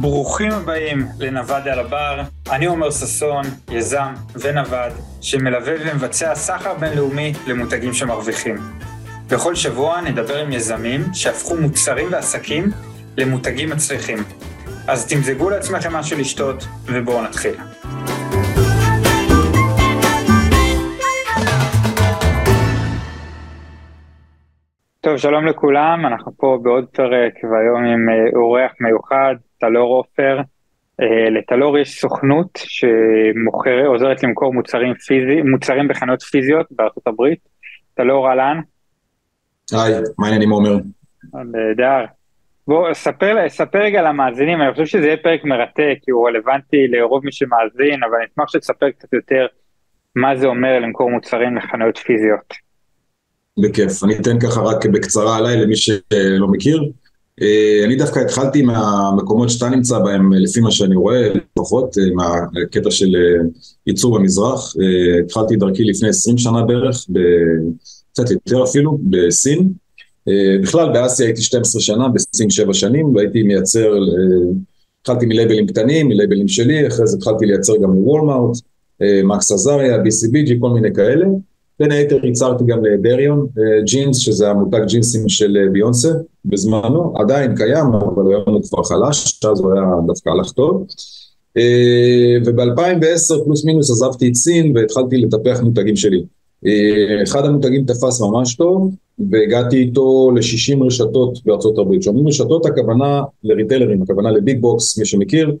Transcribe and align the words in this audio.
ברוכים 0.00 0.52
הבאים 0.52 1.06
לנווד 1.18 1.68
על 1.68 1.78
הבר, 1.78 2.20
אני 2.50 2.66
עומר 2.66 2.90
ששון, 2.90 3.44
יזם 3.70 4.14
ונווד, 4.34 4.92
שמלווה 5.20 5.72
ומבצע 5.80 6.34
סחר 6.34 6.74
בינלאומי 6.74 7.32
למותגים 7.46 7.94
שמרוויחים. 7.94 8.56
בכל 9.28 9.54
שבוע 9.54 10.00
נדבר 10.00 10.36
עם 10.38 10.52
יזמים 10.52 11.04
שהפכו 11.14 11.56
מוצרים 11.56 12.08
ועסקים 12.12 12.70
למותגים 13.16 13.70
מצליחים. 13.70 14.18
אז 14.88 15.06
תמזגו 15.06 15.50
לעצמכם 15.50 15.92
משהו 15.92 16.18
לשתות, 16.18 16.66
ובואו 16.84 17.22
נתחיל. 17.22 17.54
טוב, 25.08 25.16
שלום 25.16 25.46
לכולם, 25.46 26.06
אנחנו 26.06 26.32
פה 26.36 26.58
בעוד 26.62 26.84
פרק, 26.84 27.32
והיום 27.42 27.84
עם 27.84 28.08
אה, 28.08 28.40
אורח 28.40 28.72
מיוחד, 28.80 29.34
טלור 29.60 29.96
עופר. 29.96 30.38
אה, 31.00 31.30
לטלור 31.30 31.78
יש 31.78 32.00
סוכנות 32.00 32.58
שעוזרת 32.64 34.22
למכור 34.22 34.54
מוצרים, 34.54 34.94
פיזי, 34.94 35.42
מוצרים 35.42 35.88
בחנויות 35.88 36.22
פיזיות 36.22 36.66
בארצות 36.70 37.06
הברית. 37.06 37.38
טלור 37.94 38.28
אהלן. 38.28 38.60
היי, 39.72 39.94
מה 40.18 40.26
העניינים 40.26 40.50
עומר? 40.50 40.76
נהדר. 41.34 42.04
בוא, 42.68 42.92
ספר, 42.92 43.48
ספר 43.48 43.78
רגע 43.78 44.02
למאזינים, 44.02 44.62
אני 44.62 44.72
חושב 44.72 44.86
שזה 44.86 45.06
יהיה 45.06 45.16
פרק 45.16 45.44
מרתק, 45.44 45.94
כי 46.02 46.10
הוא 46.10 46.28
רלוונטי 46.28 46.88
לרוב 46.88 47.24
מי 47.24 47.32
שמאזין, 47.32 48.02
אבל 48.02 48.16
אני 48.16 48.26
אשמח 48.32 48.48
שתספר 48.48 48.90
קצת 48.90 49.12
יותר 49.12 49.46
מה 50.16 50.36
זה 50.36 50.46
אומר 50.46 50.78
למכור 50.78 51.10
מוצרים 51.10 51.56
לחנויות 51.56 51.98
פיזיות. 51.98 52.67
בכיף. 53.58 54.04
אני 54.04 54.18
אתן 54.18 54.40
ככה 54.40 54.60
רק 54.60 54.86
בקצרה 54.86 55.36
עליי 55.36 55.60
למי 55.60 55.76
שלא 55.76 56.48
מכיר. 56.48 56.82
אה, 57.42 57.84
אני 57.84 57.96
דווקא 57.96 58.18
התחלתי 58.18 58.62
מהמקומות 58.62 59.50
שאתה 59.50 59.68
נמצא 59.68 59.98
בהם, 59.98 60.32
לפי 60.32 60.60
מה 60.60 60.70
שאני 60.70 60.96
רואה, 60.96 61.28
לפחות 61.56 61.98
אה, 61.98 62.04
מהקטע 62.14 62.90
של 62.90 63.16
אה, 63.16 63.46
ייצור 63.86 64.18
במזרח. 64.18 64.74
התחלתי 65.24 65.56
דרכי 65.56 65.84
לפני 65.84 66.08
20 66.08 66.38
שנה 66.38 66.62
בערך, 66.62 67.06
קצת 68.12 68.30
יותר 68.30 68.64
אפילו, 68.64 68.98
בסין. 69.10 69.72
בכלל 70.62 70.92
באסיה 70.92 71.26
הייתי 71.26 71.42
12 71.42 71.82
שנה, 71.82 72.08
בסין 72.08 72.50
7 72.50 72.74
שנים, 72.74 73.14
והייתי 73.14 73.42
מייצר, 73.42 73.92
התחלתי 75.00 75.26
מלייבלים 75.26 75.66
קטנים, 75.66 76.08
מלייבלים 76.08 76.48
שלי, 76.48 76.86
אחרי 76.86 77.06
זה 77.06 77.16
התחלתי 77.16 77.46
לייצר 77.46 77.72
גם 77.76 77.94
לוולמארט, 77.94 78.56
מקס 79.24 79.52
עזריה, 79.52 79.96
BCBG, 79.96 80.52
כל 80.60 80.70
מיני 80.70 80.94
כאלה. 80.94 81.26
בין 81.80 81.92
היתר 81.92 82.26
ייצרתי 82.26 82.64
גם 82.66 82.84
לדריון 82.84 83.46
אה, 83.58 83.82
ג'ינס, 83.84 84.18
שזה 84.18 84.50
המותג 84.50 84.80
ג'ינסים 84.86 85.28
של 85.28 85.56
אה, 85.56 85.70
ביונסה 85.72 86.08
בזמנו, 86.44 87.14
עדיין 87.16 87.56
קיים, 87.56 87.86
אבל 87.86 88.32
היום 88.32 88.42
הוא 88.46 88.62
כבר 88.62 88.82
חלש, 88.82 89.40
אז 89.44 89.60
הוא 89.60 89.72
היה 89.72 89.84
דווקא 90.06 90.30
הלך 90.30 90.52
טוב. 90.52 90.86
אה, 91.56 92.36
וב-2010 92.46 93.44
פלוס 93.44 93.64
מינוס 93.64 93.90
עזבתי 93.90 94.28
את 94.28 94.34
סין 94.34 94.76
והתחלתי 94.76 95.16
לטפח 95.16 95.60
מותגים 95.62 95.96
שלי. 95.96 96.22
אחד 97.22 97.44
המותגים 97.44 97.84
תפס 97.84 98.20
ממש 98.20 98.56
טוב, 98.56 98.94
והגעתי 99.30 99.76
איתו 99.76 100.30
ל-60 100.30 100.84
רשתות 100.84 101.38
בארצות 101.44 101.78
הברית. 101.78 102.00
כשאומרים 102.00 102.28
רשתות, 102.28 102.66
הכוונה 102.66 103.22
לריטלרים, 103.44 104.02
הכוונה 104.02 104.30
ל 104.30 104.38
big 104.38 104.60
box, 104.60 104.98
מי 104.98 105.04
שמכיר. 105.04 105.56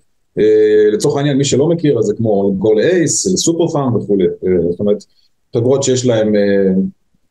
לצורך 0.92 1.16
העניין, 1.16 1.36
מי 1.36 1.44
שלא 1.44 1.68
מכיר, 1.68 1.98
אז 1.98 2.04
זה 2.04 2.14
כמו 2.14 2.50
למכור 2.52 2.76
לאייס, 2.76 3.26
לסופר 3.26 3.68
פארם 3.68 3.96
וכולי. 3.96 4.24
זאת 4.70 4.80
אומרת, 4.80 5.04
חברות 5.56 5.82
שיש 5.82 6.06
להן 6.06 6.36
אה, 6.36 6.72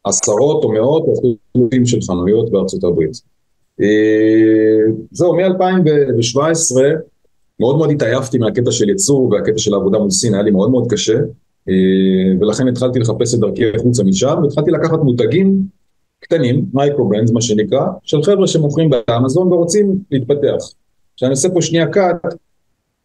עשרות 0.03 0.63
או 0.63 0.71
מאות 0.71 1.03
או 1.03 1.13
אפילו 1.19 1.85
של 1.85 2.01
חנויות 2.01 2.51
בארצות 2.51 2.83
הברית. 2.83 3.21
אה, 3.81 4.91
זהו, 5.11 5.35
מ-2017 5.35 6.75
מאוד 7.59 7.77
מאוד 7.77 7.91
התעייפתי 7.91 8.37
מהקטע 8.37 8.71
של 8.71 8.89
ייצור 8.89 9.29
והקטע 9.31 9.57
של 9.57 9.73
העבודה 9.73 9.99
מול 9.99 10.11
סין, 10.11 10.33
היה 10.33 10.43
לי 10.43 10.51
מאוד 10.51 10.71
מאוד 10.71 10.87
קשה, 10.89 11.17
אה, 11.69 11.73
ולכן 12.39 12.67
התחלתי 12.67 12.99
לחפש 12.99 13.35
את 13.35 13.39
דרכי 13.39 13.63
החוצה 13.75 14.03
משם, 14.03 14.35
והתחלתי 14.43 14.71
לקחת 14.71 14.99
מותגים 15.03 15.61
קטנים, 16.19 16.65
micro-brands 16.73 17.31
מה 17.31 17.41
שנקרא, 17.41 17.81
של 18.03 18.23
חבר'ה 18.23 18.47
שמוכרים 18.47 18.89
באמזון 18.89 19.53
ורוצים 19.53 19.99
להתפתח. 20.11 20.73
כשאני 21.15 21.31
עושה 21.31 21.49
פה 21.49 21.61
שנייה 21.61 21.87
קאט, 21.87 22.15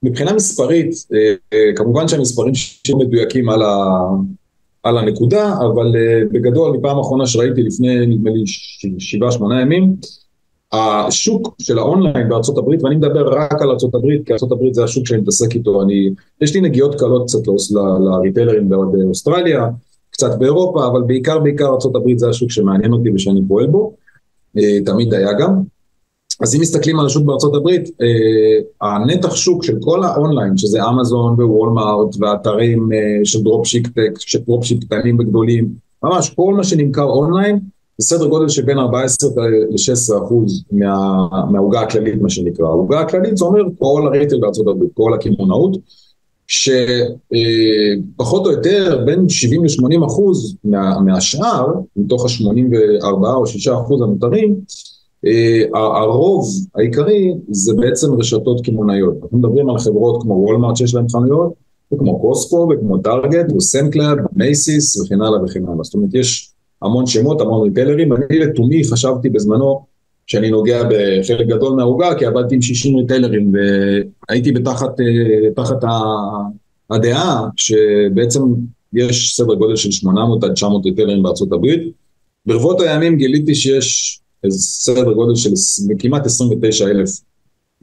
מבחינה 0.02 0.32
מספרית, 0.32 0.94
כמובן 1.76 2.08
שהמספרים 2.08 2.54
שהם 2.54 2.98
מדויקים 2.98 3.48
על, 3.48 3.62
על 4.82 4.98
הנקודה, 4.98 5.54
אבל 5.59 5.93
uh, 5.94 6.32
בגדול, 6.32 6.76
מפעם 6.76 6.98
אחרונה 6.98 7.26
שראיתי 7.26 7.62
לפני 7.62 8.06
נדמה 8.06 8.31
לי 8.31 8.43
שבעה 8.98 9.32
שמונה 9.32 9.60
ימים, 9.60 9.97
השוק 10.72 11.54
של 11.59 11.78
האונליין 11.78 12.28
בארצות 12.28 12.59
הברית, 12.59 12.84
ואני 12.84 12.97
מדבר 12.97 13.32
רק 13.32 13.62
על 13.62 13.70
ארצות 13.70 13.94
הברית, 13.94 14.26
כי 14.26 14.32
ארצות 14.32 14.53
הברית 14.53 14.75
זה 14.75 14.84
השוק 14.84 15.06
שאני 15.06 15.20
מתעסק 15.20 15.54
איתו, 15.54 15.82
אני, 15.82 16.10
יש 16.41 16.54
לי 16.54 16.60
נגיעות 16.60 16.94
קלות 16.98 17.22
קצת 17.26 17.38
לריטלרים 18.00 18.69
באוסטרליה, 18.69 19.66
קצת 20.10 20.38
באירופה, 20.38 20.87
אבל 20.87 21.03
בעיקר 21.03 21.38
בעיקר 21.38 21.66
ארצות 21.66 21.97
הברית 21.97 22.19
זה 22.19 22.28
השוק 22.28 22.50
שמעניין 22.50 22.93
אותי 22.93 23.10
ושאני 23.10 23.41
פועל 23.49 23.66
בו, 23.66 23.93
uh, 24.59 24.60
תמיד 24.87 25.14
היה 25.14 25.32
גם. 25.32 25.62
אז 26.42 26.54
אם 26.54 26.60
מסתכלים 26.60 27.00
על 27.00 27.06
השוק 27.06 27.25
בארצות 27.25 27.54
הברית, 27.54 27.91
אה, 28.00 28.06
הנתח 28.80 29.34
שוק 29.34 29.64
של 29.64 29.76
כל 29.80 30.04
האונליין, 30.04 30.56
שזה 30.56 30.78
אמזון 30.88 31.34
וולמארט 31.38 32.16
ואתרים 32.20 32.92
אה, 32.92 32.98
של 33.25 33.42
dropship 33.42 33.86
של 34.19 34.38
dropship 34.38 34.84
קטנים 34.84 35.19
וגדולים, 35.19 35.69
ממש 36.02 36.31
כל 36.31 36.54
מה 36.54 36.64
שנמכר 36.64 37.04
אונליין, 37.04 37.58
זה 37.98 38.06
סדר 38.06 38.26
גודל 38.26 38.48
של 38.48 38.62
בין 38.62 38.78
14 38.78 39.31
ל-16 39.47 40.25
אחוז 40.25 40.64
מה, 40.72 41.26
מהעוגה 41.50 41.81
הכללית, 41.81 42.22
מה 42.22 42.31
שנקרא. 42.31 42.66
העוגה 42.66 43.00
הכללית 43.00 43.36
זה 43.36 43.44
אומר 43.44 43.62
כל 43.78 44.02
ה 44.06 44.11
retail 44.11 44.40
בארצות 44.41 44.69
הברית, 44.69 44.91
כל 44.94 45.14
הקמעונאות, 45.14 45.76
שפחות 46.47 48.47
או 48.47 48.50
יותר 48.50 49.02
בין 49.06 49.28
70 49.28 49.64
ל-80 49.64 50.06
אחוז 50.06 50.56
מה, 50.64 51.00
מהשאר, 51.00 51.66
מתוך 51.97 52.25
ה-84 52.25 53.34
או 53.34 53.47
6 53.47 53.69
אחוז 53.69 54.02
הנותרים, 54.02 54.54
הרוב 55.74 56.46
העיקרי 56.74 57.34
זה 57.50 57.74
בעצם 57.74 58.14
רשתות 58.14 58.64
קמעונאיות. 58.64 59.14
אנחנו 59.22 59.38
מדברים 59.38 59.70
על 59.70 59.78
חברות 59.78 60.22
כמו 60.22 60.34
וולמארט 60.34 60.76
שיש 60.76 60.94
להן 60.94 61.08
חנויות, 61.08 61.52
וכמו 61.92 62.20
קוסקו, 62.20 62.68
וכמו 62.70 62.98
טארגט, 62.98 63.52
וסמס 63.56 63.84
קלאב, 63.84 64.18
מייסיס 64.36 65.00
וכן 65.00 65.22
הלאה 65.22 65.44
וכן 65.44 65.64
הלאה. 65.64 65.82
זאת 65.82 65.94
אומרת, 65.94 66.14
יש 66.14 66.52
המון 66.82 67.06
שמות, 67.06 67.40
המון 67.40 67.62
ריטלרים. 67.62 68.12
אני 68.12 68.38
לתומי 68.38 68.84
חשבתי 68.84 69.30
בזמנו 69.30 69.84
שאני 70.26 70.50
נוגע 70.50 70.82
בחלק 70.90 71.46
גדול 71.46 71.72
מהעוגה, 71.72 72.14
כי 72.18 72.26
עבדתי 72.26 72.54
עם 72.54 72.62
60 72.62 72.96
ריטלרים, 72.96 73.52
והייתי 74.28 74.52
בתחת 74.52 75.00
אה, 75.00 75.50
תחת 75.56 75.84
הדעה 76.90 77.48
שבעצם 77.56 78.40
יש 78.92 79.36
סדר 79.36 79.54
גודל 79.54 79.76
של 79.76 79.90
800 79.90 80.44
עד 80.44 80.52
900 80.52 80.84
ריטלרים 80.86 81.22
בארצות 81.22 81.52
הברית. 81.52 81.92
ברבות 82.46 82.80
הימים 82.80 83.16
גיליתי 83.16 83.54
שיש 83.54 84.20
סדר 84.50 85.12
גודל 85.12 85.34
של 85.34 85.50
כמעט 85.98 86.26
29 86.26 86.86
אלף 86.86 87.10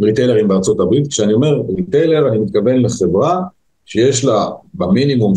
ריטיילרים 0.01 0.47
בארצות 0.47 0.79
הברית. 0.79 1.07
כשאני 1.07 1.33
אומר 1.33 1.61
retailer, 1.75 2.27
אני 2.27 2.37
מתכוון 2.37 2.81
לחברה 2.81 3.41
שיש 3.85 4.25
לה 4.25 4.49
במינימום 4.73 5.33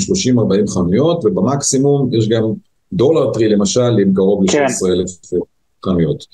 30-40 0.66 0.71
חנויות, 0.71 1.25
ובמקסימום 1.25 2.09
יש 2.12 2.28
גם 2.28 2.43
דולר 2.93 3.32
טרי 3.32 3.49
למשל, 3.49 3.99
עם 4.03 4.15
קרוב 4.15 4.44
ל-16 4.44 4.53
כן. 4.53 4.93
אלף 4.93 5.11
חנויות. 5.84 6.25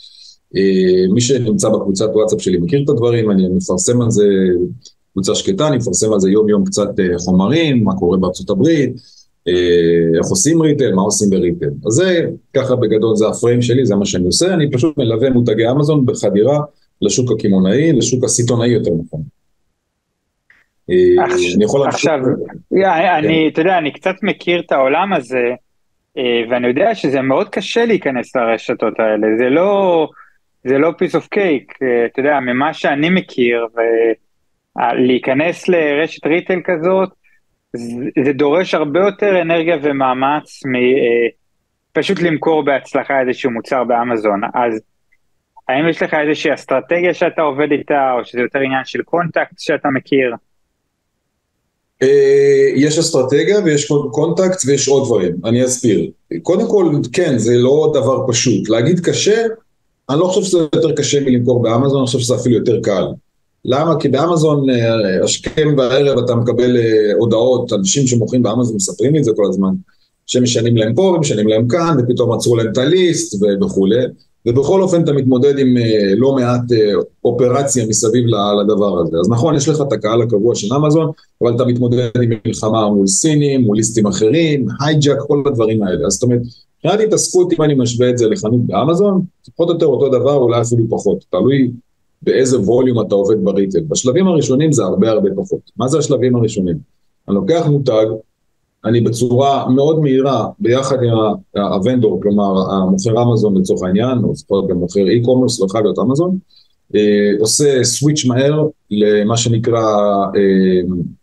אה, 0.56 1.12
מי 1.14 1.20
שנמצא 1.20 1.68
בקבוצת 1.68 2.08
וואטסאפ 2.14 2.42
שלי 2.42 2.58
מכיר 2.58 2.82
את 2.84 2.88
הדברים, 2.88 3.30
אני 3.30 3.48
מפרסם 3.48 4.00
על 4.00 4.10
זה 4.10 4.24
קבוצה 5.12 5.34
שקטה, 5.34 5.68
אני 5.68 5.76
מפרסם 5.76 6.12
על 6.12 6.20
זה 6.20 6.30
יום 6.30 6.48
יום 6.48 6.64
קצת 6.64 6.88
אה, 7.00 7.18
חומרים, 7.18 7.84
מה 7.84 7.94
קורה 7.94 8.18
בארצות 8.18 8.50
הברית, 8.50 8.92
איך 10.18 10.26
עושים 10.30 10.62
ריטל, 10.62 10.94
מה 10.94 11.02
עושים 11.02 11.30
בריטל. 11.30 11.70
אז 11.86 11.92
זה, 11.92 12.20
ככה 12.56 12.76
בגדול 12.76 13.16
זה 13.16 13.28
הפריים 13.28 13.62
שלי, 13.62 13.86
זה 13.86 13.96
מה 13.96 14.06
שאני 14.06 14.26
עושה, 14.26 14.54
אני 14.54 14.70
פשוט 14.70 14.98
מלווה 14.98 15.30
מותגי 15.30 15.70
אמזון 15.70 16.06
בחדירה 16.06 16.60
לשוק 17.02 17.30
הקמעונאי, 17.32 17.92
לשוק 17.92 18.24
הסיטונאי 18.24 18.68
יותר 18.68 18.90
נכון. 19.06 19.22
אה, 20.90 21.24
אני 21.54 21.64
יכול 21.64 21.88
עכשיו, 21.88 22.18
אני, 22.72 23.44
כן. 23.44 23.52
אתה 23.52 23.60
יודע, 23.60 23.78
אני 23.78 23.92
קצת 23.92 24.14
מכיר 24.22 24.60
את 24.60 24.72
העולם 24.72 25.12
הזה, 25.12 25.52
אה, 26.18 26.42
ואני 26.50 26.66
יודע 26.66 26.94
שזה 26.94 27.20
מאוד 27.20 27.48
קשה 27.48 27.84
להיכנס 27.86 28.36
לרשתות 28.36 29.00
האלה, 29.00 29.26
זה 29.38 29.48
לא, 29.48 30.08
זה 30.64 30.78
לא 30.78 30.90
piece 30.90 31.14
of 31.14 31.24
cake, 31.34 31.74
אתה 32.06 32.20
יודע, 32.20 32.40
ממה 32.40 32.74
שאני 32.74 33.10
מכיר, 33.10 33.66
ולהיכנס 34.76 35.68
לרשת 35.68 36.26
retail 36.26 36.60
כזאת, 36.64 37.08
זה 38.24 38.32
דורש 38.32 38.74
הרבה 38.74 39.00
יותר 39.00 39.42
אנרגיה 39.42 39.76
ומאמץ 39.82 40.62
מפשוט 41.96 42.18
אה, 42.18 42.24
למכור 42.24 42.64
בהצלחה 42.64 43.20
איזשהו 43.20 43.50
מוצר 43.50 43.84
באמזון. 43.84 44.40
אז 44.54 44.80
האם 45.68 45.88
יש 45.88 46.02
לך 46.02 46.14
איזושהי 46.14 46.54
אסטרטגיה 46.54 47.14
שאתה 47.14 47.42
עובד 47.42 47.72
איתה, 47.72 48.12
או 48.18 48.24
שזה 48.24 48.40
יותר 48.40 48.58
עניין 48.58 48.84
של 48.84 49.02
contact 49.02 49.58
שאתה 49.58 49.88
מכיר? 49.94 50.34
אה, 52.02 52.68
יש 52.74 52.98
אסטרטגיה 52.98 53.58
ויש 53.64 53.92
contact 54.12 54.58
ויש 54.66 54.88
עוד 54.88 55.04
דברים, 55.06 55.32
אני 55.44 55.64
אסביר. 55.64 56.10
קודם 56.42 56.68
כל, 56.68 56.84
כן, 57.12 57.38
זה 57.38 57.52
לא 57.56 57.92
דבר 57.94 58.26
פשוט. 58.28 58.68
להגיד 58.68 59.00
קשה, 59.00 59.46
אני 60.10 60.18
לא 60.18 60.24
חושב 60.24 60.42
שזה 60.42 60.58
יותר 60.58 60.96
קשה 60.96 61.20
מלמכור 61.20 61.62
באמזון, 61.62 61.98
אני 61.98 62.06
חושב 62.06 62.18
שזה 62.18 62.34
אפילו 62.34 62.54
יותר 62.54 62.80
קל. 62.82 63.04
למה? 63.64 64.00
כי 64.00 64.08
באמזון 64.08 64.66
השכם 65.24 65.74
והערב 65.78 66.18
אתה 66.18 66.34
מקבל 66.34 66.76
הודעות, 67.18 67.72
אנשים 67.72 68.06
שמוכרים 68.06 68.42
באמזון 68.42 68.76
מספרים 68.76 69.12
לי 69.12 69.18
את 69.18 69.24
זה 69.24 69.32
כל 69.36 69.46
הזמן, 69.48 69.74
שמשנים 70.26 70.76
להם 70.76 70.94
פה 70.94 71.02
ומשנים 71.02 71.48
להם 71.48 71.68
כאן, 71.68 71.96
ופתאום 71.98 72.32
עצרו 72.32 72.56
להם 72.56 72.72
את 72.72 72.78
הליסט 72.78 73.44
וכולי. 73.62 74.04
ובכל 74.46 74.82
אופן 74.82 75.04
אתה 75.04 75.12
מתמודד 75.12 75.58
עם 75.58 75.76
אה, 75.76 76.14
לא 76.16 76.34
מעט 76.34 76.72
אה, 76.72 76.92
אופרציה 77.24 77.86
מסביב 77.86 78.24
לדבר 78.60 79.00
הזה. 79.00 79.16
אז 79.20 79.30
נכון, 79.30 79.54
יש 79.54 79.68
לך 79.68 79.80
את 79.80 79.92
הקהל 79.92 80.22
הקבוע 80.22 80.54
של 80.54 80.74
אמזון, 80.74 81.10
אבל 81.42 81.54
אתה 81.54 81.64
מתמודד 81.64 82.08
עם 82.22 82.30
מלחמה 82.46 82.90
מול 82.90 83.06
סינים, 83.06 83.60
מול 83.60 83.76
ליסטים 83.76 84.06
אחרים, 84.06 84.66
hijack, 84.80 85.18
כל 85.26 85.42
הדברים 85.46 85.82
האלה. 85.82 86.06
אז 86.06 86.12
זאת 86.12 86.22
אומרת, 86.22 86.40
מבחינת 86.84 87.06
התעסקות, 87.06 87.52
אם 87.52 87.62
אני 87.62 87.74
משווה 87.74 88.10
את 88.10 88.18
זה 88.18 88.28
לחנות 88.28 88.66
באמזון, 88.66 89.22
פחות 89.56 89.68
או 89.68 89.74
יותר 89.74 89.86
אותו 89.86 90.08
דבר, 90.08 90.34
אולי 90.34 90.60
אפילו 90.60 90.84
פחות. 90.90 91.24
תלוי 91.30 91.70
באיזה 92.22 92.60
volume 92.60 93.00
אתה 93.00 93.14
עובד 93.14 93.44
ב 93.44 93.49
retail. 93.49 93.80
בשלבים 93.88 94.26
הראשונים 94.26 94.72
זה 94.72 94.84
הרבה 94.84 95.10
הרבה 95.10 95.30
פחות. 95.36 95.60
מה 95.76 95.88
זה 95.88 95.98
השלבים 95.98 96.36
הראשונים? 96.36 96.76
אני 97.28 97.34
לוקח 97.34 97.66
מותג, 97.66 98.06
אני 98.84 99.00
בצורה 99.00 99.68
מאוד 99.68 100.00
מהירה, 100.00 100.48
ביחד 100.58 100.96
עם 101.02 101.10
ה 101.62 101.70
vendor, 101.70 102.20
כלומר 102.22 102.72
המוכר 102.72 103.22
אמזון 103.22 103.56
לצורך 103.58 103.82
העניין, 103.82 104.18
או 104.24 104.32
לפחות 104.32 104.68
גם 104.68 104.76
מוכר 104.76 105.00
e-commerce, 105.00 105.62
לא 105.62 105.66
חייב 105.68 105.84
להיות 105.84 105.98
אמזון, 105.98 106.38
אה, 106.94 107.30
עושה 107.40 107.84
switch 107.84 108.24
מהר 108.24 108.66
למה 108.90 109.36
שנקרא 109.36 109.82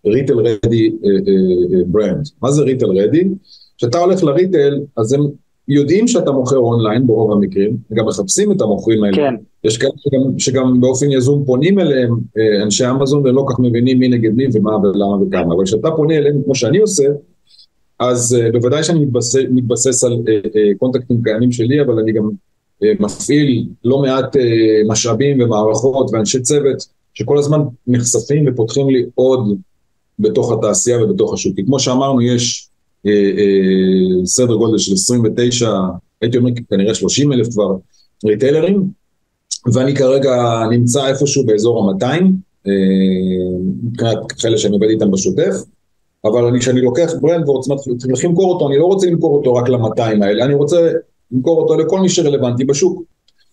retail 0.06 0.40
ready 0.40 0.92
brand. 1.88 2.30
מה 2.42 2.52
זה 2.52 2.62
retail 2.62 2.86
ready? 2.86 3.28
כשאתה 3.78 3.98
הולך 3.98 4.24
ל 4.24 4.31
retail, 4.31 4.80
אז 4.98 5.14
הם 5.14 5.22
יודעים 5.68 6.08
שאתה 6.08 6.32
מוכר 6.32 6.58
אונליין 6.58 7.08
ברוב 7.08 7.32
המקרים, 7.32 7.78
גם 7.94 8.06
מחפשים 8.06 8.52
את 8.52 8.62
המוכרים 8.62 9.04
האלה. 9.04 9.16
כן. 9.16 9.36
יש 9.64 9.78
כאלה 9.78 9.92
שגם, 9.98 10.40
שגם 10.40 10.82
באופן 10.82 11.12
יזום 11.12 11.44
פונים 11.46 11.80
אליהם 11.80 12.12
אה, 12.38 12.64
אנשי 12.64 12.90
אמזון 12.90 13.22
ולא 13.24 13.42
כל 13.48 13.54
כך 13.54 13.60
מבינים 13.60 14.00
מי 14.00 14.08
נגד 14.08 14.32
מי 14.34 14.46
ומה 14.54 14.78
ולמה 14.78 15.16
וכמה, 15.22 15.56
אבל 15.56 15.64
כשאתה 15.64 15.92
פונה 15.92 16.18
אליהם 16.18 16.42
כמו 16.46 16.56
שאני 16.56 16.78
עושה, 16.78 17.04
אז 18.00 18.38
uh, 18.40 18.52
בוודאי 18.52 18.84
שאני 18.84 19.00
מתבסס, 19.00 19.36
מתבסס 19.50 20.04
על 20.04 20.14
uh, 20.14 20.46
uh, 20.46 20.78
קונטקטים 20.78 21.24
קיימים 21.24 21.52
שלי, 21.52 21.82
אבל 21.82 22.00
אני 22.00 22.12
גם 22.12 22.30
uh, 22.30 22.86
מפעיל 23.00 23.68
לא 23.84 24.02
מעט 24.02 24.36
uh, 24.36 24.40
משאבים 24.88 25.42
ומערכות 25.42 26.10
ואנשי 26.14 26.42
צוות 26.42 26.86
שכל 27.14 27.38
הזמן 27.38 27.60
נחשפים 27.88 28.46
ופותחים 28.48 28.90
לי 28.90 29.06
עוד 29.16 29.58
בתוך 30.20 30.52
התעשייה 30.52 31.04
ובתוך 31.04 31.34
השוק. 31.34 31.56
כי 31.56 31.66
כמו 31.66 31.80
שאמרנו, 31.80 32.22
יש 32.22 32.70
סדר 34.26 34.56
גודל 34.56 34.78
של 34.78 34.94
29, 34.94 35.72
הייתי 36.22 36.38
אומר 36.38 36.52
כנראה 36.70 36.94
30 36.94 37.34
אלף 37.34 37.48
כבר 37.50 37.76
ריטיילרים, 38.26 38.84
ואני 39.74 39.96
כרגע 39.96 40.64
נמצא 40.70 41.08
איפשהו 41.08 41.46
באזור 41.46 41.92
ה-200, 41.92 42.24
מבחינת 43.84 44.32
כאלה 44.32 44.58
שאני 44.58 44.74
עובד 44.74 44.88
איתם 44.90 45.12
בשוטף. 45.12 45.56
אבל 46.26 46.60
כשאני 46.60 46.82
לוקח 46.82 47.14
ברנד 47.22 47.50
ורוצה 47.50 47.74
להתחיל 48.08 48.30
למכור 48.30 48.54
אותו, 48.54 48.68
אני 48.68 48.78
לא 48.78 48.86
רוצה 48.86 49.08
למכור 49.08 49.38
אותו 49.38 49.54
רק 49.54 49.70
ל-200 49.70 50.02
האלה, 50.02 50.46
אני 50.46 50.54
רוצה 50.54 50.92
למכור 51.32 51.62
אותו 51.62 51.76
לכל 51.76 52.00
מי 52.00 52.10
שרלוונטי 52.10 52.66
בשוק. 52.66 53.04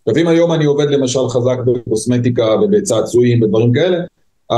עכשיו 0.07 0.23
אם 0.23 0.29
היום 0.29 0.53
אני 0.53 0.65
עובד 0.65 0.91
למשל 0.91 1.29
חזק 1.29 1.57
בקוסמטיקה 1.67 2.47
ובצעצועים 2.63 3.43
ודברים 3.43 3.73
כאלה, 3.73 3.99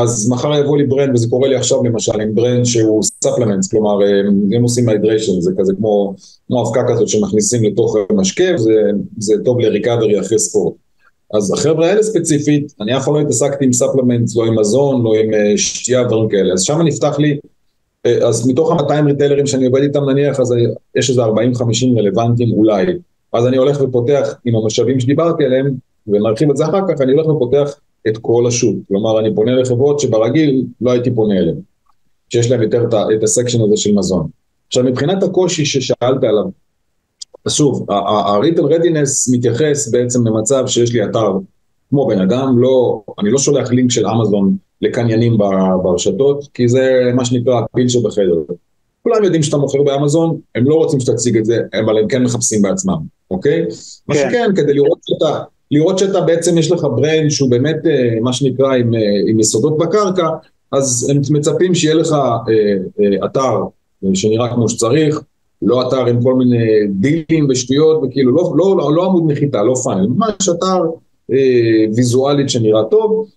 אז 0.02 0.30
מחר 0.30 0.54
יבוא 0.54 0.76
לי 0.76 0.86
brand, 0.86 1.14
וזה 1.14 1.28
קורה 1.30 1.48
לי 1.48 1.56
עכשיו 1.56 1.84
למשל, 1.84 2.20
עם 2.20 2.34
brand 2.34 2.64
שהוא 2.64 3.02
supplements, 3.02 3.70
כלומר 3.70 3.98
הם 4.56 4.62
עושים 4.62 4.88
hydration, 4.88 5.40
זה 5.40 5.52
כזה 5.58 5.72
כמו, 5.78 6.14
כמו 6.46 6.62
אבקה 6.62 6.80
כזאת 6.88 7.08
שמכניסים 7.08 7.64
לתוך 7.64 7.96
משקה, 8.12 8.56
זה, 8.56 8.72
זה 9.18 9.34
טוב 9.44 9.60
ל 9.60 9.67
recovery 9.67 10.20
אחרי 10.20 10.38
ספורט. 10.38 10.74
אז 11.34 11.52
החבר'ה 11.52 11.86
האלה 11.86 12.02
ספציפית, 12.02 12.74
אני 12.80 12.96
אף 12.96 13.04
פעם 13.04 13.14
לא 13.14 13.20
התעסקתי 13.20 13.64
עם 13.64 13.72
supplements, 13.72 14.36
לא 14.36 14.44
עם 14.44 14.58
מזון, 14.58 15.02
לא 15.02 15.14
עם 15.14 15.34
אה, 15.34 15.52
שתייה, 15.56 16.04
דברים 16.04 16.28
כאלה, 16.28 16.52
אז 16.52 16.62
שם 16.62 16.82
נפתח 16.82 17.18
לי 17.18 17.38
אז 18.04 18.48
מתוך 18.48 18.72
ה-200 18.72 19.06
retailerים 19.06 19.46
שאני 19.46 19.66
עובד 19.66 19.82
איתם 19.82 20.10
נניח, 20.10 20.40
אז 20.40 20.54
יש 20.96 21.10
איזה 21.10 21.24
40-50 21.24 21.28
רלוונטיים 21.98 22.52
אולי. 22.52 22.86
אז 23.32 23.46
אני 23.46 23.56
הולך 23.56 23.80
ופותח 23.80 24.34
עם 24.44 24.56
המשאבים 24.56 25.00
שדיברתי 25.00 25.44
עליהם, 25.44 25.74
ונרחיב 26.06 26.50
את 26.50 26.56
זה 26.56 26.64
אחר 26.64 26.80
כך, 26.88 27.00
אני 27.00 27.12
הולך 27.12 27.26
ופותח 27.26 27.80
את 28.08 28.18
כל 28.18 28.44
השוק. 28.48 28.76
כלומר, 28.88 29.20
אני 29.20 29.34
פונה 29.34 29.52
לחברות 29.54 30.00
שברגיל 30.00 30.64
לא 30.80 30.90
הייתי 30.90 31.14
פונה 31.14 31.38
אליהן, 31.38 31.56
שיש 32.28 32.50
להם 32.50 32.62
יותר 32.62 32.88
את 33.16 33.22
הסקשן 33.22 33.62
הזה 33.62 33.76
של 33.76 33.94
מזון. 33.94 34.28
עכשיו, 34.66 34.84
מבחינת 34.84 35.22
הקושי 35.22 35.64
ששאלת 35.64 36.24
עליו, 36.24 36.44
שוב, 37.48 37.90
ה-Retail 37.90 38.62
Readiness 38.62 39.32
מתייחס 39.32 39.88
בעצם 39.88 40.26
למצב 40.26 40.66
שיש 40.66 40.92
לי 40.92 41.04
אתר 41.04 41.32
כמו 41.90 42.06
בן 42.06 42.20
אדם, 42.20 42.58
לא, 42.58 43.02
אני 43.18 43.30
לא 43.30 43.38
שולח 43.38 43.70
לינק 43.70 43.90
של 43.90 44.06
אמזון 44.06 44.56
לקניינים 44.82 45.38
ברשתות, 45.82 46.48
כי 46.54 46.68
זה 46.68 47.10
מה 47.14 47.24
שנקרא 47.24 47.60
הפיל 47.60 47.88
שבחדר. 47.88 48.42
כולם 49.02 49.24
יודעים 49.24 49.42
שאתה 49.42 49.56
מוכר 49.56 49.82
באמזון, 49.82 50.38
הם 50.54 50.64
לא 50.64 50.74
רוצים 50.74 51.00
שתציג 51.00 51.36
את 51.36 51.44
זה, 51.44 51.58
אבל 51.84 51.98
הם 51.98 52.08
כן 52.08 52.22
מחפשים 52.22 52.62
בעצמם, 52.62 52.96
אוקיי? 53.30 53.62
כן. 53.62 53.74
מה 54.08 54.14
שכן, 54.14 54.50
כדי 54.56 54.74
לראות 54.74 54.98
שאתה, 55.02 55.42
לראות 55.70 55.98
שאתה 55.98 56.20
בעצם 56.20 56.58
יש 56.58 56.72
לך 56.72 56.86
ברנד 56.96 57.30
שהוא 57.30 57.50
באמת 57.50 57.86
אה, 57.86 58.20
מה 58.22 58.32
שנקרא 58.32 58.74
עם, 58.74 58.94
אה, 58.94 59.00
עם 59.28 59.40
יסודות 59.40 59.78
בקרקע, 59.78 60.28
אז 60.72 61.10
הם 61.10 61.20
מצפים 61.30 61.74
שיהיה 61.74 61.94
לך 61.94 62.12
אה, 62.12 63.26
אתר 63.26 63.60
שנראה 64.14 64.54
כמו 64.54 64.68
שצריך, 64.68 65.20
לא 65.62 65.88
אתר 65.88 66.06
עם 66.06 66.22
כל 66.22 66.34
מיני 66.34 66.86
דילים 66.88 67.46
ושטויות, 67.50 68.02
וכאילו 68.02 68.36
לא, 68.36 68.52
לא, 68.56 68.76
לא, 68.76 68.94
לא 68.94 69.04
עמוד 69.04 69.30
נחיתה, 69.30 69.62
לא 69.62 69.74
פאנל, 69.84 70.06
ממש 70.06 70.48
אתר 70.48 70.80
אה, 71.32 71.84
ויזואלית 71.96 72.50
שנראה 72.50 72.84
טוב, 72.84 73.28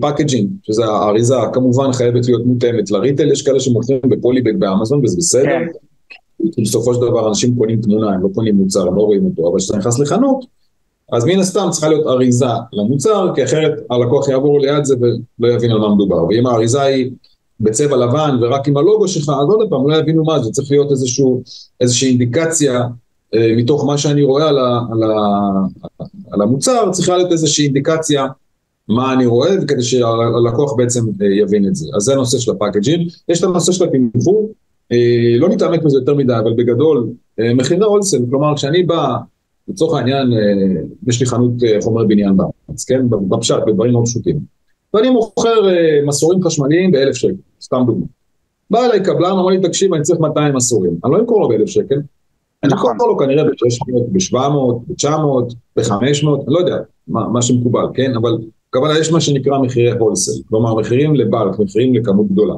packaging, 0.00 0.50
שזה 0.62 0.84
האריזה 0.84 1.34
כמובן 1.52 1.92
חייבת 1.92 2.26
להיות 2.26 2.46
מותאמת 2.46 2.90
ל 2.90 2.95
retail, 2.95 3.32
יש 3.32 3.42
כאלה 3.42 3.60
שמוכרים 3.60 4.00
ב 4.08 4.13
polybag 4.13 4.52
באמזון 4.58 5.00
וזה 5.04 5.16
בסדר. 5.16 5.42
כן. 5.44 6.62
בסופו 6.62 6.94
של 6.94 7.00
דבר 7.00 7.28
אנשים 7.28 7.56
קונים 7.56 7.80
תמונה, 7.80 8.14
הם 8.14 8.22
לא 8.22 8.28
קונים 8.34 8.54
מוצר, 8.54 8.88
הם 8.88 8.96
לא 8.96 9.02
רואים 9.02 9.24
אותו, 9.24 9.48
אבל 9.50 9.58
כשאתה 9.58 9.78
נכנס 9.78 9.98
לחנות, 9.98 10.44
אז 11.12 11.24
מן 11.24 11.38
הסתם 11.38 11.68
צריכה 11.70 11.88
להיות 11.88 12.06
אריזה 12.06 12.46
למוצר, 12.72 13.32
כי 13.34 13.44
אחרת 13.44 13.72
הלקוח 13.90 14.28
יעבור 14.28 14.60
ליד 14.60 14.84
זה 14.84 14.96
ולא 15.40 15.52
יבין 15.52 15.70
על 15.70 15.78
מה 15.78 15.94
מדובר. 15.94 16.24
ואם 16.24 16.46
האריזה 16.46 16.82
היא 16.82 17.10
בצבע 17.60 17.96
לבן 17.96 18.38
ורק 18.40 18.68
עם 18.68 18.76
הלוגו 18.76 19.08
שלך, 19.08 19.28
אז 19.28 19.48
עוד 19.48 19.70
פעם, 19.70 19.90
לא 19.90 19.96
יבינו 19.96 20.24
מה 20.24 20.42
זה, 20.42 20.50
צריך 20.50 20.70
להיות 20.70 20.90
איזשהו, 20.90 21.42
איזושהי 21.80 22.08
אינדיקציה 22.08 22.82
אה, 23.34 23.52
מתוך 23.56 23.84
מה 23.84 23.98
שאני 23.98 24.22
רואה 24.22 24.48
על, 24.48 24.58
ה, 24.58 24.80
על, 24.92 25.02
ה, 25.02 25.16
על 26.30 26.42
המוצר, 26.42 26.90
צריכה 26.92 27.16
להיות 27.16 27.32
איזושהי 27.32 27.64
אינדיקציה 27.64 28.26
מה 28.88 29.12
אני 29.12 29.26
רואה, 29.26 29.50
וכדי 29.62 29.82
שהלקוח 29.82 30.72
בעצם 30.76 31.04
אה, 31.22 31.26
יבין 31.26 31.68
את 31.68 31.74
זה. 31.74 31.86
אז 31.96 32.02
זה 32.02 32.12
הנושא 32.12 32.38
של 32.38 32.50
הפאקג'ים. 32.50 33.00
יש 33.28 33.38
את 33.38 33.44
הנושא 33.44 33.72
של 33.72 33.84
התמחור, 33.84 34.50
אה, 34.92 35.36
לא 35.38 35.48
נתעמק 35.48 35.82
בזה 35.82 35.98
יותר 35.98 36.14
מדי, 36.14 36.34
אבל 36.38 36.52
בגדול, 36.56 37.06
מחירי 37.54 37.84
הולסל, 37.84 38.18
כלומר 38.30 38.56
כשאני 38.56 38.82
בא, 38.82 39.16
לצורך 39.68 39.98
העניין, 39.98 40.32
יש 41.06 41.20
לי 41.20 41.26
חנות 41.26 41.52
חומרי 41.82 42.06
בניין 42.06 42.36
בארץ, 42.36 42.84
כן? 42.84 43.06
בפשט, 43.28 43.58
בדברים 43.66 43.92
מאוד 43.92 44.04
פשוטים. 44.04 44.38
ואני 44.94 45.10
מוכר 45.10 45.68
מסורים 46.06 46.42
חשמליים 46.42 46.92
באלף 46.92 47.14
שקל, 47.14 47.34
סתם 47.60 47.82
דוגמא. 47.86 48.06
בא 48.70 48.84
אליי 48.84 49.02
קבלן, 49.02 49.30
אמר 49.30 49.46
לי, 49.46 49.60
תקשיב, 49.60 49.94
אני 49.94 50.02
צריך 50.02 50.20
200 50.20 50.54
מסורים. 50.54 50.96
אני 51.04 51.12
לא 51.12 51.18
אמכור 51.18 51.40
לו 51.40 51.48
באלף 51.48 51.68
שקל, 51.68 52.00
אני 52.64 52.72
אמכור 52.72 53.08
לו 53.08 53.18
כנראה 53.18 53.44
ב-600, 53.44 54.00
ב-700, 54.12 54.36
ב-900, 54.88 55.54
ב-500, 55.76 55.92
אני 55.96 56.24
לא 56.46 56.58
יודע 56.58 56.76
מה, 57.08 57.28
מה 57.28 57.42
שמקובל, 57.42 57.84
כן? 57.94 58.12
אבל 58.16 58.38
הכוונה 58.70 58.98
יש 58.98 59.12
מה 59.12 59.20
שנקרא 59.20 59.58
מחירי 59.58 59.90
wholesale, 59.90 60.42
כלומר 60.48 60.74
מחירים 60.74 61.14
ל 61.14 61.21
bulk, 61.21 61.58
מחירים 61.58 61.94
לכמות 61.94 62.28
גדולה. 62.28 62.54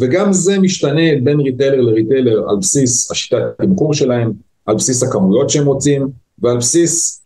וגם 0.00 0.32
זה 0.32 0.58
משתנה 0.58 1.02
בין 1.22 1.40
retailer 1.40 1.80
ל 1.80 1.87
retailer 1.87 2.44
על 2.48 2.56
בסיס 2.56 3.10
השיטת 3.10 3.42
התמחור 3.58 3.94
שלהם, 3.94 4.32
על 4.66 4.76
בסיס 4.76 5.02
הכמויות 5.02 5.50
שהם 5.50 5.66
רוצים, 5.66 6.08
ועל 6.38 6.56
בסיס 6.56 7.22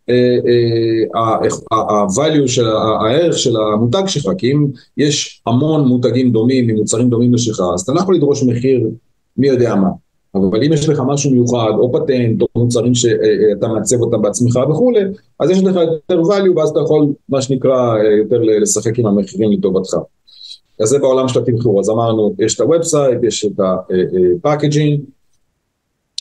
ה-value, 1.14 2.42
אה, 2.42 2.48
של 2.48 2.66
הערך 2.66 3.38
של 3.38 3.56
המותג 3.56 4.02
שלך, 4.06 4.28
כי 4.38 4.52
אם 4.52 4.66
יש 4.96 5.42
המון 5.46 5.88
מותגים 5.88 6.32
דומים 6.32 6.66
במוצרים 6.66 7.10
דומים 7.10 7.34
לשלך, 7.34 7.60
אז 7.75 7.80
אתה 7.80 7.92
לא 7.92 8.00
יכול 8.00 8.14
לדרוש 8.14 8.42
מחיר 8.42 8.90
מי 9.36 9.48
יודע 9.48 9.75
מה. 9.75 9.88
אבל 10.34 10.62
אם 10.64 10.72
יש 10.72 10.88
לך 10.88 11.02
משהו 11.06 11.30
מיוחד, 11.30 11.70
או 11.78 11.92
פטנט, 11.92 12.42
או 12.42 12.46
מוצרים 12.56 12.94
שאתה 12.94 13.68
מעצב 13.68 14.00
אותם 14.00 14.22
בעצמך 14.22 14.58
וכולי, 14.70 15.00
אז 15.40 15.50
יש 15.50 15.62
לך 15.62 15.76
יותר 15.76 16.22
value, 16.22 16.56
ואז 16.56 16.68
אתה 16.68 16.80
יכול, 16.80 17.06
מה 17.28 17.42
שנקרא, 17.42 17.98
יותר 18.18 18.40
לשחק 18.42 18.98
עם 18.98 19.06
המחירים 19.06 19.52
לטובתך. 19.52 19.96
אז 20.80 20.88
זה 20.88 20.98
בעולם 20.98 21.28
של 21.28 21.40
התמחור, 21.40 21.80
אז 21.80 21.90
אמרנו, 21.90 22.34
יש 22.38 22.54
את 22.54 22.60
ה 22.60 22.67
website, 22.67 23.18
יש 23.22 23.44
את 23.44 23.60
ה 23.60 23.73
packaging, 23.73 25.00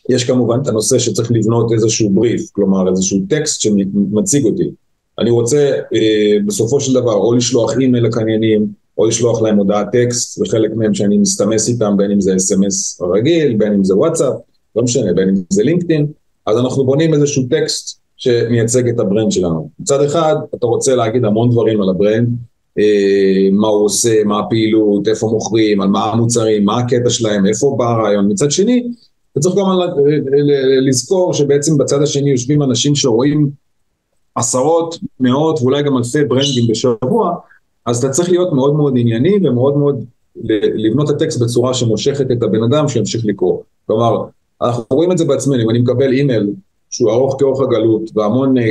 יש 0.10 0.24
כמובן 0.24 0.60
את 0.62 0.68
הנושא 0.68 1.00
שצריך 1.00 1.32
לבנות 1.32 1.72
איזשהו 1.72 2.10
בריף, 2.10 2.50
כלומר 2.52 2.90
איזשהו 2.90 3.20
טקסט 3.30 3.62
שמציג 3.62 4.46
אותי. 4.46 4.70
אני 5.20 5.30
רוצה 5.30 5.72
אה, 5.94 6.38
בסופו 6.46 6.80
של 6.80 6.94
דבר 6.94 7.14
או 7.14 7.34
לשלוח 7.34 7.78
אימייל 7.80 8.06
לקניינים, 8.06 8.68
או 8.98 9.06
לשלוח 9.06 9.42
להם 9.42 9.58
הודעת 9.58 9.88
טקסט, 9.92 10.42
וחלק 10.42 10.72
מהם 10.76 10.94
שאני 10.94 11.18
מסתמס 11.18 11.70
איתם, 11.70 11.94
בין 11.98 12.12
אם 12.12 12.22
זה 12.22 12.36
SMS 12.36 13.02
רגיל, 13.16 13.58
בין 13.58 13.74
אם 13.74 13.84
זה 13.84 13.96
וואטסאפ, 13.96 14.34
לא 14.76 14.84
משנה, 14.84 15.14
בין 15.14 15.30
אם 15.30 15.36
זה 15.50 15.64
לינקדאין, 15.64 16.08
אז 16.48 16.58
אנחנו 16.58 16.86
בונים 16.86 17.14
איזשהו 17.14 17.44
טקסט 17.50 18.00
שמייצג 18.18 18.88
את 18.88 19.00
ה 19.00 19.05
brand 19.05 19.32
שלנו. 19.32 19.70
מצד 19.80 20.02
אחד, 20.02 20.36
אתה 20.56 20.68
רוצה 20.68 20.96
להגיד 20.96 21.26
המון 21.26 21.50
דברים 21.50 21.82
על 21.82 21.90
ה 21.90 21.95
brand, 21.95 22.30
אה, 22.80 23.50
מה 23.52 23.68
הוא 23.68 23.86
עושה, 23.86 24.24
מה 24.24 24.40
הפעילות, 24.40 25.08
איפה 25.08 25.28
מוכרים, 25.28 25.82
על 25.82 25.88
מה 25.88 26.04
המוצרים, 26.04 26.66
מה 26.66 26.80
הקטע 26.80 27.10
שלהם, 27.10 27.46
איפה 27.46 27.76
בא 27.78 27.86
הרעיון. 27.86 28.32
מצד 28.32 28.52
שני, 28.52 28.88
אתה 29.36 29.42
צריך 29.42 29.56
גם 29.56 29.66
לזכור 30.88 31.34
שבעצם 31.34 31.78
בצד 31.78 32.02
השני 32.02 32.32
יושבים 32.32 32.64
אנשים 32.64 32.96
שרואים 32.96 33.50
עשרות, 34.36 34.98
מאות 35.20 35.60
ואולי 35.62 35.84
גם 35.84 35.98
אלפי 35.98 36.24
brandים 36.24 36.68
בשבוע, 36.70 37.36
אז 37.86 37.98
אתה 37.98 38.10
צריך 38.10 38.30
להיות 38.30 38.54
מאוד 38.54 38.76
מאוד 38.76 38.94
ענייני 38.98 39.38
ומאוד 39.44 39.78
מאוד 39.78 40.06
לבנות 40.76 41.10
את 41.10 41.16
הטקסט 41.16 41.42
בצורה 41.42 41.74
שמושכת 41.74 42.32
את 42.32 42.44
הבן 42.44 42.64
אדם 42.64 42.88
שימשיך 42.88 43.26
לקרוא. 43.26 43.62
כלומר, 43.88 44.24
אנחנו 44.62 44.84
רואים 44.92 45.12
את 45.12 45.18
זה 45.18 45.26
בעצמנו, 45.26 45.64
אם 45.64 45.70
אני 45.70 45.80
מקבל 45.80 46.14
אימייל 46.14 46.50
שהוא 46.90 47.12
ארוך 47.12 47.36
כאורך 47.40 47.62
הגלות 47.62 48.02
והמון 48.16 48.58
אה, 48.58 48.64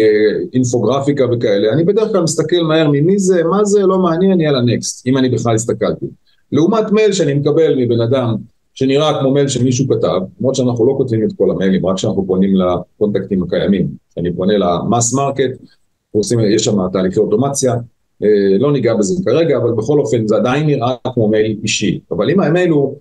אינפוגרפיקה 0.53 1.25
וכאלה, 1.33 1.73
אני 1.73 1.85
בדרך 1.85 2.13
כלל 2.13 2.23
מסתכל 2.23 2.63
מהר 2.69 2.89
ממי 2.89 3.19
זה, 3.19 3.45
מה 3.45 3.65
זה, 3.65 3.81
לא 3.81 3.99
מעניין, 3.99 4.41
יאללה 4.41 4.61
next, 4.61 5.07
אם 5.07 5.17
אני 5.19 5.29
בכלל 5.29 5.55
הסתכלתי. 5.55 6.07
לעומת 6.53 6.93
מייל 6.93 7.13
שאני 7.13 7.35
מקבל 7.35 7.75
מבן 7.79 8.01
אדם 8.01 8.35
שנראה 8.75 9.21
כמו 9.21 9.31
מייל 9.31 9.49
שמישהו 9.49 9.89
כתב, 9.89 10.21
למרות 10.41 10.55
שאנחנו 10.55 10.87
לא 10.87 10.95
כותבים 10.97 11.25
את 11.25 11.33
כל 11.37 11.51
המיילים, 11.51 11.87
רק 11.87 11.97
כשאנחנו 11.97 12.27
פונים 12.27 12.51
ל 12.57 12.65
contactים 12.65 13.43
הקיימים. 13.43 13.89
כשאני 14.11 14.33
פונה 14.33 14.55
ל 14.59 14.70
mass 14.70 15.15
market, 15.15 15.51
יש 16.55 16.65
שם 16.65 16.89
תהליכי 16.93 17.21
אוטומציה, 17.21 17.75
אה, 18.23 18.59
לא 18.59 18.73
ניגע 18.73 18.95
בזה 18.95 19.25
כרגע, 19.25 19.57
אבל 19.57 19.73
בכל 19.73 19.99
אופן 19.99 20.27
זה 20.27 20.37
עדיין 20.37 20.67
נראה 20.67 20.95
כמו 21.15 21.29
מייל 21.29 21.57
אישי. 21.63 22.01
אבל 22.11 22.31
אם 22.31 22.41
המייל 22.41 22.71
הוא 22.71 22.97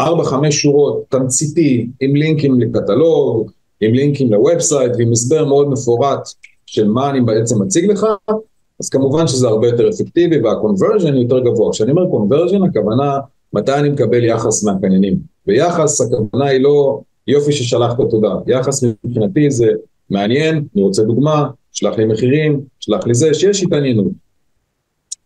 4-5 0.00 0.04
שורות, 0.50 1.04
תמציתי, 1.08 1.88
עם 2.00 2.16
לינקים 2.16 2.60
לקטלוג, 2.60 3.50
עם 3.80 3.94
לינקים 3.94 4.32
ל 4.32 4.39
website 4.39 4.92
ועם 4.98 5.12
הסבר 5.12 5.44
מאוד 5.44 5.68
מפורט 5.68 6.28
של 6.66 6.88
מה 6.88 7.10
אני 7.10 7.20
בעצם 7.20 7.62
מציג 7.62 7.90
לך, 7.90 8.06
אז 8.80 8.88
כמובן 8.88 9.26
שזה 9.26 9.48
הרבה 9.48 9.66
יותר 9.66 9.88
אפקטיבי 9.88 10.38
וה 10.38 10.51
conversion 10.51 11.14
יותר 11.14 11.38
גבוה. 11.38 11.72
כשאני 11.72 11.90
אומר 11.90 12.06
conversion, 12.10 12.62
הכוונה 12.62 13.18
מתי 13.52 13.74
אני 13.74 13.88
מקבל 13.88 14.24
יחס 14.24 14.64
מהקניינים. 14.64 15.18
ויחס, 15.46 16.00
הכוונה 16.00 16.46
היא 16.46 16.60
לא 16.60 17.00
יופי 17.26 17.52
ששלחת 17.52 17.96
תודה. 18.10 18.34
יחס 18.46 18.84
מבחינתי 19.04 19.50
זה 19.50 19.66
מעניין, 20.10 20.64
אני 20.74 20.82
רוצה 20.82 21.02
דוגמה, 21.02 21.48
שלח 21.72 21.98
לי 21.98 22.04
מחירים, 22.04 22.60
שלח 22.80 23.06
לי 23.06 23.14
זה, 23.14 23.34
שיש 23.34 23.62
התעניינות. 23.62 24.12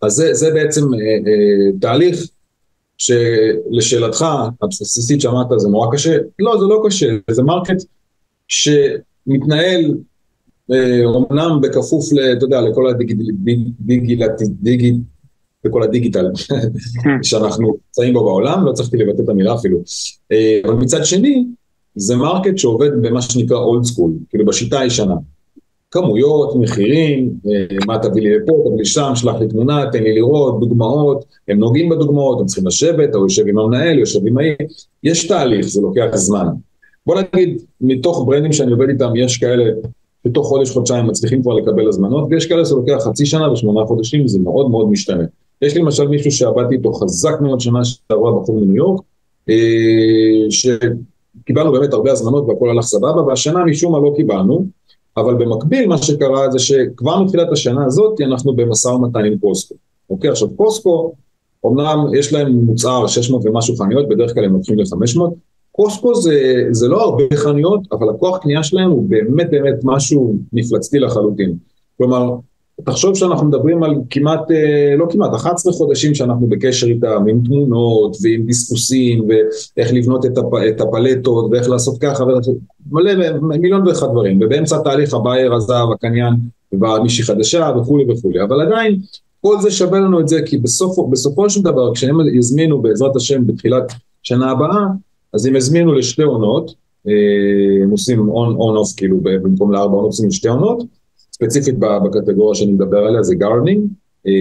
אז 0.02 0.12
זה, 0.12 0.34
זה 0.34 0.50
בעצם 0.54 0.94
אה, 0.94 1.00
אה, 1.00 1.72
תהליך 1.80 2.26
שלשאלתך 2.98 4.26
הבסיסית 4.62 5.20
שאמרת 5.20 5.46
זה 5.56 5.68
נורא 5.68 5.92
קשה, 5.92 6.16
לא 6.38 6.60
זה 6.60 6.66
לא 6.66 6.82
קשה, 6.86 7.16
זה 7.30 7.42
market 7.42 7.76
שמתנהל 8.48 9.94
אומנם 11.04 11.50
אה, 11.52 11.58
בכפוף, 11.62 12.04
אתה 12.38 12.44
יודע, 12.44 12.60
לכל 12.60 12.88
הדיגיטל, 12.88 13.32
לכל 15.64 15.82
הדיגיטל 15.82 16.26
שאנחנו 17.22 17.72
נמצאים 17.72 18.14
בו 18.14 18.24
בעולם, 18.24 18.64
לא 18.66 18.72
צריך 18.72 18.96
לבטא 18.96 19.22
את 19.22 19.28
המילה 19.28 19.54
אפילו. 19.54 19.78
אה, 20.32 20.60
אבל 20.64 20.74
מצד 20.74 21.04
שני, 21.04 21.44
זה 21.94 22.16
market 22.16 22.58
שעובד 22.58 22.90
במה 23.02 23.22
שנקרא 23.22 23.56
old 23.56 23.84
school, 23.84 24.12
כאילו 24.30 24.44
בשיטה 24.44 24.80
הישנה. 24.80 25.14
כמויות, 25.90 26.56
מחירים, 26.56 27.34
אה, 27.46 27.76
מה 27.86 27.98
תביא 27.98 28.22
לי 28.22 28.36
לפה, 28.36 28.62
תביא 28.66 28.78
לי 28.78 28.84
שם, 28.84 29.12
שלח 29.14 29.34
לי 29.40 29.48
תמונה, 29.48 29.84
תן 29.92 30.02
לי 30.02 30.14
לראות, 30.14 30.60
דוגמאות, 30.60 31.24
הם 31.48 31.58
נוגעים 31.58 31.88
בדוגמאות, 31.88 32.40
הם 32.40 32.46
צריכים 32.46 32.66
לשבת, 32.66 33.14
הוא 33.14 33.20
יושב 33.20 33.46
עם 33.46 33.58
המנהל, 33.58 33.98
יושב 33.98 34.26
עם 34.26 34.38
העיר, 34.38 34.56
יש 35.02 35.28
תהליך, 35.28 35.66
זה 35.66 35.80
לוקח 35.80 36.08
זמן. 36.14 36.46
בוא 37.06 37.16
נגיד, 37.20 37.62
מתוך 37.80 38.24
brandים 38.26 38.52
שאני 38.52 38.72
עובד 38.72 38.88
איתם, 38.88 39.16
יש 39.16 39.36
כאלה 39.36 39.64
שתוך 40.28 40.46
חודש-חודשיים 40.46 41.06
מצליחים 41.06 41.42
כבר 41.42 41.54
לקבל 41.54 41.88
הזמנות, 41.88 42.28
ויש 42.30 42.46
כאלה 42.46 42.64
שלוקח 42.64 43.04
חצי 43.04 43.26
שנה 43.26 43.52
ושמונה 43.52 43.86
חודשים, 43.86 44.28
זה 44.28 44.38
מאוד 44.38 44.70
מאוד 44.70 44.88
משתנה. 44.90 45.24
יש 45.62 45.74
לי 45.74 45.80
למשל 45.80 46.08
מישהו 46.08 46.30
שעבדתי 46.30 46.74
איתו 46.74 46.92
חזק 46.92 47.40
מאוד 47.40 47.60
שנה 47.60 47.84
שעברה 47.84 48.40
בחור 48.40 48.60
מניו 48.60 48.74
יורק, 48.74 49.00
אה, 49.48 50.50
שקיבלנו 50.50 51.72
באמת 51.72 51.92
הרבה 51.92 52.12
הזמנות 52.12 52.44
והכל 52.48 52.70
הלך 52.70 52.84
סבבה, 52.84 53.22
והשנה 53.22 53.64
משום 53.64 53.92
מה 53.92 53.98
לא 53.98 54.12
קיבלנו, 54.16 54.66
אבל 55.16 55.34
במקביל 55.34 55.88
מה 55.88 55.98
שקרה 55.98 56.50
זה 56.50 56.58
שכבר 56.58 57.22
מתחילת 57.22 57.52
השנה 57.52 57.84
הזאת 57.84 58.20
אנחנו 58.20 58.56
במשא 58.56 58.88
ומתן 58.88 59.24
עם 59.24 59.38
קוסקו. 59.38 59.74
אוקיי, 60.10 60.30
עכשיו 60.30 60.48
קוסקו, 60.50 61.12
אמנם 61.66 62.06
יש 62.18 62.32
להם 62.32 62.52
מוצר 62.52 63.06
600 63.06 63.42
ומשהו 63.44 63.76
חנויות, 63.76 64.08
בדרך 64.08 64.34
כלל 64.34 64.44
הם 64.44 64.52
לוקחים 64.52 64.78
ל-500, 64.78 65.20
קוסקו 65.72 66.14
זה, 66.14 66.64
זה 66.70 66.88
לא 66.88 67.02
הרבה 67.02 67.24
חנויות, 67.36 67.80
אבל 67.92 68.10
הכוח 68.10 68.38
קנייה 68.38 68.62
שלהם 68.62 68.90
הוא 68.90 69.08
באמת 69.08 69.50
באמת 69.50 69.74
משהו 69.84 70.34
מפלצתי 70.52 70.98
לחלוטין. 70.98 71.56
כלומר, 71.98 72.34
תחשוב 72.84 73.14
שאנחנו 73.14 73.46
מדברים 73.46 73.82
על 73.82 73.94
כמעט, 74.10 74.50
אה, 74.50 74.96
לא 74.96 75.06
כמעט, 75.10 75.34
11 75.34 75.72
חודשים 75.72 76.14
שאנחנו 76.14 76.46
בקשר 76.46 76.86
איתם, 76.86 77.24
עם 77.28 77.40
תמונות 77.44 78.16
ועם 78.22 78.42
דיסקוסים 78.46 79.28
ואיך 79.28 79.92
לבנות 79.92 80.26
את, 80.26 80.38
הפ, 80.38 80.54
את 80.68 80.80
הפלטות 80.80 81.50
ואיך 81.50 81.68
לעשות 81.68 81.98
ככה 82.00 82.24
מלא, 82.90 83.12
מיליון 83.40 83.88
ואחד 83.88 84.06
דברים, 84.10 84.38
ובאמצע 84.42 84.76
התהליך 84.76 85.14
הבייר 85.14 85.54
עזב, 85.54 85.84
הקניין 85.94 86.34
ובאה 86.72 87.02
מישהי 87.02 87.24
חדשה 87.24 87.72
וכולי 87.80 88.04
וכולי, 88.12 88.42
אבל 88.42 88.60
עדיין 88.60 88.98
כל 89.40 89.60
זה 89.60 89.70
שווה 89.70 90.00
לנו 90.00 90.20
את 90.20 90.28
זה 90.28 90.42
כי 90.46 90.58
בסוף, 90.58 90.98
בסופו 91.10 91.50
של 91.50 91.62
דבר 91.62 91.94
כשהם 91.94 92.16
יזמינו 92.38 92.82
בעזרת 92.82 93.16
השם 93.16 93.46
בתחילת 93.46 93.92
שנה 94.22 94.50
הבאה, 94.50 94.86
אז 95.32 95.46
הם 95.46 95.56
הזמינו 95.56 95.92
לשתי 95.92 96.22
עונות, 96.22 96.74
אה, 97.08 97.84
הם 97.84 97.90
עושים 97.90 98.28
on-off 98.28 98.92
כאילו 98.96 99.16
במקום 99.22 99.72
לארבע 99.72 99.94
עונות 99.94 100.06
עושים 100.06 100.28
לשתי 100.28 100.48
עונות 100.48 100.82
ספציפית 101.42 101.78
בקטגוריה 101.78 102.54
שאני 102.54 102.72
מדבר 102.72 102.98
עליה 102.98 103.22
זה 103.22 103.34
gardening, 103.34 103.86
אה, 104.26 104.32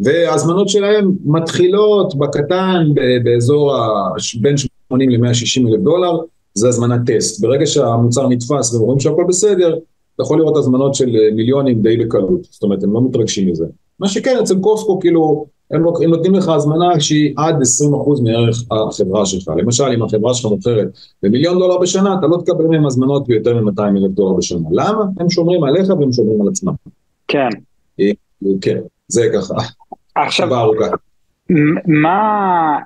וההזמנות 0.00 0.68
שלהם 0.68 1.12
מתחילות 1.24 2.14
בקטן 2.14 2.86
באזור 3.24 3.76
ה... 3.76 4.10
בין 4.40 4.56
80 4.56 5.10
ל-160 5.10 5.68
אלף 5.68 5.80
דולר, 5.80 6.18
זה 6.54 6.68
הזמנת 6.68 7.00
טסט. 7.06 7.42
ברגע 7.42 7.66
שהמוצר 7.66 8.28
נתפס 8.28 8.74
והם 8.74 8.82
רואים 8.82 9.00
שהכל 9.00 9.24
בסדר, 9.28 9.78
אתה 10.14 10.22
יכול 10.22 10.38
לראות 10.38 10.56
הזמנות 10.56 10.94
של 10.94 11.16
אה, 11.16 11.34
מיליונים 11.34 11.82
די 11.82 11.96
בקלות, 11.96 12.40
זאת 12.50 12.62
אומרת 12.62 12.82
הם 12.82 12.92
לא 12.92 13.02
מתרגשים 13.02 13.48
מזה. 13.48 13.64
מה 14.00 14.08
שכן 14.08 14.36
אצל 14.42 14.58
קוסקו 14.60 15.00
כאילו 15.00 15.46
הם, 15.70 15.86
הם 15.86 16.10
נותנים 16.10 16.34
לך 16.34 16.48
הזמנה 16.48 17.00
שהיא 17.00 17.34
עד 17.36 17.54
20% 17.54 17.58
מערך 18.22 18.56
החברה 18.70 19.26
שלך. 19.26 19.48
למשל, 19.56 19.84
אם 19.84 20.02
החברה 20.02 20.34
שלך 20.34 20.50
מוכרת 20.50 20.88
במיליון 21.22 21.58
דולר 21.58 21.78
בשנה, 21.78 22.16
אתה 22.18 22.26
לא 22.26 22.36
תקבל 22.44 22.64
מהם 22.64 22.86
הזמנות 22.86 23.28
ביותר 23.28 23.60
מ-200 23.60 23.82
אלף 23.82 24.10
דולר 24.10 24.36
בשנה. 24.36 24.68
למה? 24.70 25.04
הם 25.20 25.30
שומרים 25.30 25.64
עליך 25.64 25.88
והם 25.88 26.12
שומרים 26.12 26.42
על 26.42 26.48
עצמם. 26.48 26.72
כן. 27.28 27.48
אה, 28.00 28.10
כן, 28.60 28.78
זה 29.08 29.28
ככה. 29.34 29.54
עכשיו, 30.14 30.48
מה... 31.86 32.78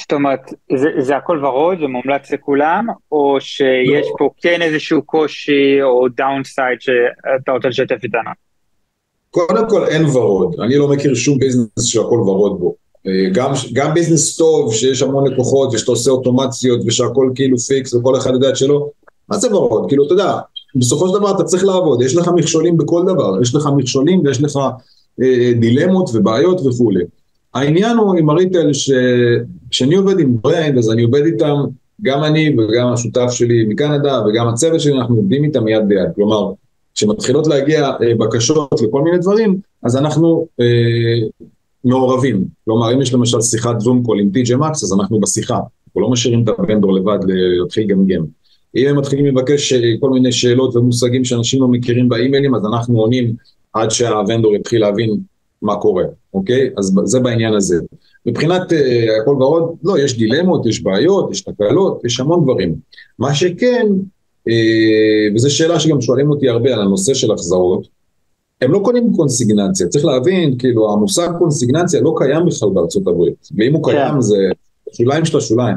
זאת 0.00 0.12
אומרת, 0.12 0.40
זה, 0.76 0.88
זה 0.98 1.16
הכל 1.16 1.44
ורוד, 1.44 1.78
זה 1.80 1.86
מומלץ 1.86 2.32
לכולם, 2.32 2.86
או 3.12 3.36
שיש 3.40 4.06
לא. 4.06 4.14
פה 4.18 4.30
כן 4.42 4.62
איזשהו 4.62 5.02
קושי 5.02 5.82
או 5.82 6.08
downside 6.08 6.80
שאתה 6.80 7.52
רוצה 7.52 7.68
לשתף 7.68 8.04
איתנו? 8.04 8.30
קודם 9.30 9.68
כל 9.68 9.84
אין 9.84 10.04
ורוד, 10.06 10.56
אני 10.60 10.76
לא 10.76 10.88
מכיר 10.88 11.14
שום 11.14 11.38
business 11.38 11.84
שהכל 11.84 12.18
ורוד 12.18 12.60
בו. 12.60 12.74
אה, 13.06 13.28
גם, 13.32 13.52
גם 13.72 13.94
business 13.94 14.36
טוב, 14.36 14.74
שיש 14.74 15.02
המון 15.02 15.32
לקוחות 15.32 15.74
ושאתה 15.74 15.90
עושה 15.90 16.10
אוטומציות 16.10 16.80
ושהכל 16.86 17.30
כאילו 17.34 17.58
fix 17.58 17.94
וכל 17.94 18.16
אחד 18.16 18.30
יודע 18.30 18.48
את 18.48 18.56
שלו, 18.56 18.90
מה 19.28 19.38
זה 19.38 19.56
ורוד? 19.56 19.88
כאילו, 19.88 20.06
אתה 20.06 20.12
יודע, 20.12 20.38
בסופו 20.74 21.08
של 21.08 21.14
דבר 21.18 21.30
אתה 21.30 21.44
צריך 21.44 21.64
לעבוד, 21.64 22.02
יש 22.02 22.16
לך 22.16 22.28
מכשולים 22.28 22.76
בכל 22.76 23.02
דבר, 23.06 23.42
יש 23.42 23.54
לך 23.54 23.68
מכשולים 23.76 24.20
ויש 24.24 24.42
לך 24.42 24.58
אה, 25.22 25.52
דילמות 25.60 26.10
ובעיות 26.14 26.66
וכולי. 26.66 27.04
העניין 27.54 27.96
הוא 27.96 28.18
עם 28.18 28.30
ה 28.30 28.36
retail 28.36 28.72
שכשאני 28.72 29.94
עובד 29.94 30.18
עם 30.18 30.36
brand, 30.40 30.78
אז 30.78 30.90
אני 30.90 31.02
עובד 31.02 31.24
איתם, 31.24 31.54
גם 32.02 32.24
אני 32.24 32.56
וגם 32.58 32.92
השותף 32.92 33.30
שלי 33.30 33.64
מקנדה 33.68 34.22
וגם 34.26 34.48
הצוות 34.48 34.80
שלי, 34.80 34.92
אנחנו 34.92 35.16
עובדים 35.16 35.44
איתם 35.44 35.68
יד 35.68 35.88
ביד. 35.88 36.08
כלומר, 36.14 36.52
כשמתחילות 36.94 37.46
להגיע 37.46 37.86
אה, 37.86 38.14
בקשות 38.18 38.80
וכל 38.82 39.02
מיני 39.02 39.18
דברים, 39.18 39.60
אז 39.82 39.96
אנחנו 39.96 40.46
אה, 40.60 41.28
מעורבים. 41.84 42.44
כלומר, 42.64 42.92
אם 42.94 43.02
יש 43.02 43.14
למשל 43.14 43.40
שיחת 43.40 43.80
זום 43.80 44.02
קול 44.02 44.20
עם 44.20 44.30
TJ 44.34 44.50
Maxx, 44.50 44.70
אז 44.70 44.92
אנחנו 44.92 45.20
בשיחה. 45.20 45.54
אנחנו 45.54 46.00
לא 46.00 46.10
משאירים 46.10 46.44
את 46.44 46.48
הבנדור 46.58 46.94
לבד 46.94 47.18
להתחיל 47.26 47.86
גמגם. 47.86 48.24
אם 48.76 48.88
הם 48.88 48.98
מתחילים 48.98 49.26
לבקש 49.26 49.72
אה, 49.72 49.80
כל 50.00 50.10
מיני 50.10 50.32
שאלות 50.32 50.76
ומושגים 50.76 51.24
שאנשים 51.24 51.60
לא 51.60 51.68
מכירים 51.68 52.08
באימיילים, 52.08 52.54
אז 52.54 52.62
אנחנו 52.66 53.00
עונים 53.00 53.34
עד 53.72 53.90
שהוונדור 53.90 54.54
יתחיל 54.54 54.80
להבין 54.80 55.16
מה 55.62 55.76
קורה, 55.76 56.04
אוקיי? 56.34 56.70
אז 56.76 56.92
זה 57.04 57.20
בעניין 57.20 57.54
הזה. 57.54 57.76
מבחינת 58.26 58.72
uh, 58.72 59.22
הכל 59.22 59.42
ורוד, 59.42 59.76
לא, 59.84 59.98
יש 59.98 60.18
דילמות, 60.18 60.66
יש 60.66 60.82
בעיות, 60.82 61.30
יש 61.30 61.40
תקלות, 61.40 62.04
יש 62.04 62.20
המון 62.20 62.44
דברים. 62.44 62.74
מה 63.18 63.34
שכן, 63.34 63.86
אה, 63.86 64.17
וזו 65.34 65.50
שאלה 65.50 65.80
שגם 65.80 66.00
שואלים 66.00 66.30
אותי 66.30 66.48
הרבה 66.48 66.74
על 66.74 66.80
הנושא 66.80 67.14
של 67.14 67.32
החזרות. 67.32 67.88
הם 68.62 68.72
לא 68.72 68.78
קונים 68.84 69.12
קונסיגנציה, 69.16 69.88
צריך 69.88 70.04
להבין, 70.04 70.58
כאילו 70.58 70.92
המושג 70.92 71.28
קונסיגנציה 71.38 72.00
לא 72.00 72.14
קיים 72.18 72.46
בכלל 72.46 72.68
בארצות 72.74 73.06
הברית, 73.06 73.48
ואם 73.56 73.74
הוא 73.74 73.84
קיים 73.84 74.14
כן. 74.14 74.20
זה 74.20 74.36
שוליים 74.92 75.24
של 75.24 75.38
השוליים, 75.38 75.76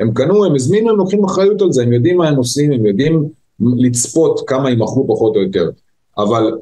הם 0.00 0.10
קנו, 0.14 0.44
הם 0.44 0.54
הזמינו, 0.54 0.90
הם 0.90 0.96
לוקחים 0.96 1.24
אחריות 1.24 1.62
על 1.62 1.72
זה, 1.72 1.82
הם 1.82 1.92
יודעים 1.92 2.16
מה 2.16 2.28
הם 2.28 2.36
עושים, 2.36 2.72
הם 2.72 2.86
יודעים 2.86 3.28
לצפות 3.60 4.40
כמה 4.46 4.70
ימכרו 4.70 5.06
פחות 5.08 5.36
או 5.36 5.42
יותר, 5.42 5.70
אבל 6.18 6.52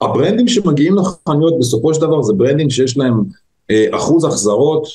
הברנדים 0.00 0.48
שמגיעים 0.48 0.94
לחנויות 0.96 1.58
בסופו 1.58 1.94
של 1.94 2.00
דבר 2.00 2.22
זה 2.22 2.32
ברנדים 2.32 2.70
שיש 2.70 2.96
להם 2.96 3.24
אה, 3.70 3.86
אחוז 3.90 4.24
החזרות 4.24 4.86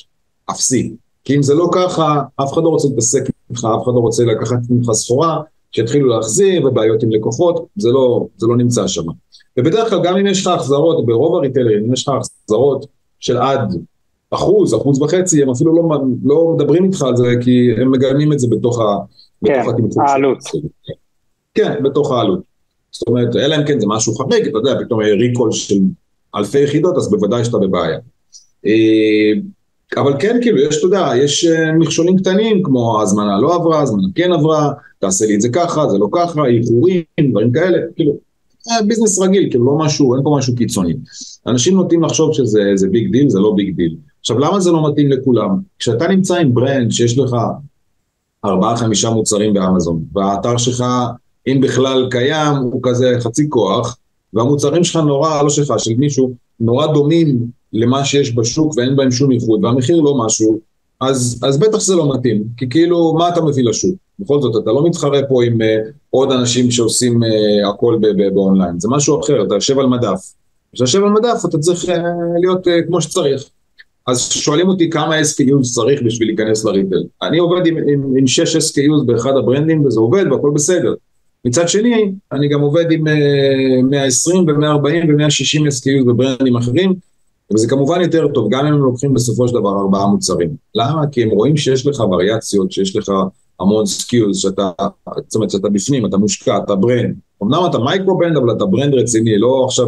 אפסי. 0.50 0.94
כי 1.24 1.36
אם 1.36 1.42
זה 1.42 1.54
לא 1.54 1.68
ככה, 1.74 2.20
אף 2.36 2.52
אחד 2.52 2.62
לא 2.62 2.68
רוצה 2.68 2.88
להתעסק 2.88 3.22
איתך, 3.50 3.64
אף 3.64 3.84
אחד 3.84 3.92
לא 3.94 4.00
רוצה 4.00 4.24
לקחת 4.24 4.56
ממך 4.70 4.92
סחורה, 4.92 5.40
שיתחילו 5.72 6.08
להחזיר 6.08 6.66
ובעיות 6.66 7.02
עם 7.02 7.10
לקוחות, 7.10 7.66
זה 7.76 7.90
לא, 7.90 8.26
זה 8.36 8.46
לא 8.46 8.56
נמצא 8.56 8.86
שם. 8.86 9.04
ובדרך 9.58 9.90
כלל 9.90 10.00
גם 10.04 10.16
אם 10.16 10.26
יש 10.26 10.40
לך 10.40 10.46
החזרות, 10.46 11.06
ברוב 11.06 11.34
הריטלרים, 11.34 11.84
אם 11.84 11.92
יש 11.92 12.08
לך 12.08 12.14
החזרות 12.14 12.86
של 13.20 13.36
עד 13.36 13.74
אחוז, 14.30 14.74
אחוז 14.74 15.02
וחצי, 15.02 15.42
הם 15.42 15.50
אפילו 15.50 15.76
לא, 15.76 15.98
לא 16.24 16.54
מדברים 16.56 16.84
איתך 16.84 17.02
על 17.02 17.16
זה, 17.16 17.34
כי 17.40 17.72
הם 17.80 17.90
מגלמים 17.90 18.32
את 18.32 18.38
זה 18.38 18.46
בתוך, 18.50 18.80
ה, 18.80 18.96
כן, 19.44 19.62
בתוך 19.76 19.98
העלות. 20.08 20.38
כן, 21.54 21.82
בתוך 21.82 22.12
העלות. 22.12 22.40
זאת 22.90 23.08
אומרת, 23.08 23.36
אלא 23.36 23.56
אם 23.56 23.64
כן 23.66 23.80
זה 23.80 23.86
משהו 23.88 24.14
חריג, 24.14 24.46
אתה 24.46 24.58
יודע, 24.58 24.84
פתאום 24.84 25.00
ריקול 25.00 25.52
של 25.52 25.78
אלפי 26.34 26.58
יחידות, 26.58 26.96
אז 26.96 27.10
בוודאי 27.10 27.44
שאתה 27.44 27.58
בבעיה. 27.58 27.98
אבל 29.96 30.14
כן, 30.18 30.38
כאילו, 30.42 30.58
יש, 30.58 30.78
אתה 30.78 30.86
יודע, 30.86 31.10
יש 31.16 31.44
אה, 31.44 31.72
מכשולים 31.72 32.16
קטנים, 32.16 32.62
כמו 32.62 33.02
הזמנה 33.02 33.40
לא 33.40 33.54
עברה, 33.54 33.80
הזמנה 33.80 34.08
כן 34.14 34.32
עברה, 34.32 34.72
תעשה 34.98 35.26
לי 35.26 35.34
את 35.34 35.40
זה 35.40 35.48
ככה, 35.48 35.88
זה 35.88 35.98
לא 35.98 36.08
ככה, 36.12 36.46
איחורים, 36.46 37.02
דברים 37.30 37.52
כאלה, 37.52 37.78
כאילו, 37.96 38.12
אה, 38.70 38.82
business 38.86 39.18
רגיל, 39.18 39.50
כאילו, 39.50 39.64
לא 39.66 39.78
משהו, 39.78 40.14
אין 40.14 40.22
פה 40.24 40.36
משהו 40.38 40.54
קיצוני. 40.54 40.94
אנשים 41.46 41.74
נוטים 41.74 42.02
לחשוב 42.02 42.32
שזה 42.32 42.88
big 42.90 43.12
deal, 43.12 43.30
זה 43.30 43.40
לא 43.40 43.52
big 43.56 43.76
deal. 43.76 43.96
עכשיו, 44.20 44.38
למה 44.38 44.60
זה 44.60 44.70
לא 44.70 44.90
מתאים 44.90 45.10
לכולם? 45.10 45.48
כשאתה 45.78 46.08
נמצא 46.08 46.36
עם 46.36 46.54
brand 46.54 46.90
שיש 46.90 47.18
לך 47.18 47.36
ארבעה, 48.44 48.76
חמישה 48.76 49.10
מוצרים 49.10 49.54
באמזון, 49.54 50.04
והאתר 50.12 50.56
שלך, 50.56 50.84
אם 51.46 51.60
בכלל 51.60 52.08
קיים, 52.10 52.56
הוא 52.56 52.80
כזה 52.82 53.16
חצי 53.20 53.48
כוח, 53.48 53.98
והמוצרים 54.32 54.84
שלך 54.84 54.96
נורא, 54.96 55.42
לא 55.42 55.50
שלך, 55.50 55.74
של 55.78 55.90
מישהו, 55.98 56.32
נורא 56.60 56.86
דומים 56.86 57.46
למה 57.72 58.04
שיש 58.04 58.36
בשוק 58.36 58.74
ואין 58.76 58.96
בהם 58.96 59.10
שום 59.10 59.32
ייחוד, 59.32 59.64
והמחיר 59.64 60.00
לא 60.00 60.24
משהו, 60.26 60.60
אז, 61.00 61.40
אז 61.42 61.58
בטח 61.58 61.80
זה 61.80 61.96
לא 61.96 62.14
מתאים, 62.14 62.44
כי 62.56 62.68
כאילו, 62.68 63.14
מה 63.18 63.28
אתה 63.28 63.42
מביא 63.42 63.64
לשוק? 63.64 63.94
בכל 64.18 64.40
זאת, 64.40 64.62
אתה 64.62 64.70
לא 64.70 64.86
מתחרה 64.86 65.20
פה 65.28 65.44
עם 65.44 65.60
uh, 65.60 65.64
עוד 66.10 66.32
אנשים 66.32 66.70
שעושים 66.70 67.22
uh, 67.22 67.68
הכל 67.68 67.98
באונליין, 68.34 68.80
זה 68.80 68.88
משהו 68.90 69.20
אחר, 69.20 69.42
אתה 69.46 69.54
יושב 69.54 69.78
על 69.78 69.86
מדף. 69.86 70.32
כשאתה 70.72 70.84
יושב 70.84 71.04
על 71.04 71.10
מדף 71.10 71.44
אתה 71.48 71.58
צריך 71.58 71.84
uh, 71.84 71.92
להיות 72.40 72.66
uh, 72.66 72.70
כמו 72.86 73.00
שצריך. 73.00 73.44
אז 74.06 74.32
שואלים 74.32 74.68
אותי 74.68 74.90
כמה 74.90 75.20
SKUs 75.20 75.62
צריך 75.74 76.02
בשביל 76.02 76.28
להיכנס 76.28 76.64
לריטל. 76.64 77.02
אני 77.22 77.38
עובד 77.38 77.66
עם, 77.66 77.76
עם, 77.76 78.14
עם 78.18 78.26
6 78.26 78.56
SKUs 78.56 79.04
באחד 79.06 79.36
הברנדים 79.36 79.84
וזה 79.84 80.00
עובד 80.00 80.24
והכל 80.32 80.50
בסדר. 80.54 80.94
מצד 81.44 81.68
שני, 81.68 82.12
אני 82.32 82.48
גם 82.48 82.60
עובד 82.60 82.92
עם 82.92 83.06
uh, 83.06 83.10
120 83.82 84.48
ו-140 84.48 85.08
ו-160 85.08 85.60
SKUs 85.60 86.04
בברנדים 86.06 86.56
אחרים, 86.56 86.94
וזה 87.54 87.68
כמובן 87.68 88.00
יותר 88.00 88.28
טוב, 88.28 88.48
גם 88.50 88.66
אם 88.66 88.72
הם 88.72 88.78
לוקחים 88.78 89.14
בסופו 89.14 89.48
של 89.48 89.54
דבר 89.54 89.80
ארבעה 89.80 90.06
מוצרים. 90.06 90.50
למה? 90.74 91.06
כי 91.12 91.22
הם 91.22 91.30
רואים 91.30 91.56
שיש 91.56 91.86
לך 91.86 92.00
וריאציות, 92.00 92.72
שיש 92.72 92.96
לך 92.96 93.12
המון 93.60 93.86
SKUs, 93.86 94.38
שאתה, 94.38 94.70
זאת 95.16 95.34
אומרת, 95.34 95.50
שאתה 95.50 95.68
בפנים, 95.68 96.06
אתה 96.06 96.16
מושקע, 96.16 96.58
אתה 96.64 96.74
brand. 96.74 97.14
אמנם 97.42 97.62
אתה 97.70 97.78
micro 97.78 98.18
brand, 98.18 98.36
אבל 98.36 98.50
אתה 98.56 98.64
brand 98.64 98.94
רציני, 98.94 99.38
לא 99.38 99.64
עכשיו 99.64 99.86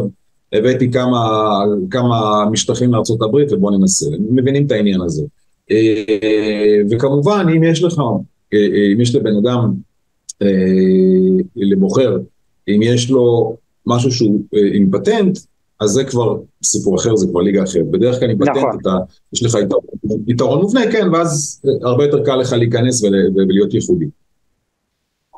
הבאתי 0.53 0.91
כמה, 0.91 1.61
כמה 1.91 2.45
משטחים 2.51 2.93
לארה"ב 2.93 3.35
ובוא 3.51 3.71
ננסה. 3.71 4.05
הם 4.05 4.35
מבינים 4.35 4.65
את 4.65 4.71
העניין 4.71 5.01
הזה. 5.01 5.23
אה, 5.71 6.81
וכמובן, 6.91 7.45
אם 7.55 7.63
יש 7.63 7.83
לך, 7.83 7.99
אה, 8.53 8.59
אה, 8.59 8.93
אם 8.93 9.01
יש 9.01 9.15
לבן 9.15 9.35
אדם, 9.35 9.73
לבוחר, 11.55 12.17
אם 12.67 12.79
יש 12.81 13.09
לו 13.09 13.55
משהו 13.85 14.11
שהוא 14.11 14.41
עם 14.73 14.91
פטנט, 14.91 15.39
אז 15.81 15.89
זה 15.89 16.03
כבר 16.03 16.35
סיפור 16.63 16.95
אחר, 16.95 17.15
זה 17.15 17.27
כבר 17.31 17.41
ליגה 17.41 17.63
אחרת. 17.63 17.91
בדרך 17.91 18.19
כלל 18.19 18.29
עם 18.29 18.37
פטנט 18.37 18.57
נכון. 18.57 18.77
אתה, 18.81 18.89
יש 19.33 19.43
לך 19.43 19.55
יתרון, 19.63 19.83
יתרון 20.27 20.61
מובנה, 20.61 20.81
כן, 20.91 21.13
ואז 21.13 21.61
הרבה 21.83 22.03
יותר 22.05 22.25
קל 22.25 22.35
לך 22.35 22.53
להיכנס 22.53 23.03
ולהיות 23.03 23.73
ייחודי. 23.73 24.05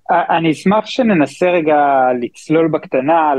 אני 0.09 0.51
אשמח 0.51 0.85
שננסה 0.85 1.49
רגע 1.49 1.77
לצלול 2.21 2.67
בקטנה, 2.67 3.33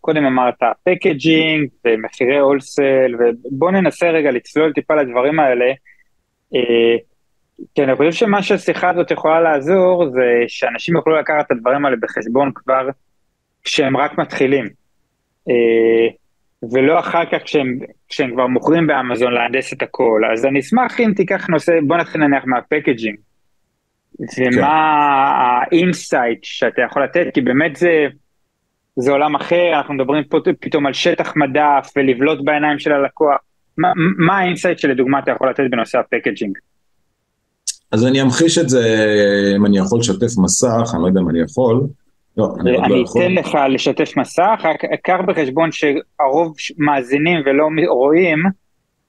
קודם 0.00 0.24
אמרת 0.24 0.54
packaging 0.84 1.68
ומחירי 1.84 2.38
wholesale, 2.38 3.14
ובואו 3.18 3.70
ננסה 3.70 4.10
רגע 4.10 4.30
לצלול 4.30 4.72
טיפה 4.72 4.94
לדברים 4.94 5.40
האלה. 5.40 5.72
כן, 7.74 7.88
אני 7.88 7.96
חושב 7.96 8.12
שמה 8.12 8.42
שהשיחה 8.42 8.90
הזאת 8.90 9.10
יכולה 9.10 9.40
לעזור 9.40 10.10
זה 10.10 10.44
שאנשים 10.48 10.96
יוכלו 10.96 11.20
לקחת 11.20 11.46
את 11.46 11.50
הדברים 11.50 11.84
האלה 11.84 11.96
בחשבון 12.02 12.50
כבר 12.54 12.88
כשהם 13.64 13.96
רק 13.96 14.18
מתחילים. 14.18 14.68
ולא 16.72 16.98
אחר 16.98 17.24
כך 17.32 17.38
כשהם, 17.44 17.78
כשהם 18.08 18.32
כבר 18.32 18.46
מוכרים 18.46 18.86
באמזון 18.86 19.32
להנדס 19.32 19.72
את 19.72 19.82
הכל. 19.82 20.22
אז 20.32 20.44
אני 20.44 20.60
אשמח 20.60 21.00
אם 21.00 21.12
תיקח 21.16 21.46
נושא, 21.48 21.72
בוא 21.86 21.96
נתחיל 21.96 22.20
נניח 22.20 22.44
מה 22.46 22.58
packaging. 22.58 23.16
ומה 24.18 24.52
כן. 24.52 24.62
ה 25.72 25.80
insight 25.80 26.38
שאתה 26.42 26.82
יכול 26.82 27.04
לתת, 27.04 27.26
כי 27.34 27.40
באמת 27.40 27.76
זה, 27.76 28.06
זה 28.96 29.12
עולם 29.12 29.34
אחר, 29.34 29.72
אנחנו 29.76 29.94
מדברים 29.94 30.24
פה 30.24 30.38
פתאום 30.60 30.86
על 30.86 30.92
שטח 30.92 31.36
מדף 31.36 31.92
ולבלוט 31.96 32.38
בעיניים 32.44 32.78
של 32.78 32.92
הלקוח. 32.92 33.36
מה, 33.78 33.92
מה 34.18 34.38
ה 34.38 34.43
insight 34.43 34.78
שלדוגמה 34.78 35.18
אתה 35.18 35.30
יכול 35.30 35.50
לתת 35.50 35.64
בנושא 35.70 35.98
ה 35.98 36.04
packaging? 36.04 36.58
אז 37.92 38.06
אני 38.06 38.22
אמחיש 38.22 38.58
את 38.58 38.68
זה, 38.68 38.80
אם 39.56 39.66
אני 39.66 39.78
יכול 39.78 39.98
לשתף 39.98 40.38
מסך, 40.44 40.94
אני 40.94 41.02
לא 41.02 41.06
יודע 41.06 41.20
אם 41.20 41.28
אני 41.28 41.40
יכול. 41.40 41.80
לא, 42.36 42.48
אני, 42.60 42.72
לא 42.72 43.04
אתן 43.12 43.32
לך 43.32 43.58
לשתף 43.70 44.16
מסך, 44.16 44.60
רק 44.64 44.80
קח 45.04 45.18
בחשבון 45.26 45.70
שהרוב 45.72 46.54
מאזינים 46.78 47.38
ולא 47.46 47.68
רואים, 47.88 48.38